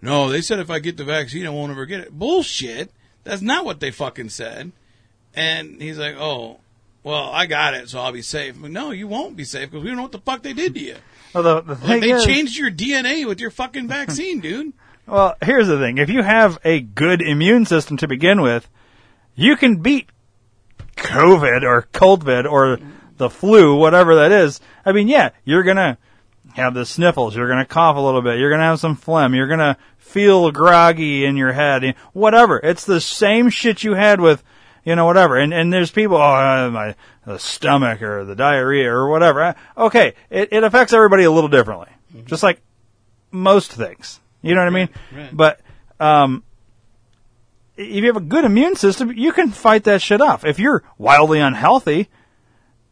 [0.02, 2.18] No, they said if I get the vaccine, I won't ever get it.
[2.18, 2.90] Bullshit.
[3.22, 4.72] That's not what they fucking said.
[5.34, 6.60] And he's like, oh,
[7.02, 8.58] well, I got it, so I'll be safe.
[8.58, 10.80] No, you won't be safe because we don't know what the fuck they did to
[10.80, 10.96] you.
[11.34, 14.72] Well, the, the Like, they is, changed your DNA with your fucking vaccine, dude.
[15.06, 15.98] Well, here's the thing.
[15.98, 18.68] If you have a good immune system to begin with,
[19.34, 20.08] you can beat
[20.96, 22.78] COVID or COVID or
[23.16, 24.60] the flu, whatever that is.
[24.84, 25.98] I mean, yeah, you're gonna
[26.54, 29.46] have the sniffles, you're gonna cough a little bit, you're gonna have some phlegm, you're
[29.46, 32.58] gonna feel groggy in your head, whatever.
[32.62, 34.42] It's the same shit you had with,
[34.84, 35.36] you know, whatever.
[35.38, 36.94] And, and there's people, oh, uh, my
[37.26, 39.54] the stomach or the diarrhea or whatever.
[39.76, 41.88] Okay, it, it affects everybody a little differently.
[42.26, 42.60] Just like
[43.30, 44.20] most things.
[44.42, 44.88] You know what I mean?
[45.14, 45.36] right.
[45.36, 45.60] But
[46.00, 46.42] um,
[47.76, 50.44] if you have a good immune system, you can fight that shit off.
[50.44, 52.08] If you're wildly unhealthy,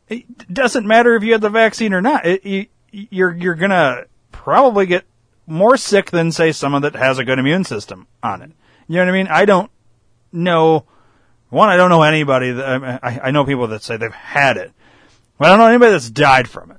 [0.08, 2.26] it doesn't matter if you had the vaccine or not.
[2.26, 5.04] It, you, you're you're gonna probably get
[5.46, 8.50] more sick than say someone that has a good immune system on it.
[8.86, 9.28] You know what I mean?
[9.28, 9.70] I don't
[10.32, 10.84] know.
[11.50, 14.72] One, I don't know anybody that I, I know people that say they've had it,
[15.38, 16.78] but I don't know anybody that's died from it.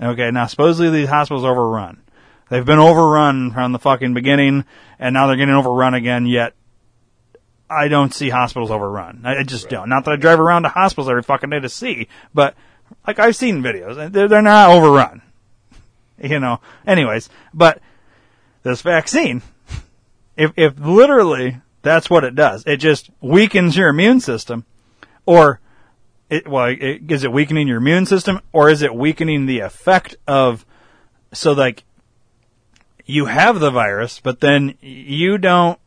[0.00, 2.02] Okay, now supposedly these hospitals overrun.
[2.48, 4.64] They've been overrun from the fucking beginning,
[4.98, 6.26] and now they're getting overrun again.
[6.26, 6.54] Yet,
[7.68, 9.22] I don't see hospitals overrun.
[9.24, 9.88] I, just don't.
[9.88, 12.54] Not that I drive around to hospitals every fucking day to see, but
[13.06, 15.22] like I've seen videos, they're, they're not overrun.
[16.22, 16.60] You know.
[16.86, 17.80] Anyways, but
[18.62, 19.42] this vaccine,
[20.36, 24.64] if if literally that's what it does, it just weakens your immune system,
[25.26, 25.60] or
[26.28, 30.16] it, well, it, is it weakening your immune system, or is it weakening the effect
[30.26, 30.66] of
[31.32, 31.84] so like
[33.04, 35.78] you have the virus, but then you don't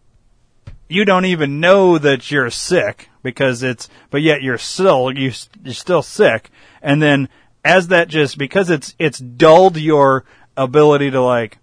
[0.90, 5.32] you don't even know that you're sick because it's but yet you're still you
[5.64, 6.50] you're still sick.
[6.82, 7.30] And then
[7.66, 10.24] as that just because it's it's dulled your
[10.56, 11.58] ability to like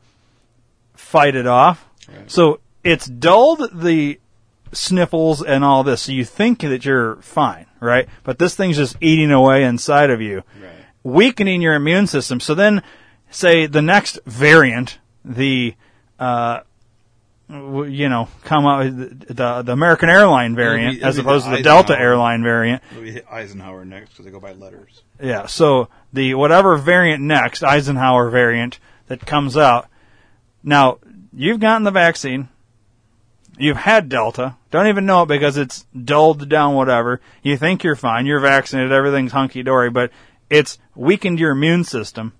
[0.94, 1.88] fight it off.
[2.26, 4.20] So it's dulled the
[4.74, 8.96] sniffles and all this so you think that you're fine right but this thing's just
[9.00, 10.42] eating away inside of you
[11.02, 12.82] weakening your immune system so then
[13.30, 15.74] say the next variant the
[16.18, 16.60] uh
[17.48, 21.46] you know, come out the, the American airline variant It'll be- as it'll be opposed
[21.46, 22.82] the to the Delta airline variant.
[22.98, 25.02] We hit Eisenhower next because they go by letters.
[25.22, 28.78] Yeah, so the whatever variant next, Eisenhower variant
[29.08, 29.88] that comes out.
[30.62, 30.98] Now,
[31.34, 32.48] you've gotten the vaccine.
[33.56, 34.56] You've had Delta.
[34.70, 37.20] Don't even know it because it's dulled down whatever.
[37.42, 38.26] You think you're fine.
[38.26, 38.92] You're vaccinated.
[38.92, 40.10] Everything's hunky dory, but
[40.50, 42.32] it's weakened your immune system,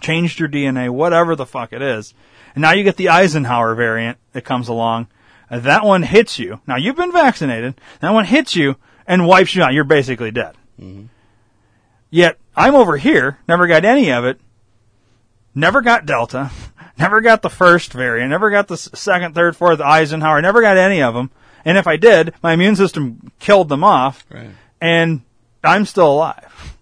[0.00, 2.14] changed your DNA, whatever the fuck it is.
[2.54, 5.08] And now you get the Eisenhower variant that comes along.
[5.50, 6.60] That one hits you.
[6.66, 7.80] Now you've been vaccinated.
[8.00, 8.76] That one hits you
[9.06, 9.72] and wipes you out.
[9.72, 10.54] You're basically dead.
[10.80, 11.06] Mm-hmm.
[12.10, 14.40] Yet I'm over here, never got any of it,
[15.54, 16.50] never got Delta,
[17.00, 21.02] never got the first variant, never got the second, third, fourth Eisenhower, never got any
[21.02, 21.30] of them.
[21.64, 24.50] And if I did, my immune system killed them off, Right.
[24.80, 25.22] and
[25.64, 26.76] I'm still alive.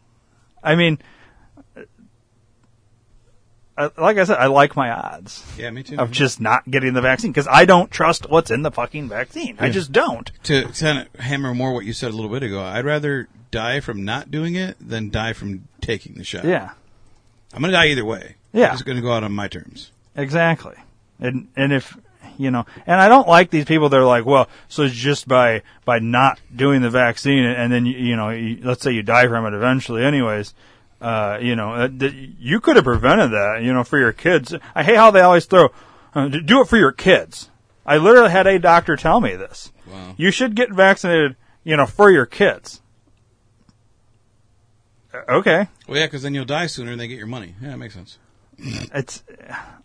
[0.62, 0.98] I mean,
[3.96, 5.44] like I said, I like my odds.
[5.56, 5.98] Yeah, me too.
[5.98, 9.56] Of just not getting the vaccine because I don't trust what's in the fucking vaccine.
[9.60, 10.30] I just don't.
[10.44, 13.78] To kind of hammer more what you said a little bit ago, I'd rather die
[13.80, 16.44] from not doing it than die from taking the shot.
[16.44, 16.70] Yeah.
[17.54, 18.34] I'm going to die either way.
[18.52, 18.66] Yeah.
[18.66, 19.92] I'm just going to go out on my terms.
[20.18, 20.74] Exactly.
[21.20, 21.96] And and if
[22.36, 25.26] you know, and I don't like these people that are like, well, so it's just
[25.26, 29.02] by by not doing the vaccine, and then you, you know, you, let's say you
[29.02, 30.54] die from it eventually, anyways.
[31.00, 31.88] Uh, you know, uh,
[32.40, 34.52] you could have prevented that, you know, for your kids.
[34.74, 35.68] I hate how they always throw,
[36.12, 37.50] uh, do it for your kids.
[37.86, 39.70] I literally had a doctor tell me this.
[39.86, 40.14] Wow.
[40.16, 42.82] You should get vaccinated, you know, for your kids.
[45.14, 45.68] Uh, Okay.
[45.86, 47.54] Well, yeah, because then you'll die sooner and they get your money.
[47.62, 48.18] Yeah, that makes sense.
[48.58, 49.22] It's,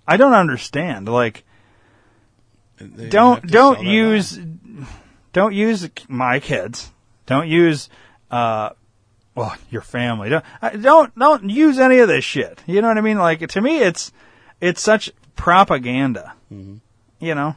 [0.08, 1.08] I don't understand.
[1.08, 1.44] Like,
[2.80, 4.40] They don't don't use
[5.32, 6.92] don't use my kids.
[7.26, 7.90] Don't use
[8.32, 8.72] uh
[9.36, 10.30] well your family.
[10.30, 10.44] Don't
[10.82, 12.62] don't don't use any of this shit.
[12.66, 13.18] You know what I mean?
[13.18, 14.12] Like to me, it's
[14.60, 16.34] it's such propaganda.
[16.52, 16.78] Mm-hmm.
[17.20, 17.56] You know,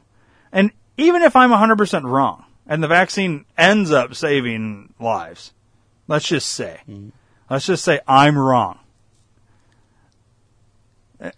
[0.53, 5.53] and even if I'm 100 percent wrong and the vaccine ends up saving lives,
[6.09, 7.09] let's just say, Mm-hmm.
[7.51, 8.79] let's just say I'm wrong.
[11.21, 11.31] Uh,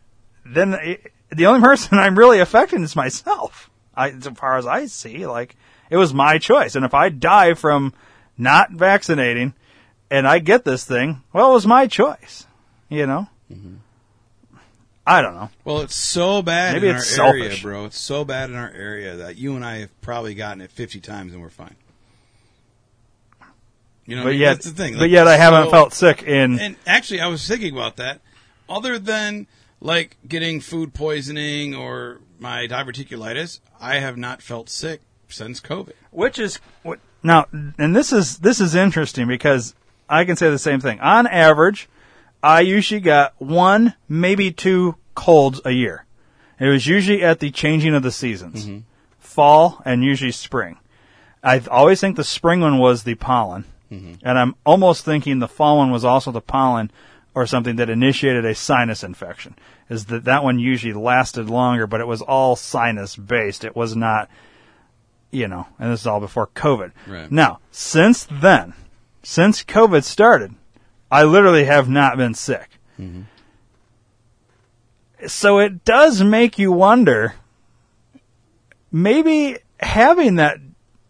[0.49, 3.71] Then it, the only person I'm really affecting is myself.
[3.95, 5.57] I, as far as I see, like
[5.91, 7.93] it was my choice, and if I die from
[8.37, 9.55] not vaccinating
[10.11, 12.47] and I get this thing, well, it was my choice.
[12.89, 13.29] You know.
[13.53, 13.75] Mm-hmm.
[15.07, 15.49] I don't know.
[15.65, 17.87] Well, it's so bad Maybe in it's our area, bro.
[17.87, 21.01] It's so bad in our area that you and I have probably gotten it 50
[21.01, 21.77] times and we're fine.
[24.05, 24.41] You know, what I but mean?
[24.41, 24.99] yet, that's the thing.
[24.99, 26.59] but yet, I haven't so- felt sick in.
[26.61, 28.21] And actually, I was thinking about that.
[28.69, 29.47] Other than
[29.81, 35.93] like getting food poisoning or my diverticulitis, I have not felt sick since COVID.
[36.11, 39.75] Which is what now, and this is this is interesting because
[40.09, 41.01] I can say the same thing.
[41.01, 41.89] On average,
[42.43, 46.05] I usually got one, maybe two colds a year.
[46.61, 48.79] It was usually at the changing of the seasons, mm-hmm.
[49.19, 50.79] fall and usually spring.
[51.43, 54.15] I always think the spring one was the pollen, mm-hmm.
[54.23, 56.91] and I'm almost thinking the fall one was also the pollen
[57.39, 59.55] or something that initiated a sinus infection.
[59.89, 63.65] Is that that one usually lasted longer, but it was all sinus based.
[63.65, 64.29] It was not
[65.31, 66.91] you know, and this is all before COVID.
[67.07, 67.31] Right.
[67.31, 68.73] Now, since then,
[69.23, 70.55] since COVID started,
[71.13, 72.81] I literally have not been sick.
[72.99, 73.23] Mm-hmm.
[75.29, 77.35] So it does make you wonder,
[78.91, 80.59] maybe having that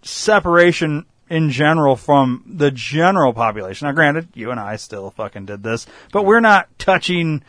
[0.03, 3.87] separation in general from the general population.
[3.87, 7.43] Now, granted, you and I still fucking did this, but we're not touching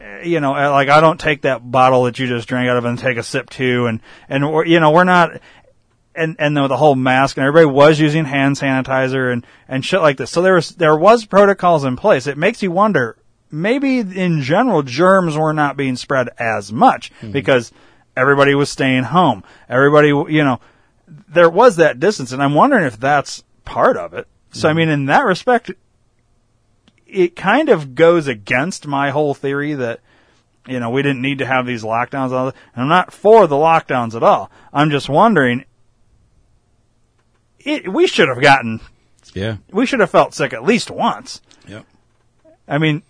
[0.00, 2.76] uh, you know, uh, like I don't take that bottle that you just drank out
[2.76, 5.40] of and take a sip too, and and we're, you know we're not,
[6.14, 10.00] and and the, the whole mask and everybody was using hand sanitizer and and shit
[10.00, 10.30] like this.
[10.30, 12.26] So there was there was protocols in place.
[12.26, 13.16] It makes you wonder,
[13.50, 17.72] maybe in general germs were not being spread as much because
[18.16, 19.42] everybody was staying home.
[19.68, 20.60] Everybody, you know,
[21.28, 24.26] there was that distance, and I'm wondering if that's part of it.
[24.50, 24.78] So I mm-hmm.
[24.78, 25.70] mean, in that respect,
[27.06, 30.00] it kind of goes against my whole theory that
[30.66, 32.32] you know we didn't need to have these lockdowns.
[32.32, 34.50] And I'm not for the lockdowns at all.
[34.72, 35.64] I'm just wondering.
[37.60, 38.80] It, we should have gotten.
[39.34, 39.56] Yeah.
[39.70, 41.42] We should have felt sick at least once.
[41.66, 41.84] Yep.
[42.66, 43.02] I mean,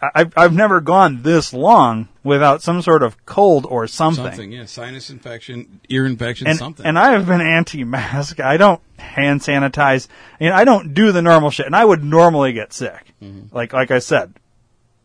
[0.00, 4.24] I've I've never gone this long without some sort of cold or something.
[4.24, 4.66] Something, yeah.
[4.66, 6.86] Sinus infection, ear infection, And, something.
[6.86, 8.38] and I have been anti-mask.
[8.38, 10.06] I don't hand sanitize.
[10.38, 13.12] You know, I don't do the normal shit, and I would normally get sick.
[13.22, 13.54] Mm-hmm.
[13.54, 14.34] Like like I said,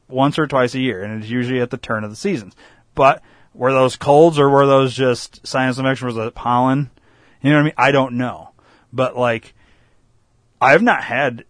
[0.07, 2.55] once or twice a year, and it's usually at the turn of the seasons.
[2.93, 3.23] But
[3.55, 6.05] were those colds or were those just sinus infection?
[6.07, 6.91] Was it pollen?
[7.41, 7.73] You know what I mean?
[7.77, 8.51] I don't know.
[8.91, 9.55] But like,
[10.61, 11.45] I've not had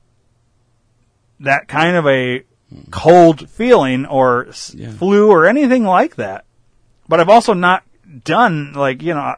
[1.42, 2.44] that kind of a
[2.92, 6.46] cold feeling or s flu or anything like that.
[7.08, 7.84] But I've also not
[8.24, 9.36] done like you know,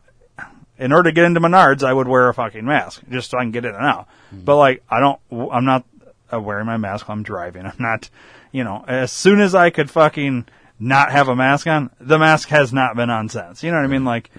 [0.78, 3.44] in order to get into Menards, I would wear a fucking mask just so I
[3.44, 4.08] can get in and out.
[4.32, 5.20] But like, I don't.
[5.52, 5.86] I'm not
[6.32, 7.66] uh, wearing my mask while I'm driving.
[7.66, 8.10] I'm not.
[8.52, 10.48] You know, as soon as I could fucking
[10.80, 13.64] not have a mask on, the mask has not been on since.
[13.64, 14.06] You know what I mean?
[14.06, 14.30] Like,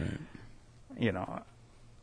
[0.99, 1.43] you know,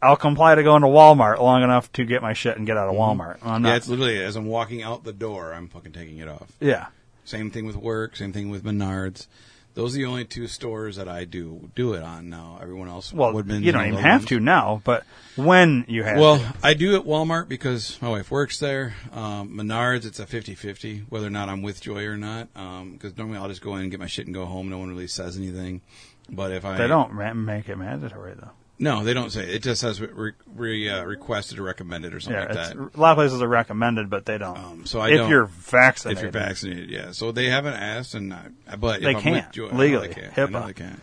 [0.04, 2.90] I'll comply to going to Walmart long enough to get my shit and get out
[2.90, 3.38] of Walmart.
[3.42, 6.52] I'm yeah, it's literally as I'm walking out the door, I'm fucking taking it off.
[6.60, 6.88] Yeah.
[7.26, 8.16] Same thing with work.
[8.16, 9.28] Same thing with Menards.
[9.76, 12.60] Those are the only two stores that I do do it on now.
[12.62, 15.04] Everyone else, well, you don't even have to now, but
[15.36, 16.54] when you have well, to.
[16.62, 18.94] I do at Walmart because my wife works there.
[19.12, 22.54] Um, Menards, it's a 50-50, whether or not I'm with Joy or not.
[22.54, 24.70] Because normally I'll just go in and get my shit and go home.
[24.70, 25.82] No one really says anything.
[26.30, 28.52] But if I They don't make it mandatory though.
[28.84, 29.44] No, they don't say.
[29.52, 32.76] It just says re, re, uh, requested or recommended or something Yeah, like that.
[32.96, 34.58] a lot of places are recommended, but they don't.
[34.58, 37.12] Um, So I if don't- you're vaccinated, If you're vaccinated, yeah.
[37.12, 38.48] So they haven't asked, and I,
[38.78, 40.08] but They can't, with Joy, I know legally.
[40.10, 40.38] they can't.
[40.38, 40.68] I know HIPAA.
[40.68, 41.02] they can't.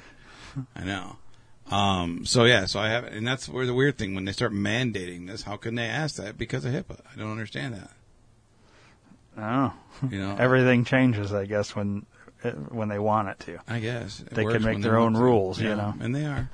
[0.76, 1.16] I know.
[1.70, 4.52] Um, so yeah, so I have, and that's where the weird thing when they start
[4.52, 5.42] mandating this.
[5.42, 7.00] How can they ask that because of HIPAA?
[7.12, 7.90] I don't understand that.
[9.38, 9.72] Oh,
[10.10, 12.04] You know, everything changes, I guess, when
[12.70, 13.58] when they want it to.
[13.68, 15.60] I guess It they can make their own rules.
[15.60, 16.48] Yeah, You know, and they are.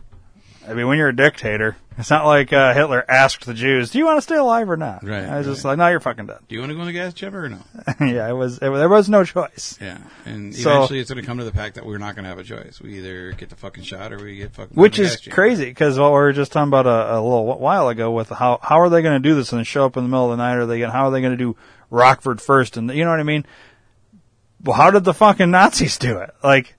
[0.68, 3.98] I mean, when you're a dictator, it's not like uh, Hitler asked the Jews, "Do
[3.98, 6.26] you want to stay alive or not?" Right, I was just like, "No, you're fucking
[6.26, 7.58] dead." Do you want to go in the gas chamber or no?
[8.00, 8.56] yeah, it was.
[8.56, 9.78] It, there was no choice.
[9.80, 12.24] Yeah, and So- eventually it's going to come to the fact that we're not going
[12.24, 12.80] to have a choice.
[12.80, 14.74] We either get the fucking shot or we get fucking.
[14.76, 18.10] Which is crazy because what we were just talking about a, a little while ago
[18.10, 20.30] with how how are they going to do this and show up in the middle
[20.30, 20.56] of the night?
[20.56, 21.56] Or are they going how are they going to do
[21.90, 22.76] Rockford first?
[22.76, 23.46] And you know what I mean?
[24.62, 26.30] Well, how did the fucking Nazis do it?
[26.42, 26.74] Like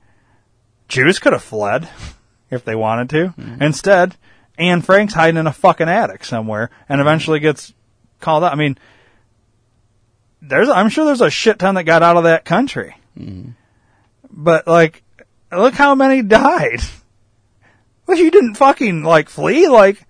[0.90, 1.88] Jews could have fled
[2.50, 3.28] if they wanted to.
[3.40, 3.62] Mm-hmm.
[3.62, 4.16] Instead,
[4.58, 7.74] Anne Frank's hiding in a fucking attic somewhere and eventually gets
[8.20, 8.52] called out.
[8.54, 8.78] I mean,
[10.42, 12.96] there's I'm sure there's a shit ton that got out of that country.
[13.18, 13.52] Mm-hmm.
[14.30, 15.04] But like,
[15.52, 16.82] look how many died.
[18.06, 19.68] Well, you didn't fucking like flee.
[19.68, 20.02] Like,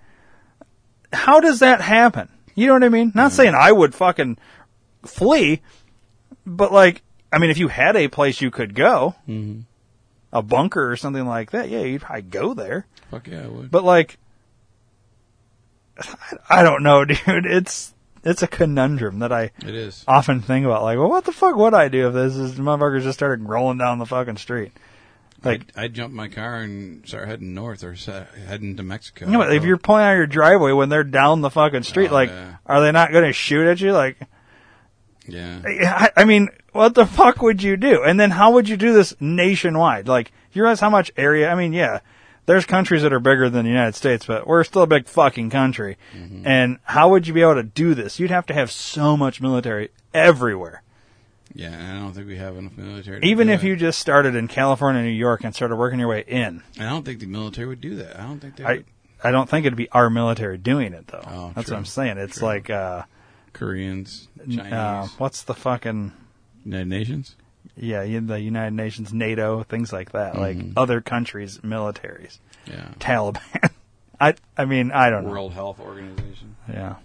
[1.12, 2.30] how does that happen?
[2.54, 3.12] You know what I mean?
[3.16, 4.38] Not saying I would fucking
[5.04, 5.62] flee,
[6.46, 7.02] but like,
[7.34, 9.64] I mean, if you had a place you could go, Mhm.
[10.34, 12.86] A bunker or something like that, yeah, you'd probably go there.
[13.12, 13.72] Fuck yeah, I would.
[13.72, 14.18] But like,
[16.50, 17.20] I don't know, dude.
[17.46, 17.94] It's
[18.24, 20.04] it's a conundrum that I It is.
[20.08, 20.84] often think about.
[20.84, 23.78] Like, well, what the fuck would I do if this is motherfuckers just started rolling
[23.78, 24.72] down the fucking street?
[25.44, 27.94] Like, I'd, I'd jump my car and start heading north or
[28.48, 29.28] heading to Mexico.
[29.28, 32.30] know, if you're pulling out your driveway when they're down the fucking street, Oh, like,
[32.30, 32.56] yeah.
[32.66, 33.94] are they not going to shoot at you?
[33.94, 34.18] Like,
[35.28, 38.04] yeah, I, I mean, what the fuck would you do?
[38.04, 40.08] And then how would you do this nationwide?
[40.08, 41.50] Like, you realize how much area?
[41.50, 42.00] I mean, yeah,
[42.46, 45.50] there's countries that are bigger than the United States, but we're still a big fucking
[45.50, 45.98] country.
[46.16, 46.48] Mm-hmm.
[46.48, 48.20] And how would you be able to do this?
[48.20, 50.82] You'd have to have so much military everywhere.
[51.54, 53.22] yeah, I don't think we have enough military.
[53.24, 53.68] Even if it.
[53.68, 56.64] you just started in California, New York, and started working your way in.
[56.80, 58.20] I don't think the military would do that.
[58.20, 58.86] I don't think they I, would.
[59.24, 61.24] I don't think it'd be our military doing it though.
[61.26, 61.76] Oh, That's true.
[61.76, 62.18] what I'm saying.
[62.20, 62.48] It's True.
[62.48, 63.04] like uh,
[63.54, 66.12] Koreans, Chinese, uh, what's the fucking
[66.68, 67.36] United Nations.
[67.76, 70.38] yeah, you- the United Nations, NATO, things like that.
[70.38, 70.74] Like Mhm.
[70.78, 72.38] other countries' militaries.
[72.66, 72.88] Yeah.
[73.00, 73.70] Taliban.
[74.20, 75.32] I I mean I don't know.
[75.32, 76.56] World Health Organization.
[76.72, 76.96] Yeah.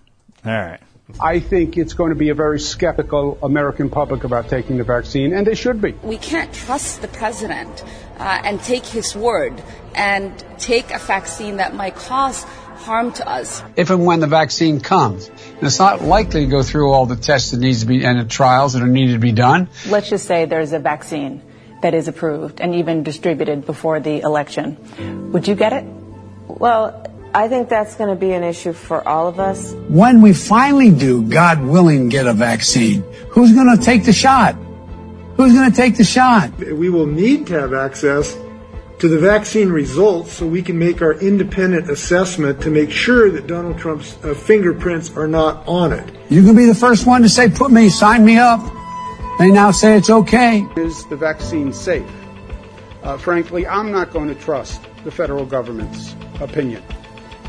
[0.44, 0.80] All right.
[1.20, 5.34] I think it's going to be a very skeptical American public about taking the vaccine,
[5.34, 5.92] and they should be.
[6.02, 7.84] We can't trust the president
[8.18, 9.52] uh, and take his word
[9.94, 12.44] and take a vaccine that might cause
[12.86, 13.62] harm to us.
[13.76, 15.30] if and when the vaccine comes.
[15.62, 18.18] And it's not likely to go through all the tests that needs to be and
[18.18, 19.68] the trials that are needed to be done.
[19.86, 21.40] Let's just say there's a vaccine
[21.82, 25.30] that is approved and even distributed before the election.
[25.30, 25.84] Would you get it?
[26.48, 29.72] Well, I think that's going to be an issue for all of us.
[29.86, 34.56] When we finally do, God willing, get a vaccine, who's going to take the shot?
[35.36, 36.58] Who's going to take the shot?
[36.58, 38.36] We will need to have access
[39.02, 43.48] to the vaccine results so we can make our independent assessment to make sure that
[43.48, 46.08] Donald Trump's uh, fingerprints are not on it.
[46.30, 48.60] You can be the first one to say, put me, sign me up.
[49.40, 50.64] They now say it's okay.
[50.76, 52.08] Is the vaccine safe?
[53.02, 56.84] Uh, frankly, I'm not going to trust the federal government's opinion.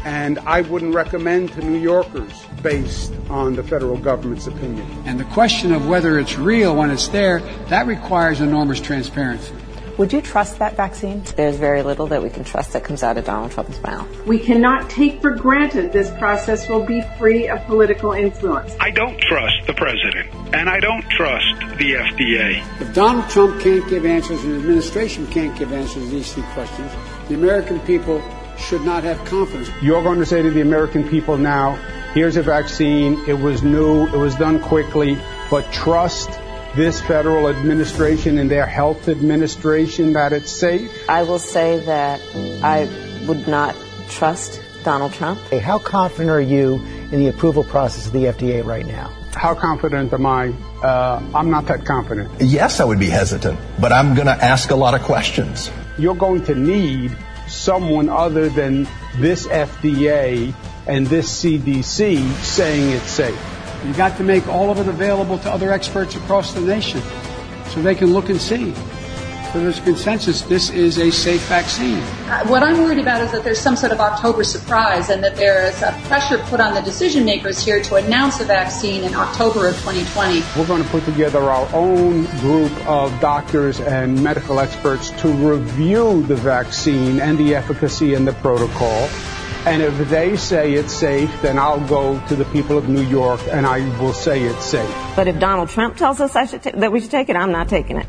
[0.05, 4.88] And I wouldn't recommend to New Yorkers based on the federal government's opinion.
[5.05, 9.53] And the question of whether it's real when it's there, that requires enormous transparency.
[9.98, 11.22] Would you trust that vaccine?
[11.36, 14.07] There's very little that we can trust that comes out of Donald Trump's mouth.
[14.26, 18.76] We cannot take for granted this process will be free of political influence.
[18.80, 22.82] I don't trust the president, and I don't trust the FDA.
[22.82, 26.44] If Donald Trump can't give answers and the administration can't give answers to these three
[26.53, 26.91] questions,
[27.28, 28.20] the American people
[28.57, 29.70] should not have confidence.
[29.84, 31.76] You're going to say to the American people now,
[32.15, 35.20] here's a vaccine, it was new, it was done quickly,
[35.52, 36.32] but trust
[36.76, 40.91] this federal administration and their health administration that it's safe?
[41.10, 42.22] I will say that
[42.64, 42.90] I
[43.28, 43.76] would not
[44.10, 45.40] trust Donald Trump.
[45.52, 46.76] How confident are you
[47.12, 49.12] in the approval process of the FDA right now?
[49.36, 50.50] How confident am I?
[50.84, 52.30] Uh, I'm not that confident.
[52.40, 55.72] Yes, I would be hesitant, but I'm going to ask a lot of questions.
[55.98, 57.16] You're going to need
[57.48, 58.88] someone other than
[59.18, 60.54] this FDA
[60.88, 63.52] and this CDC saying it's safe.
[63.85, 67.01] You got to make all of it available to other experts across the nation
[67.69, 68.73] so they can look and see.
[69.51, 71.99] So there's consensus this is a safe vaccine.
[72.27, 75.35] Uh, What I'm worried about is that there's some sort of October surprise and that
[75.35, 79.14] there is a pressure put on the decision makers here to announce a vaccine in
[79.14, 80.41] October of 2020.
[80.57, 86.23] We're going to put together our own group of doctors and medical experts to review
[86.23, 89.07] the vaccine and the efficacy and the protocol.
[89.65, 93.40] And if they say it's safe, then I'll go to the people of New York
[93.49, 94.94] and I will say it's safe.
[95.15, 97.52] But if Donald Trump tells us I should ta- that we should take it, I'm
[97.52, 98.07] not taking it.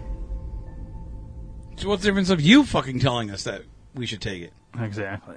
[1.76, 3.62] So what's the difference of you fucking telling us that
[3.94, 4.52] we should take it?
[4.78, 5.36] Exactly.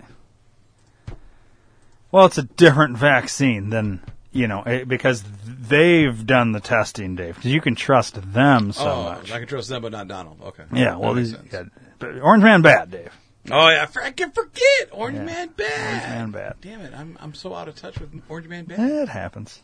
[2.12, 7.36] Well, it's a different vaccine than you know, eh, because they've done the testing, Dave.
[7.36, 9.32] Because you can trust them so oh, much.
[9.32, 10.38] I can trust them, but not Donald.
[10.44, 10.64] Okay.
[10.74, 11.54] Yeah, That well, makes these, sense.
[11.54, 11.64] yeah,
[11.98, 13.12] but Orange Man bad, Dave.
[13.50, 15.24] Oh yeah, I for- I can forget Orange Yeah.
[15.26, 15.90] Man bad.
[15.94, 16.56] Orange Man bad.
[16.62, 18.80] Damn it, I'm I'm so out of touch with Orange Man bad.
[18.80, 19.62] It happens.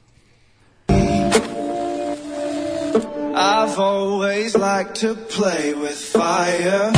[3.36, 6.92] I've always liked to play with fire.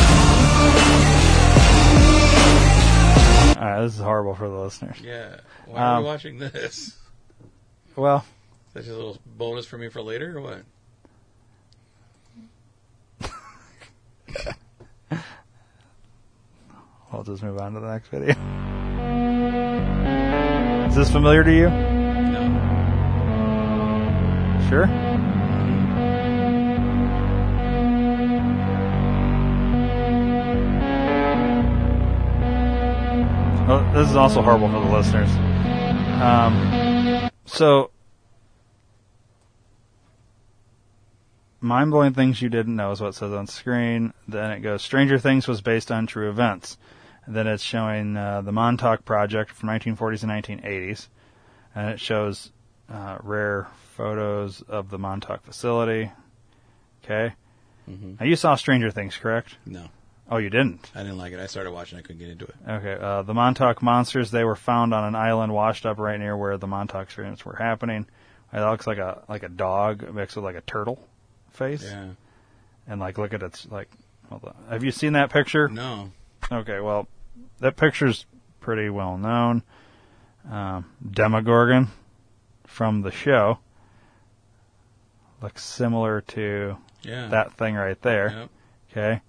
[3.58, 4.98] All right, this is horrible for the listeners.
[5.02, 5.38] Yeah.
[5.66, 6.96] Why are Um, we watching this?
[7.96, 8.26] Well,
[8.74, 10.62] That's just a little bonus for me for later, or what?
[17.16, 18.36] I'll just move on to the next video.
[20.88, 21.70] Is this familiar to you?
[21.70, 22.42] No.
[24.68, 24.90] Sure.
[33.68, 35.30] Oh, this is also horrible for the listeners.
[36.22, 37.92] Um, so,
[41.62, 44.14] mind blowing things you didn't know is what it says on screen.
[44.28, 46.78] Then it goes, Stranger Things was based on true events.
[47.28, 50.32] Then it's showing uh, the Montauk Project from 1940s and
[50.62, 51.08] 1980s,
[51.74, 52.52] and it shows
[52.90, 56.12] uh, rare photos of the Montauk facility.
[57.04, 57.34] Okay.
[57.90, 58.20] Mhm.
[58.20, 59.58] Now you saw Stranger Things, correct?
[59.66, 59.86] No.
[60.30, 60.90] Oh, you didn't.
[60.96, 61.40] I didn't like it.
[61.40, 62.00] I started watching.
[62.00, 62.56] I couldn't get into it.
[62.68, 62.98] Okay.
[63.00, 66.58] Uh, the Montauk monsters they were found on an island washed up right near where
[66.58, 68.08] the Montauk experiments were happening.
[68.52, 71.08] It looks like a like a dog mixed with like a turtle
[71.52, 71.84] face.
[71.84, 72.10] Yeah.
[72.88, 73.90] And like look at its like.
[74.30, 74.56] Hold on.
[74.70, 75.68] Have you seen that picture?
[75.68, 76.12] No.
[76.52, 76.80] Okay.
[76.80, 77.08] Well,
[77.60, 78.26] that picture's
[78.60, 79.64] pretty well known.
[80.50, 81.90] Um, Demogorgon
[82.66, 83.60] from the show
[85.42, 87.28] looks similar to Yeah.
[87.28, 88.30] that thing right there.
[88.30, 88.50] Yep.
[88.92, 89.22] Okay.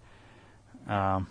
[0.87, 1.29] Um,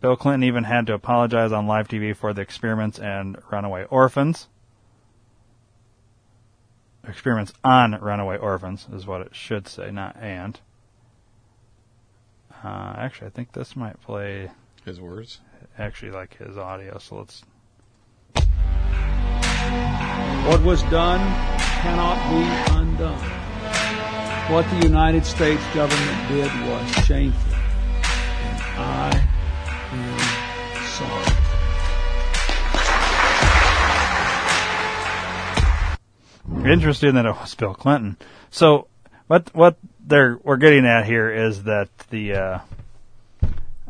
[0.00, 4.48] Bill Clinton even had to apologize on live TV for the experiments and runaway orphans.
[7.06, 10.58] Experiments on runaway orphans is what it should say, not and.
[12.62, 14.50] Uh, actually, I think this might play
[14.86, 15.40] His words.
[15.78, 16.98] Actually like his audio.
[16.98, 17.42] So let's.
[20.46, 21.20] What was done
[21.84, 22.42] cannot be
[22.76, 23.18] undone.
[24.50, 27.54] What the United States government did was shameful.
[27.54, 29.10] And I
[29.92, 30.18] am
[36.54, 36.72] sorry.
[36.72, 38.16] Interesting that it was Bill Clinton.
[38.50, 38.88] So,
[39.26, 42.58] what what they're we're getting at here is that the uh,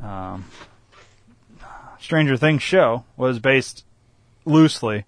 [0.03, 0.45] um,
[2.01, 3.85] Stranger Things show was based
[4.45, 5.05] loosely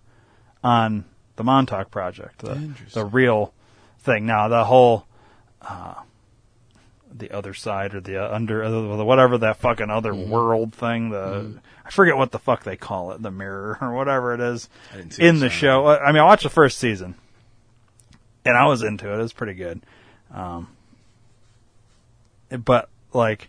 [0.63, 1.05] on
[1.37, 3.53] the Montauk Project, the the real
[4.01, 4.27] thing.
[4.27, 5.07] Now, the whole
[5.63, 5.95] uh,
[7.13, 11.61] the other side or the uh, under uh, whatever that fucking other world thing, the
[11.85, 14.97] I forget what the fuck they call it, the mirror or whatever it is I
[14.97, 15.87] didn't see in the the show.
[15.87, 17.15] I mean, I watched the first season
[18.47, 19.19] and I was into it.
[19.19, 19.83] It was pretty good.
[20.33, 20.69] Um,
[22.65, 23.49] but like,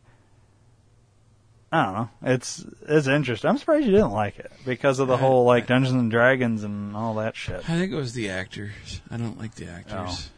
[1.72, 2.10] I don't know.
[2.24, 3.50] It's it's interesting.
[3.50, 6.96] I'm surprised you didn't like it because of the whole like Dungeons and Dragons and
[6.96, 7.58] all that shit.
[7.70, 9.02] I think it was the actors.
[9.12, 9.72] I don't like the Oh.
[9.76, 10.30] actors.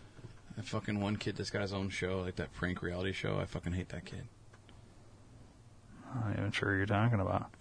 [0.57, 3.37] That fucking one kid that's got his own show, like that prank reality show.
[3.39, 4.23] I fucking hate that kid.
[6.13, 7.51] I'm not even sure who you're talking about.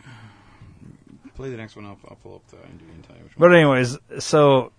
[1.37, 1.85] Play the next one.
[1.85, 4.73] I'll, I'll pull up the IMDb and tell you which But anyways, so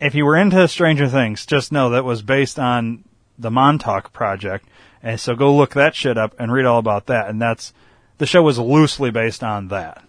[0.00, 3.04] if you were into Stranger Things, just know that was based on
[3.38, 4.66] the Montauk Project,
[5.02, 7.28] and so go look that shit up and read all about that.
[7.30, 7.72] And that's
[8.18, 10.02] the show was loosely based on that,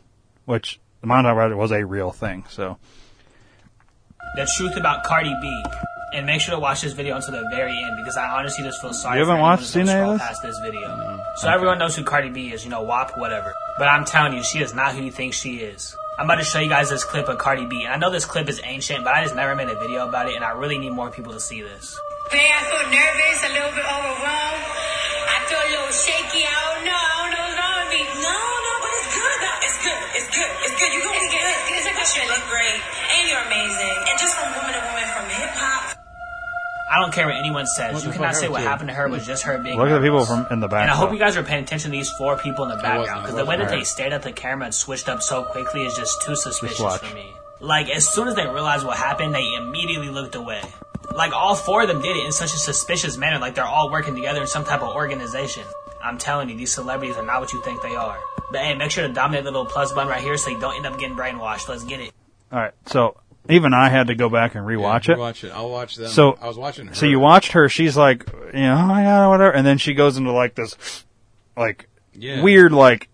[0.45, 2.45] which the Montauk Project was a real thing.
[2.49, 2.77] So
[4.36, 5.64] the truth about Cardi B.
[6.14, 8.80] And make sure to watch this video until the very end because I honestly just
[8.80, 9.18] feel sorry.
[9.18, 10.22] You haven't anyone watched- seen any of this?
[10.22, 11.19] past this video.
[11.36, 13.53] So everyone knows who Cardi B is, you know, WAP, whatever.
[13.77, 15.94] But I'm telling you, she is not who you think she is.
[16.18, 18.23] I'm about to show you guys this clip of Cardi B, and I know this
[18.23, 20.77] clip is ancient, but I just never made a video about it, and I really
[20.77, 21.99] need more people to see this.
[22.32, 24.64] Hey, I feel nervous, a little bit overwhelmed.
[25.27, 26.45] I feel a little shaky.
[26.48, 26.95] I don't know.
[26.95, 27.35] I don't know
[28.03, 28.23] what's wrong with me.
[28.23, 29.38] No, no, but it's good.
[29.39, 29.99] No, it's good.
[30.19, 30.51] It's good.
[30.65, 30.89] It's good.
[30.91, 31.57] You're going to get it.
[31.72, 32.80] It's like you look great.
[33.15, 33.95] And you're amazing.
[34.09, 35.95] And just from woman to woman, from hip hop.
[36.91, 37.93] I don't care what anyone says.
[37.93, 39.77] What you cannot say what happened to happened to her was just her being.
[39.77, 41.91] look at the people from in the And I hope you guys are paying attention
[41.91, 43.80] to these four people in the background because the way that wasn't.
[43.80, 47.01] they stared at the camera and switched up so quickly is just too suspicious watch.
[47.01, 47.34] for me.
[47.59, 50.61] Like as soon as they realized what happened, they immediately looked away.
[51.13, 53.89] Like all four of them did it in such a suspicious manner, like they're all
[53.89, 55.63] working together in some type of organization.
[56.06, 58.19] I'm telling you, these celebrities are not what you think they are.
[58.52, 60.76] But hey, make sure to dominate the little plus button right here so you don't
[60.76, 61.68] end up getting brainwashed.
[61.68, 62.11] Let's get it.
[62.52, 63.18] all right, so
[63.49, 65.18] even I had to go back and rewatch it.
[65.18, 65.52] Watch it.
[65.52, 66.07] I'll watch them.
[66.10, 66.94] So I was watching her.
[66.95, 67.69] So you watched her.
[67.69, 71.03] She's like, you know, oh my god, whatever, and then she goes into like this,
[71.57, 72.41] like Yeah.
[72.44, 73.10] weird, like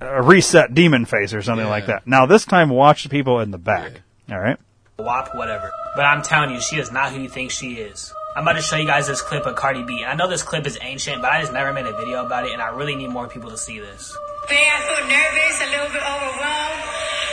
[0.00, 2.06] a reset demon face or something like that.
[2.06, 4.00] Now this time, watch the people in the back.
[4.30, 4.58] All right.
[4.98, 5.70] WAP, whatever.
[5.96, 8.12] But I'm telling you, she is not who you think she is.
[8.36, 10.04] I'm about to show you guys this clip of Cardi B.
[10.06, 12.52] I know this clip is ancient, but I just never made a video about it,
[12.52, 14.16] and I really need more people to see this.
[14.48, 16.82] Man, I feel nervous, a little bit overwhelmed.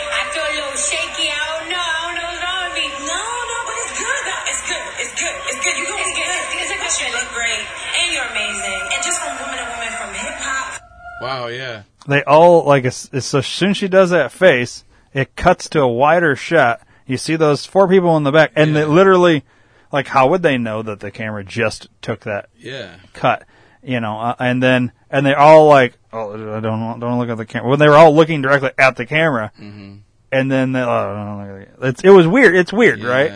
[0.09, 1.29] I feel a little shaky.
[1.29, 1.77] I don't know.
[1.77, 2.85] I don't know what's wrong with me.
[3.05, 4.21] No, no, but it's good.
[4.25, 4.85] No, it's good.
[4.97, 5.35] It's good.
[5.37, 5.75] It's good.
[5.77, 5.95] You go.
[6.01, 6.29] It's good.
[6.33, 6.81] It's good.
[6.81, 7.05] It's good.
[7.05, 7.65] You look great,
[8.01, 8.81] and you're amazing.
[8.89, 10.81] And just from woman to woman, from hip hop.
[11.21, 11.85] Wow, yeah.
[12.09, 14.81] They all like as, as so soon she does that face,
[15.13, 16.81] it cuts to a wider shot.
[17.05, 19.45] You see those four people in the back, and they literally,
[19.91, 22.95] like, how would they know that the camera just took that Yeah.
[23.13, 23.43] cut?
[23.83, 27.29] You know, uh, and then and they all like, oh, I don't want- don't look
[27.29, 27.69] at the camera.
[27.69, 29.99] When they were all looking directly at the camera, Mhm.
[30.31, 32.55] and then they, oh, don't look at the- it's, it was weird.
[32.55, 33.31] It's weird, right?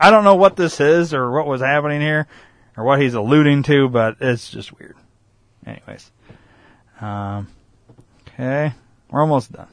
[0.00, 2.26] I don't know what this is or what was happening here
[2.76, 4.96] or what he's alluding to, but it's just weird.
[5.66, 6.10] Anyways,
[7.00, 7.46] um,
[8.28, 8.74] okay,
[9.10, 9.68] we're almost done.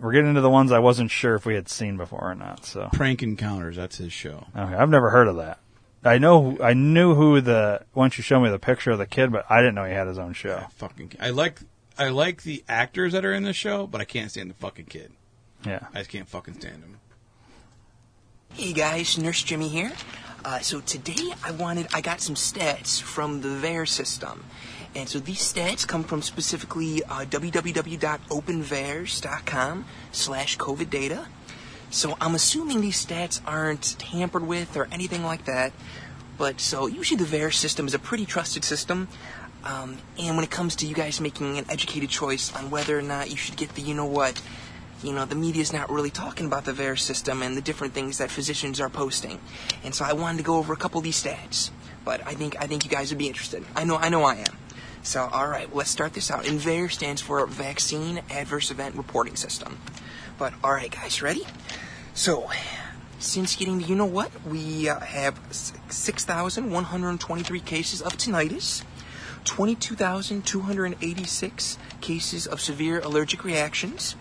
[0.00, 2.64] We're getting into the ones I wasn't sure if we had seen before or not.
[2.64, 4.46] So Prank Encounters, that's his show.
[4.56, 5.58] Okay, I've never heard of that.
[6.04, 9.32] I know I knew who the once you showed me the picture of the kid,
[9.32, 10.66] but I didn't know he had his own show.
[10.76, 11.60] Fucking, I like,
[11.98, 14.86] I like the actors that are in the show, but I can't stand the fucking
[14.86, 15.12] kid.
[15.66, 15.80] Yeah.
[15.92, 17.00] I just can't fucking stand him.
[18.52, 19.92] Hey guys, Nurse Jimmy here.
[20.44, 24.44] Uh, so today I wanted, I got some stats from the VAERS system.
[24.94, 31.26] And so these stats come from specifically uh, www.openvaers.com slash COVID data.
[31.90, 35.72] So I'm assuming these stats aren't tampered with or anything like that.
[36.36, 39.08] But so usually the VAERS system is a pretty trusted system.
[39.64, 43.02] Um, and when it comes to you guys making an educated choice on whether or
[43.02, 44.40] not you should get the you know what,
[45.02, 48.18] you know, the media's not really talking about the VAERS system and the different things
[48.18, 49.40] that physicians are posting.
[49.82, 51.70] And so I wanted to go over a couple of these stats.
[52.04, 53.64] But I think I think you guys would be interested.
[53.74, 54.56] I know I know I am.
[55.02, 56.46] So all right, let's start this out.
[56.46, 59.78] And VAERS stands for Vaccine Adverse Event Reporting System.
[60.38, 61.46] But all right, guys, ready?
[62.14, 62.50] So,
[63.18, 68.82] since getting the you know what, we uh, have s- 6,123 cases of tinnitus,
[69.44, 74.16] 22,286 cases of severe allergic reactions,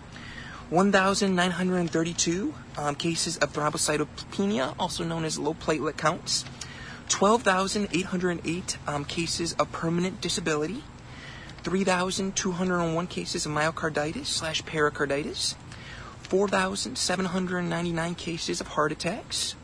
[0.70, 6.46] 1,932 um, cases of thrombocytopenia, also known as low platelet counts,
[7.10, 10.84] 12,808 um, cases of permanent disability,
[11.64, 15.56] 3,201 cases of myocarditis slash pericarditis,
[16.24, 19.56] 4,799 cases of heart attacks,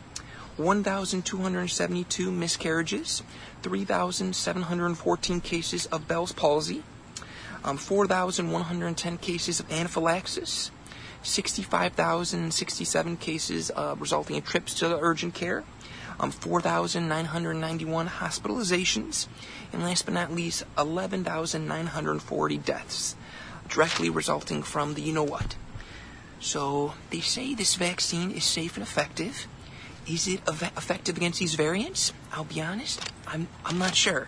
[0.58, 3.24] 1,272 miscarriages,
[3.64, 6.84] 3,714 cases of Bell's palsy,
[7.66, 10.72] um, 4,110 cases of anaphylaxis,
[11.24, 15.64] 65,067 cases uh, resulting in trips to the urgent care,
[16.20, 19.28] um, 4,991 hospitalizations,
[19.72, 23.16] and last but not least, 11,940 deaths,
[23.68, 25.56] directly resulting from the you know what.
[26.40, 29.48] So they say this vaccine is safe and effective.
[30.08, 32.12] Is it eff- effective against these variants?
[32.32, 34.28] I'll be honest, I'm I'm not sure.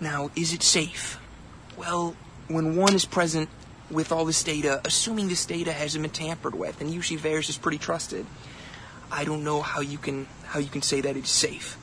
[0.00, 1.18] Now, is it safe?
[1.76, 2.14] Well,
[2.48, 3.48] when one is present
[3.90, 7.56] with all this data, assuming this data hasn't been tampered with, and usually VAERS is
[7.56, 8.26] pretty trusted,
[9.10, 11.76] I don't know how you can how you can say that it's safe.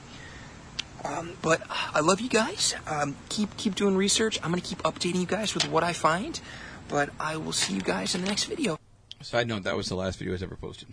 [1.06, 1.62] Um, but
[1.94, 2.76] I love you guys.
[2.88, 4.40] Um, keep keep doing research.
[4.44, 6.40] I'm gonna keep updating you guys with what I find.
[6.88, 8.78] But I will see you guys in the next video.
[9.22, 10.90] Side note: That was the last video I was ever posted.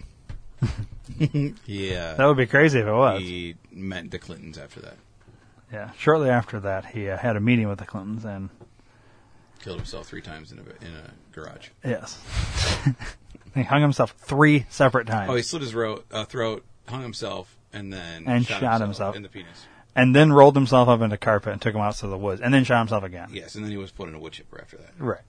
[1.67, 3.21] yeah, That would be crazy if it was.
[3.21, 4.97] He met the Clintons after that.
[5.73, 5.91] Yeah.
[5.99, 8.51] Shortly after that, he uh, had a meeting with the Clintons, and
[9.63, 11.69] Killed himself three times in a in a garage.
[11.85, 12.19] yes,
[13.55, 15.31] he hung himself three separate times.
[15.31, 19.23] Oh, he slit his ro- uh, throat, hung himself, and then and shot, himself, in
[19.23, 19.67] the penis.
[19.95, 22.53] and then rolled himself up into carpet and took him out to the woods, and
[22.53, 23.29] then shot himself again.
[23.33, 24.91] Yes, and then he was put in a wood chipper after that.
[24.99, 25.21] Right.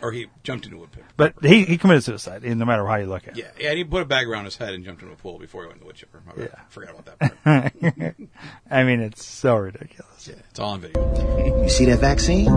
[0.00, 1.06] Or he jumped into a wood chipper.
[1.16, 3.44] But he, he committed suicide, no matter how you look at it.
[3.44, 5.38] Yeah, yeah, and he put a bag around his head and jumped into a pool
[5.38, 6.20] before he went to the wood chipper.
[6.26, 6.50] My bad.
[6.52, 6.60] Yeah.
[6.70, 8.14] Forgot about that part.
[8.70, 10.26] I mean, it's so ridiculous.
[10.26, 11.62] Yeah, it's all on video.
[11.62, 12.48] You see that vaccine?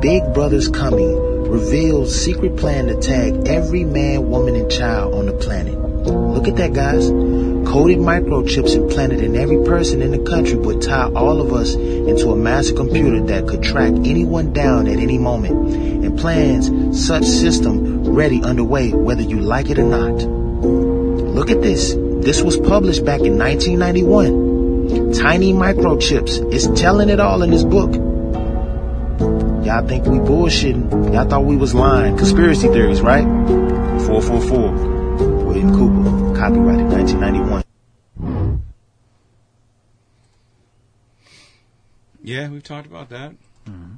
[0.00, 1.16] Big Brother's coming
[1.48, 5.74] reveals secret plan to tag every man, woman, and child on the planet.
[5.76, 7.08] Look at that, guys.
[7.08, 12.30] Coded microchips implanted in every person in the country would tie all of us into
[12.30, 15.74] a massive computer that could track anyone down at any moment.
[16.04, 20.22] And plans such system ready underway whether you like it or not.
[20.22, 21.94] Look at this.
[21.94, 25.12] This was published back in 1991.
[25.14, 26.52] Tiny microchips.
[26.52, 28.05] It's telling it all in this book.
[29.66, 31.12] Y'all think we bullshitting.
[31.12, 32.16] Y'all thought we was lying.
[32.16, 33.24] Conspiracy theories, right?
[33.24, 34.70] 444.
[35.44, 36.38] William Cooper.
[36.38, 38.62] Copyrighted 1991.
[42.22, 43.32] Yeah, we've talked about that.
[43.66, 43.94] Mm-hmm.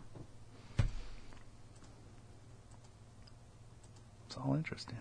[4.26, 4.96] It's all interesting.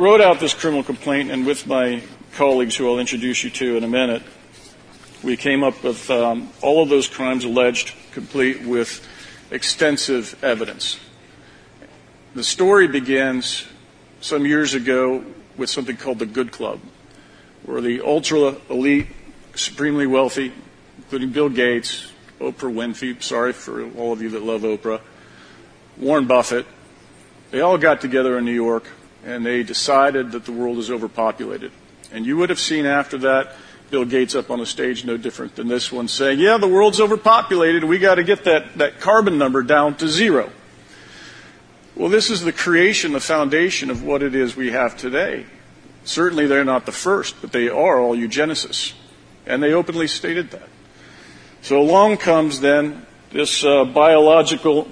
[0.00, 2.02] wrote out this criminal complaint, and with my
[2.34, 4.22] colleagues, who I'll introduce you to in a minute,
[5.28, 9.06] we came up with um, all of those crimes alleged, complete with
[9.50, 10.98] extensive evidence.
[12.34, 13.66] The story begins
[14.22, 15.22] some years ago
[15.58, 16.80] with something called the Good Club,
[17.64, 19.08] where the ultra elite,
[19.54, 20.50] supremely wealthy,
[20.96, 22.10] including Bill Gates,
[22.40, 25.02] Oprah Winfrey, sorry for all of you that love Oprah,
[25.98, 26.64] Warren Buffett,
[27.50, 28.88] they all got together in New York
[29.26, 31.70] and they decided that the world is overpopulated.
[32.10, 33.54] And you would have seen after that
[33.90, 37.00] Bill Gates up on a stage, no different than this one, saying, Yeah, the world's
[37.00, 37.84] overpopulated.
[37.84, 40.50] We got to get that, that carbon number down to zero.
[41.96, 45.46] Well, this is the creation, the foundation of what it is we have today.
[46.04, 48.92] Certainly, they're not the first, but they are all eugenicists.
[49.46, 50.68] And they openly stated that.
[51.62, 54.88] So along comes then this uh, biological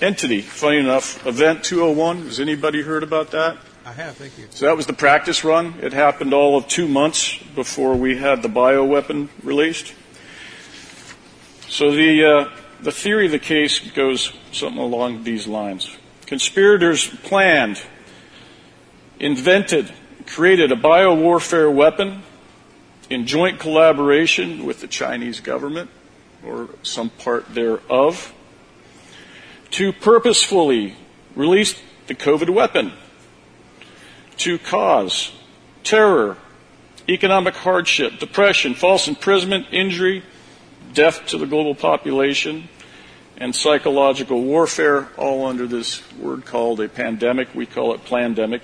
[0.00, 0.40] entity.
[0.40, 2.22] Funny enough, Event 201.
[2.24, 3.58] Has anybody heard about that?
[3.84, 4.46] I have, thank you.
[4.50, 5.74] So that was the practice run.
[5.80, 9.94] It happened all of two months before we had the bioweapon released.
[11.68, 12.50] So the, uh,
[12.82, 15.96] the theory of the case goes something along these lines.
[16.26, 17.82] Conspirators planned,
[19.18, 19.92] invented,
[20.26, 22.22] created a biowarfare weapon
[23.08, 25.90] in joint collaboration with the Chinese government
[26.44, 28.34] or some part thereof
[29.70, 30.96] to purposefully
[31.34, 32.92] release the COVID weapon
[34.40, 35.32] to cause
[35.84, 36.36] terror,
[37.08, 40.22] economic hardship, depression, false imprisonment, injury,
[40.94, 42.68] death to the global population,
[43.36, 47.54] and psychological warfare, all under this word called a pandemic.
[47.54, 48.62] We call it plandemic.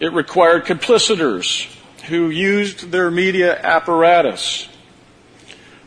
[0.00, 1.66] It required complicitors
[2.08, 4.68] who used their media apparatus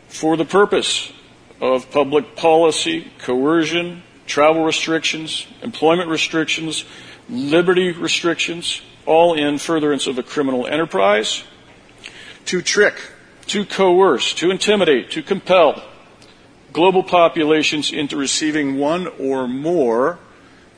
[0.08, 1.12] for the purpose
[1.60, 6.84] of public policy, coercion, travel restrictions, employment restrictions,
[7.28, 11.44] liberty restrictions, all in furtherance of a criminal enterprise,
[12.46, 12.94] to trick,
[13.46, 15.82] to coerce, to intimidate, to compel
[16.72, 20.18] global populations into receiving one or more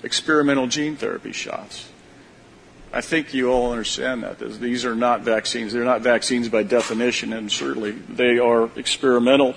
[0.02, 1.88] experimental gene therapy shots.
[2.92, 4.38] I think you all understand that.
[4.38, 5.72] These are not vaccines.
[5.72, 9.56] They're not vaccines by definition, and certainly they are experimental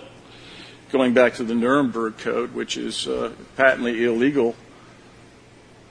[0.92, 4.56] going back to the Nuremberg Code, which is uh, patently illegal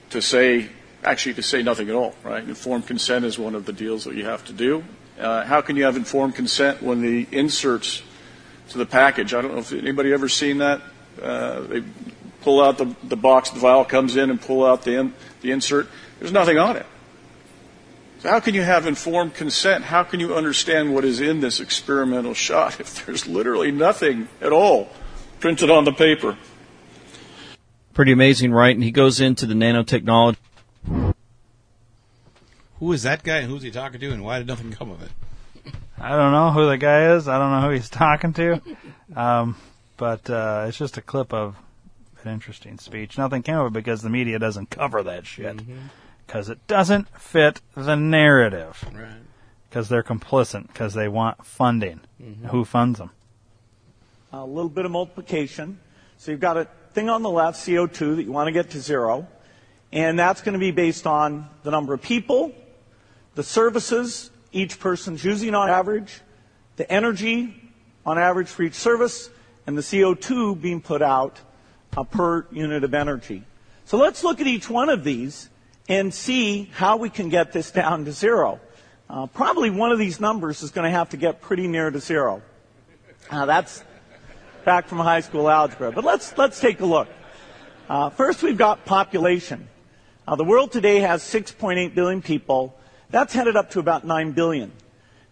[0.09, 0.69] to say,
[1.03, 2.43] actually to say nothing at all, right?
[2.43, 4.83] Informed consent is one of the deals that you have to do.
[5.19, 8.03] Uh, how can you have informed consent when the inserts
[8.69, 10.81] to the package, I don't know if anybody ever seen that?
[11.21, 11.83] Uh, they
[12.41, 15.51] pull out the, the box, the vial comes in and pull out the, in, the
[15.51, 15.87] insert.
[16.19, 16.85] There's nothing on it.
[18.19, 19.83] So how can you have informed consent?
[19.83, 24.51] How can you understand what is in this experimental shot if there's literally nothing at
[24.51, 24.89] all
[25.39, 26.35] printed on the paper?
[27.93, 28.75] Pretty amazing, right?
[28.75, 30.37] And he goes into the nanotechnology.
[32.79, 35.01] Who is that guy and who's he talking to and why did nothing come of
[35.01, 35.11] it?
[35.99, 37.27] I don't know who the guy is.
[37.27, 38.61] I don't know who he's talking to.
[39.15, 39.55] Um,
[39.97, 41.55] but uh, it's just a clip of
[42.23, 43.17] an interesting speech.
[43.17, 45.59] Nothing came of it because the media doesn't cover that shit.
[46.27, 48.85] Because it doesn't fit the narrative.
[48.93, 49.07] Right.
[49.69, 50.67] Because they're complicit.
[50.67, 52.01] Because they want funding.
[52.21, 52.49] Mhm.
[52.49, 53.11] Who funds them?
[54.33, 55.79] a little bit of multiplication.
[56.17, 58.81] So you've got a thing on the left, CO2, that you want to get to
[58.81, 59.25] zero.
[59.91, 62.53] And that's going to be based on the number of people,
[63.35, 66.21] the services each person's using on average,
[66.75, 67.55] the energy
[68.05, 69.29] on average for each service,
[69.65, 71.39] and the CO2 being put out
[71.95, 73.43] uh, per unit of energy.
[73.85, 75.49] So let's look at each one of these
[75.87, 78.59] and see how we can get this down to zero.
[79.09, 81.99] Uh, probably one of these numbers is going to have to get pretty near to
[81.99, 82.41] zero.
[83.29, 83.83] Uh, that's
[84.65, 85.91] back from high school algebra.
[85.91, 87.07] But let's, let's take a look.
[87.87, 89.69] Uh, first, we've got population.
[90.35, 92.77] The world today has 6.8 billion people.
[93.09, 94.73] That's headed up to about 9 billion.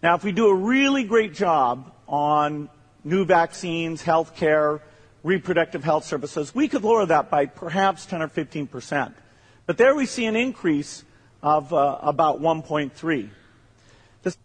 [0.02, 2.70] Now, if we do a really great job on
[3.04, 4.80] new vaccines, health care,
[5.22, 9.14] reproductive health services, we could lower that by perhaps 10 or 15 percent.
[9.66, 11.04] But there we see an increase
[11.42, 13.28] of uh, about 1.3.
[14.22, 14.38] This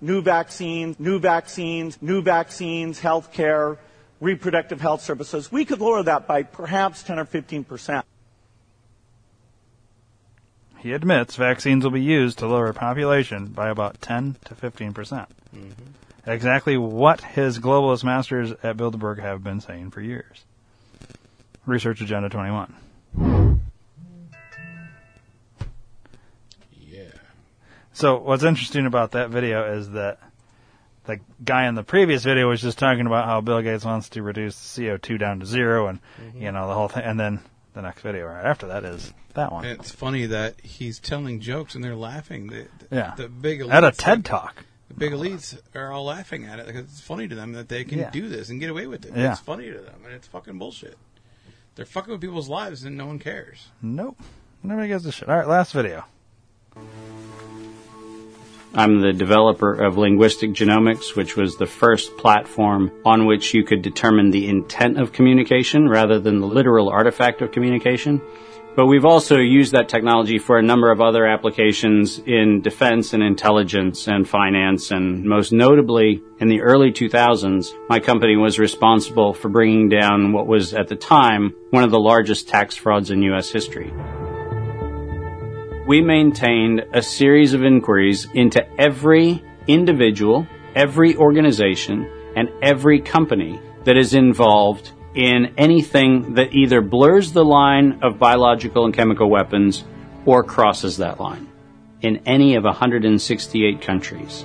[0.00, 3.78] new vaccines, new vaccines, new vaccines, health care,
[4.20, 8.06] reproductive health services, we could lower that by perhaps 10 or 15 percent.
[10.78, 15.28] He admits vaccines will be used to lower population by about 10 to 15 percent.
[16.24, 20.45] Exactly what his globalist masters at Bilderberg have been saying for years.
[21.66, 22.74] Research Agenda 21.
[26.72, 27.02] Yeah.
[27.92, 30.20] So what's interesting about that video is that
[31.04, 34.22] the guy in the previous video was just talking about how Bill Gates wants to
[34.22, 36.42] reduce CO2 down to zero and, mm-hmm.
[36.42, 37.04] you know, the whole thing.
[37.04, 37.40] And then
[37.74, 39.64] the next video right after that is that one.
[39.64, 42.48] It's funny that he's telling jokes and they're laughing.
[42.48, 43.14] The, the, Yeah.
[43.16, 44.64] the big elites, At a TED Talk.
[44.88, 47.84] The big elites are all laughing at it because it's funny to them that they
[47.84, 48.10] can Yeah.
[48.10, 49.12] do this and get away with it.
[49.16, 49.32] Yeah.
[49.32, 50.96] It's funny to them, and it's fucking bullshit.
[51.76, 53.68] They're fucking with people's lives and no one cares.
[53.82, 54.18] Nope.
[54.62, 55.28] Nobody gives a shit.
[55.28, 56.04] All right, last video.
[58.74, 63.82] I'm the developer of Linguistic Genomics, which was the first platform on which you could
[63.82, 68.22] determine the intent of communication rather than the literal artifact of communication.
[68.76, 73.22] But we've also used that technology for a number of other applications in defense and
[73.22, 79.48] intelligence and finance, and most notably in the early 2000s, my company was responsible for
[79.48, 83.50] bringing down what was at the time one of the largest tax frauds in U.S.
[83.50, 83.90] history.
[85.88, 93.96] We maintained a series of inquiries into every individual, every organization, and every company that
[93.96, 99.82] is involved in anything that either blurs the line of biological and chemical weapons
[100.26, 101.48] or crosses that line
[102.02, 104.42] in any of 168 countries.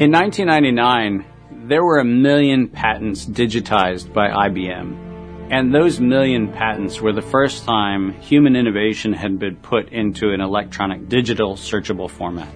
[0.00, 1.24] In 1999,
[1.68, 5.06] there were a million patents digitized by IBM.
[5.50, 10.40] And those million patents were the first time human innovation had been put into an
[10.40, 12.52] electronic digital searchable format.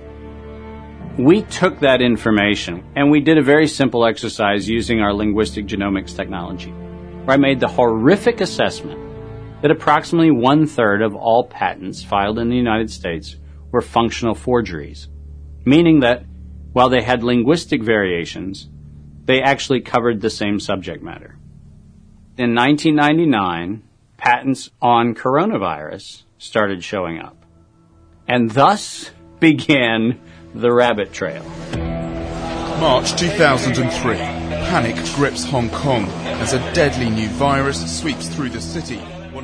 [1.18, 6.16] We took that information and we did a very simple exercise using our linguistic genomics
[6.16, 8.98] technology, where I made the horrific assessment
[9.60, 13.36] that approximately one third of all patents filed in the United States
[13.70, 15.08] were functional forgeries,
[15.66, 16.24] meaning that
[16.72, 18.70] while they had linguistic variations,
[19.26, 21.36] they actually covered the same subject matter.
[22.38, 23.82] In 1999,
[24.16, 27.44] patents on coronavirus started showing up.
[28.26, 29.10] And thus
[29.40, 30.18] began
[30.54, 31.42] the rabbit trail.
[32.80, 34.16] March 2003.
[34.16, 36.06] Panic grips Hong Kong
[36.40, 39.00] as a deadly new virus sweeps through the city.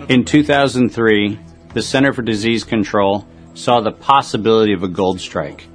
[0.09, 1.39] In 2003,
[1.72, 5.66] the Center for Disease Control saw the possibility of a gold strike.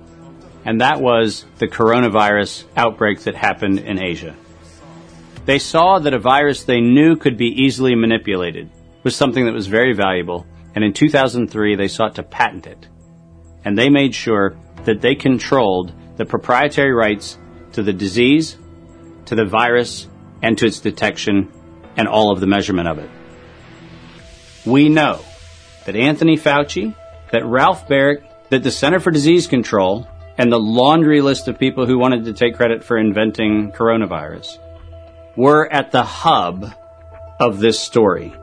[0.66, 4.36] And that was the coronavirus outbreak that happened in Asia.
[5.46, 8.70] They saw that a virus they knew could be easily manipulated
[9.04, 10.46] was something that was very valuable,
[10.76, 12.88] and in 2003 they sought to patent it.
[13.66, 17.38] And they made sure that they controlled the proprietary rights
[17.74, 18.58] to the disease,
[19.26, 20.08] to the virus,
[20.42, 21.52] and to its detection,
[21.98, 23.10] and all of the measurement of it.
[24.66, 25.22] We know
[25.86, 26.96] that Anthony Fauci,
[27.32, 30.08] that Ralph Baric, that the Center for Disease Control,
[30.38, 34.58] and the laundry list of people who wanted to take credit for inventing coronavirus
[35.36, 36.72] were at the hub
[37.40, 38.34] of this story.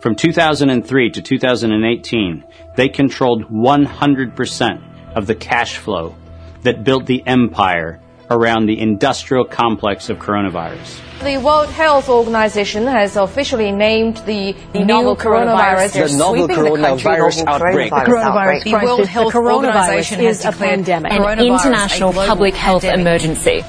[0.00, 2.44] From 2003 to 2018,
[2.76, 6.14] they controlled 100% of the cash flow
[6.62, 11.00] that built the empire around the industrial complex of coronavirus.
[11.22, 16.46] The World Health Organization has officially named the, The new novel coronavirus, coronavirus The novel
[16.48, 17.44] sweeping the country.
[17.46, 17.90] outbreak.
[17.90, 18.88] The coronavirus The crisis.
[18.88, 21.12] World Health the coronavirus Organization has is a declared pandemic.
[21.12, 23.06] an international a global public health pandemic.
[23.22, 23.64] emergency.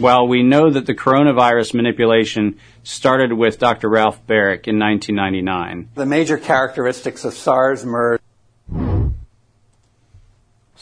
[0.00, 3.88] Well, we know that the coronavirus manipulation started with Dr.
[3.88, 8.18] Ralph Baric in 1999, The major characteristics of SARS, MERS,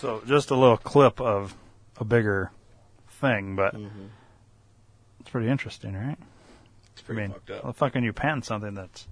[0.02, 1.54] So just a little clip of
[1.96, 2.50] a bigger
[3.20, 3.72] thing, but
[5.20, 6.18] it's pretty interesting, right?
[6.92, 7.62] It's pretty I mean, fucked up.
[7.62, 9.06] How the fuck you patent something that's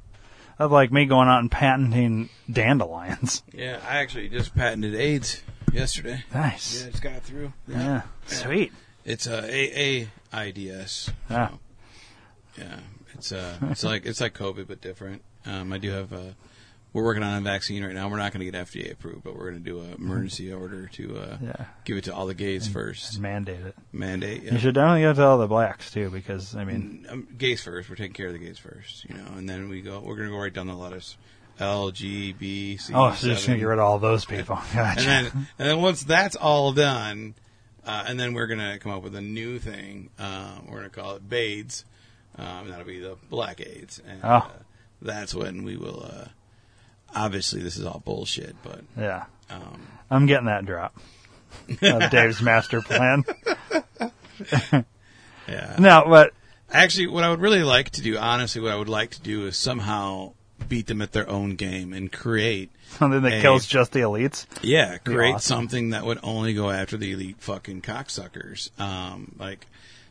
[0.58, 3.44] that's like me going out and patenting dandelions?
[3.54, 5.40] Yeah, I actually just patented AIDS
[5.72, 6.24] yesterday.
[6.34, 6.82] Nice.
[6.82, 7.52] Yeah, it's got through.
[7.68, 8.02] Yeah.
[8.26, 8.72] Sweet.
[9.04, 11.08] It's a A A I D S.
[11.30, 11.50] Yeah.
[12.58, 12.80] Yeah.
[13.14, 15.22] It's uh it's like it's like COVID but different.
[15.46, 16.34] Um, I do have a.
[16.92, 18.08] We're working on a vaccine right now.
[18.08, 20.86] We're not going to get FDA approved, but we're going to do an emergency order
[20.88, 21.64] to uh, Yeah.
[21.84, 23.14] give it to all the gays first.
[23.14, 23.76] And mandate it.
[23.92, 24.42] Mandate.
[24.42, 24.54] Yeah.
[24.54, 27.88] You should definitely go to all the blacks too, because I mean, um, gays first.
[27.88, 30.00] We're taking care of the gays first, you know, and then we go.
[30.00, 31.16] We're gonna go right down the letters.
[31.60, 32.92] L, G, B, C.
[32.94, 33.58] oh, so you're just gonna 7.
[33.60, 34.56] get rid of all those people.
[34.74, 35.00] Gotcha.
[35.00, 37.34] And then, and then once that's all done,
[37.84, 40.10] uh, and then we're gonna come up with a new thing.
[40.18, 41.84] Uh, we're gonna call it BAIDS.
[42.36, 44.28] Um, that'll be the Black AIDS, and Oh.
[44.28, 44.48] uh,
[45.02, 46.02] that's when we will.
[47.14, 49.80] Obviously, this is all bullshit, but yeah, um,
[50.10, 50.96] I'm getting that drop
[51.82, 53.24] of Dave's master plan.
[55.48, 55.76] yeah.
[55.78, 56.32] No, but
[56.70, 59.46] actually, what I would really like to do, honestly, what I would like to do
[59.46, 60.32] is somehow
[60.68, 64.46] beat them at their own game and create something that a- kills just the elites.
[64.62, 65.56] Yeah, create awesome.
[65.56, 68.70] something that would only go after the elite fucking cocksuckers.
[68.80, 69.66] Um, like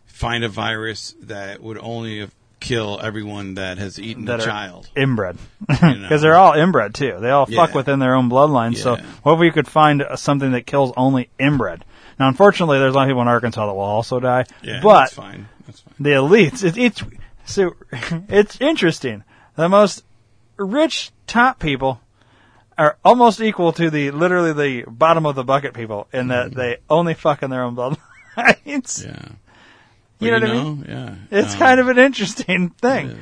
[0.05, 2.27] find a virus that would only
[2.59, 4.89] kill everyone that has eaten that a child.
[4.95, 6.17] inbred, You because know.
[6.17, 7.17] they're all inbred too.
[7.19, 8.75] They all fuck within their own bloodline.
[8.75, 9.05] So Yeah.
[9.23, 11.85] what if we could find something that kills only inbred?
[12.19, 14.45] Now, unfortunately, there's a lot of people in Arkansas that will also die.
[14.61, 15.47] Yeah, but that's fine.
[15.65, 15.93] That's fine.
[15.99, 17.01] the elites, it, it's
[17.45, 17.75] so
[18.29, 19.23] it's interesting.
[19.55, 20.03] The most
[20.57, 22.01] rich top people
[22.77, 26.59] are almost equal to the literally the bottom of the bucket people in that mm-hmm.
[26.59, 27.75] they only fuck in their own
[28.35, 29.05] bloodlines.
[29.05, 29.29] Yeah.
[30.19, 30.85] You Well, know you what I mean?
[30.87, 31.15] yeah.
[31.39, 33.19] It's Um, kind of an interesting thing.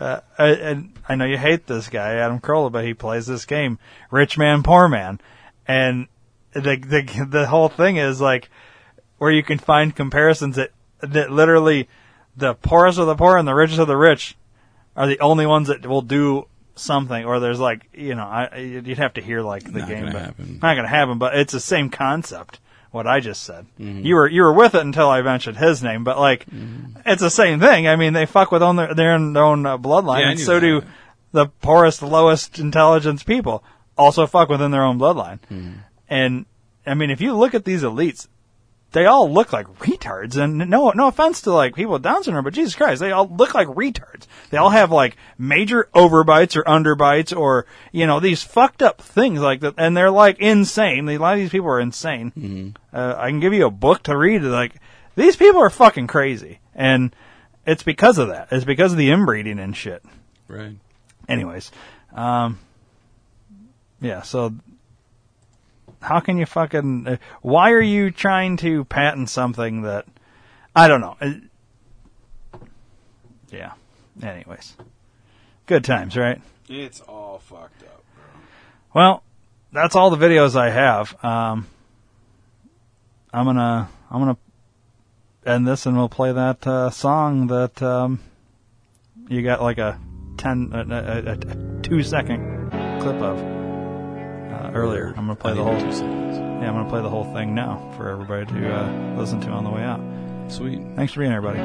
[0.00, 3.44] Uh, I- and I know you hate this guy, Adam Carolla, but he plays this
[3.44, 3.78] game,
[4.10, 5.20] Rich Man, Poor Man.
[5.66, 6.06] And
[6.52, 8.48] the, the, the whole thing is like,
[9.18, 10.70] where you can find comparisons that,
[11.00, 11.88] that literally
[12.36, 14.36] the poorest of the poor and the richest of the rich
[14.96, 18.98] are the only ones that will do something, or there's like, you know, I, you'd
[18.98, 20.58] have to hear like the Not game, gonna but happen.
[20.62, 22.58] not gonna happen, but it's the same concept.
[22.92, 23.66] What I just said.
[23.80, 24.04] Mhm.
[24.04, 27.00] You were you were with it until I mentioned his name, but like, Mm-hmm.
[27.06, 27.88] it's the same thing.
[27.88, 30.40] I mean, they fuck with own their, their own, their own uh, bloodline, Yeah, and
[30.40, 30.82] so do
[31.32, 33.64] the poorest, lowest intelligence people.
[33.96, 35.40] Also fuck within their own bloodline.
[35.50, 35.72] Mm-hmm.
[36.08, 36.46] And
[36.86, 38.28] I mean, if you look at these elites,
[38.92, 40.36] they all look like retards.
[40.36, 43.26] And no, no offense to like people with Down syndrome, but Jesus Christ, they all
[43.26, 44.26] look like retards.
[44.50, 49.40] They all have like major overbites or underbites or, you know, these fucked up things
[49.40, 49.74] like that.
[49.78, 51.08] And they're like insane.
[51.08, 52.32] A lot of these people are insane.
[52.36, 52.96] Mm-hmm.
[52.96, 54.42] Uh, I can give you a book to read.
[54.42, 54.74] Like,
[55.14, 56.60] these people are fucking crazy.
[56.74, 57.14] And
[57.66, 58.48] it's because of that.
[58.50, 60.02] It's because of the inbreeding and shit.
[60.48, 60.76] Right.
[61.28, 61.70] Anyways,
[62.14, 62.58] um,
[64.00, 64.22] yeah.
[64.22, 64.54] So,
[66.02, 67.06] how can you fucking?
[67.06, 70.06] Uh, why are you trying to patent something that
[70.74, 71.16] I don't know?
[71.20, 72.58] Uh,
[73.50, 73.72] yeah.
[74.22, 74.76] Anyways,
[75.66, 76.40] good times, right?
[76.68, 78.04] It's all fucked up.
[78.94, 79.22] Well,
[79.72, 81.24] that's all the videos I have.
[81.24, 81.66] Um,
[83.32, 84.36] I'm gonna I'm gonna
[85.46, 88.20] end this and we'll play that uh, song that um,
[89.28, 89.98] you got like a
[90.36, 92.70] ten a, a, a, two second
[93.00, 93.61] clip of
[94.74, 95.08] earlier.
[95.08, 95.74] I'm gonna play the whole.
[95.74, 99.64] Yeah, I'm gonna play the whole thing now for everybody to uh, listen to on
[99.64, 100.00] the way out.
[100.48, 100.80] Sweet.
[100.96, 101.58] Thanks for being here, buddy.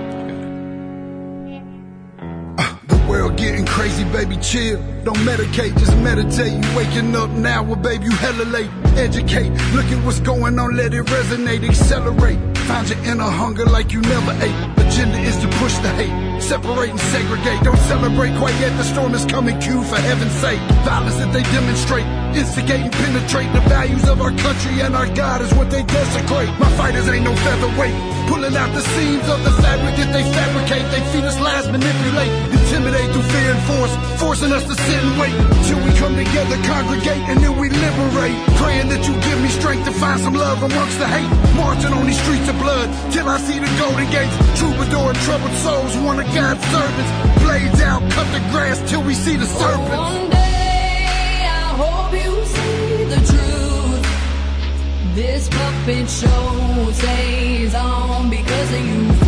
[2.88, 4.82] The world getting crazy, baby, chill.
[5.04, 6.54] Don't medicate, just meditate.
[6.54, 8.70] You waking up now, well, baby, you hella late.
[8.98, 12.57] Educate, look at what's going on, let it resonate, accelerate.
[12.68, 14.60] Find your inner hunger like you never ate.
[14.84, 17.64] Agenda is to push the hate, separate and segregate.
[17.64, 20.60] Don't celebrate quite yet, the storm is coming, Q, for heaven's sake.
[20.84, 25.42] Violence that they demonstrate, instigate and penetrate the values of our country and our God
[25.42, 26.52] is what they desecrate.
[26.60, 27.96] My fighters ain't no featherweight,
[28.28, 30.84] pulling out the seams of the fabric that they fabricate.
[30.92, 35.16] They feed us lies, manipulate, intimidate through fear and force, forcing us to sit and
[35.16, 35.36] wait
[35.72, 38.36] till we come together, congregate, and then we liberate.
[38.60, 41.32] Praying that you give me strength to find some love amongst the hate.
[41.56, 44.36] Marching on these streets of blood till I see the golden gates.
[44.60, 47.12] Troubadour and troubled souls, one of God's servants.
[47.44, 49.98] Blades out, cut the grass till we see the oh, serpents.
[49.98, 55.16] One day I hope you see the truth.
[55.16, 59.27] This puppet show stays on because of you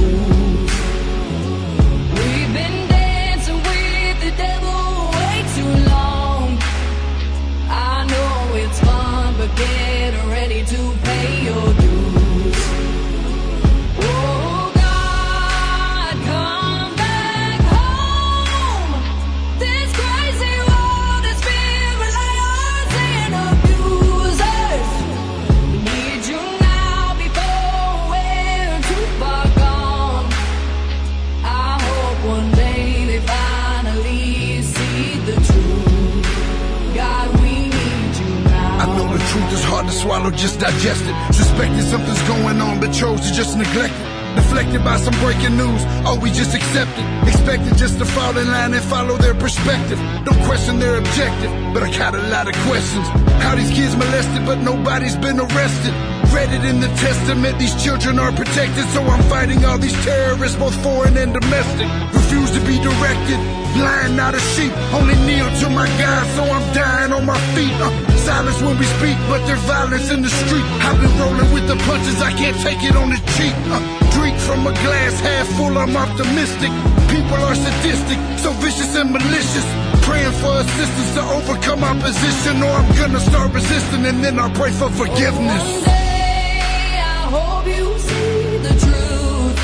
[40.09, 41.15] swallow, just digest it.
[41.33, 44.09] Suspected something's going on, but chose to just neglect it.
[44.41, 47.05] Deflected by some breaking news, oh, we just accept it.
[47.29, 49.99] Expected just to fall in line and follow their perspective.
[50.25, 53.05] Don't question their objective, but I got a lot of questions.
[53.43, 55.93] How these kids molested, but nobody's been arrested.
[56.33, 60.57] Read it in the testament, these children are protected, so I'm fighting all these terrorists,
[60.57, 61.87] both foreign and domestic.
[62.13, 63.39] Refuse to be directed,
[63.77, 64.73] blind, not a sheep.
[64.93, 67.73] Only kneel to my God, so I'm dying on my feet.
[67.77, 70.67] Uh, silence when we speak, but there's violence in the street.
[70.85, 73.55] I've been rolling with the punches, I can't take it on the cheap.
[73.73, 73.81] Uh,
[74.15, 76.71] drink from a glass half full, I'm optimistic.
[77.15, 79.67] People are sadistic, so vicious and malicious.
[80.05, 84.71] Praying for assistance to overcome opposition, or I'm gonna start resisting and then I'll pray
[84.79, 85.63] for forgiveness.
[85.73, 89.57] One day I hope you see the truth.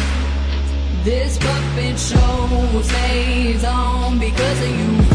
[1.10, 5.15] This puppet show stays on because of you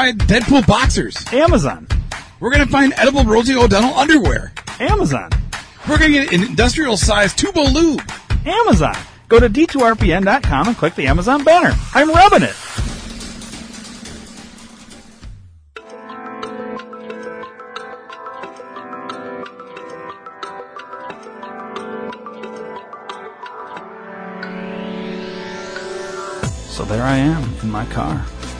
[0.00, 1.14] Find Deadpool boxers.
[1.30, 1.86] Amazon.
[2.40, 4.50] We're gonna find edible Rosie O'Donnell underwear.
[4.78, 5.28] Amazon.
[5.86, 8.00] We're gonna get an industrial size tubo lube.
[8.46, 8.96] Amazon.
[9.28, 11.74] Go to d2rpn.com and click the Amazon banner.
[11.92, 12.54] I'm rubbing it.
[26.70, 28.24] So there I am in my car,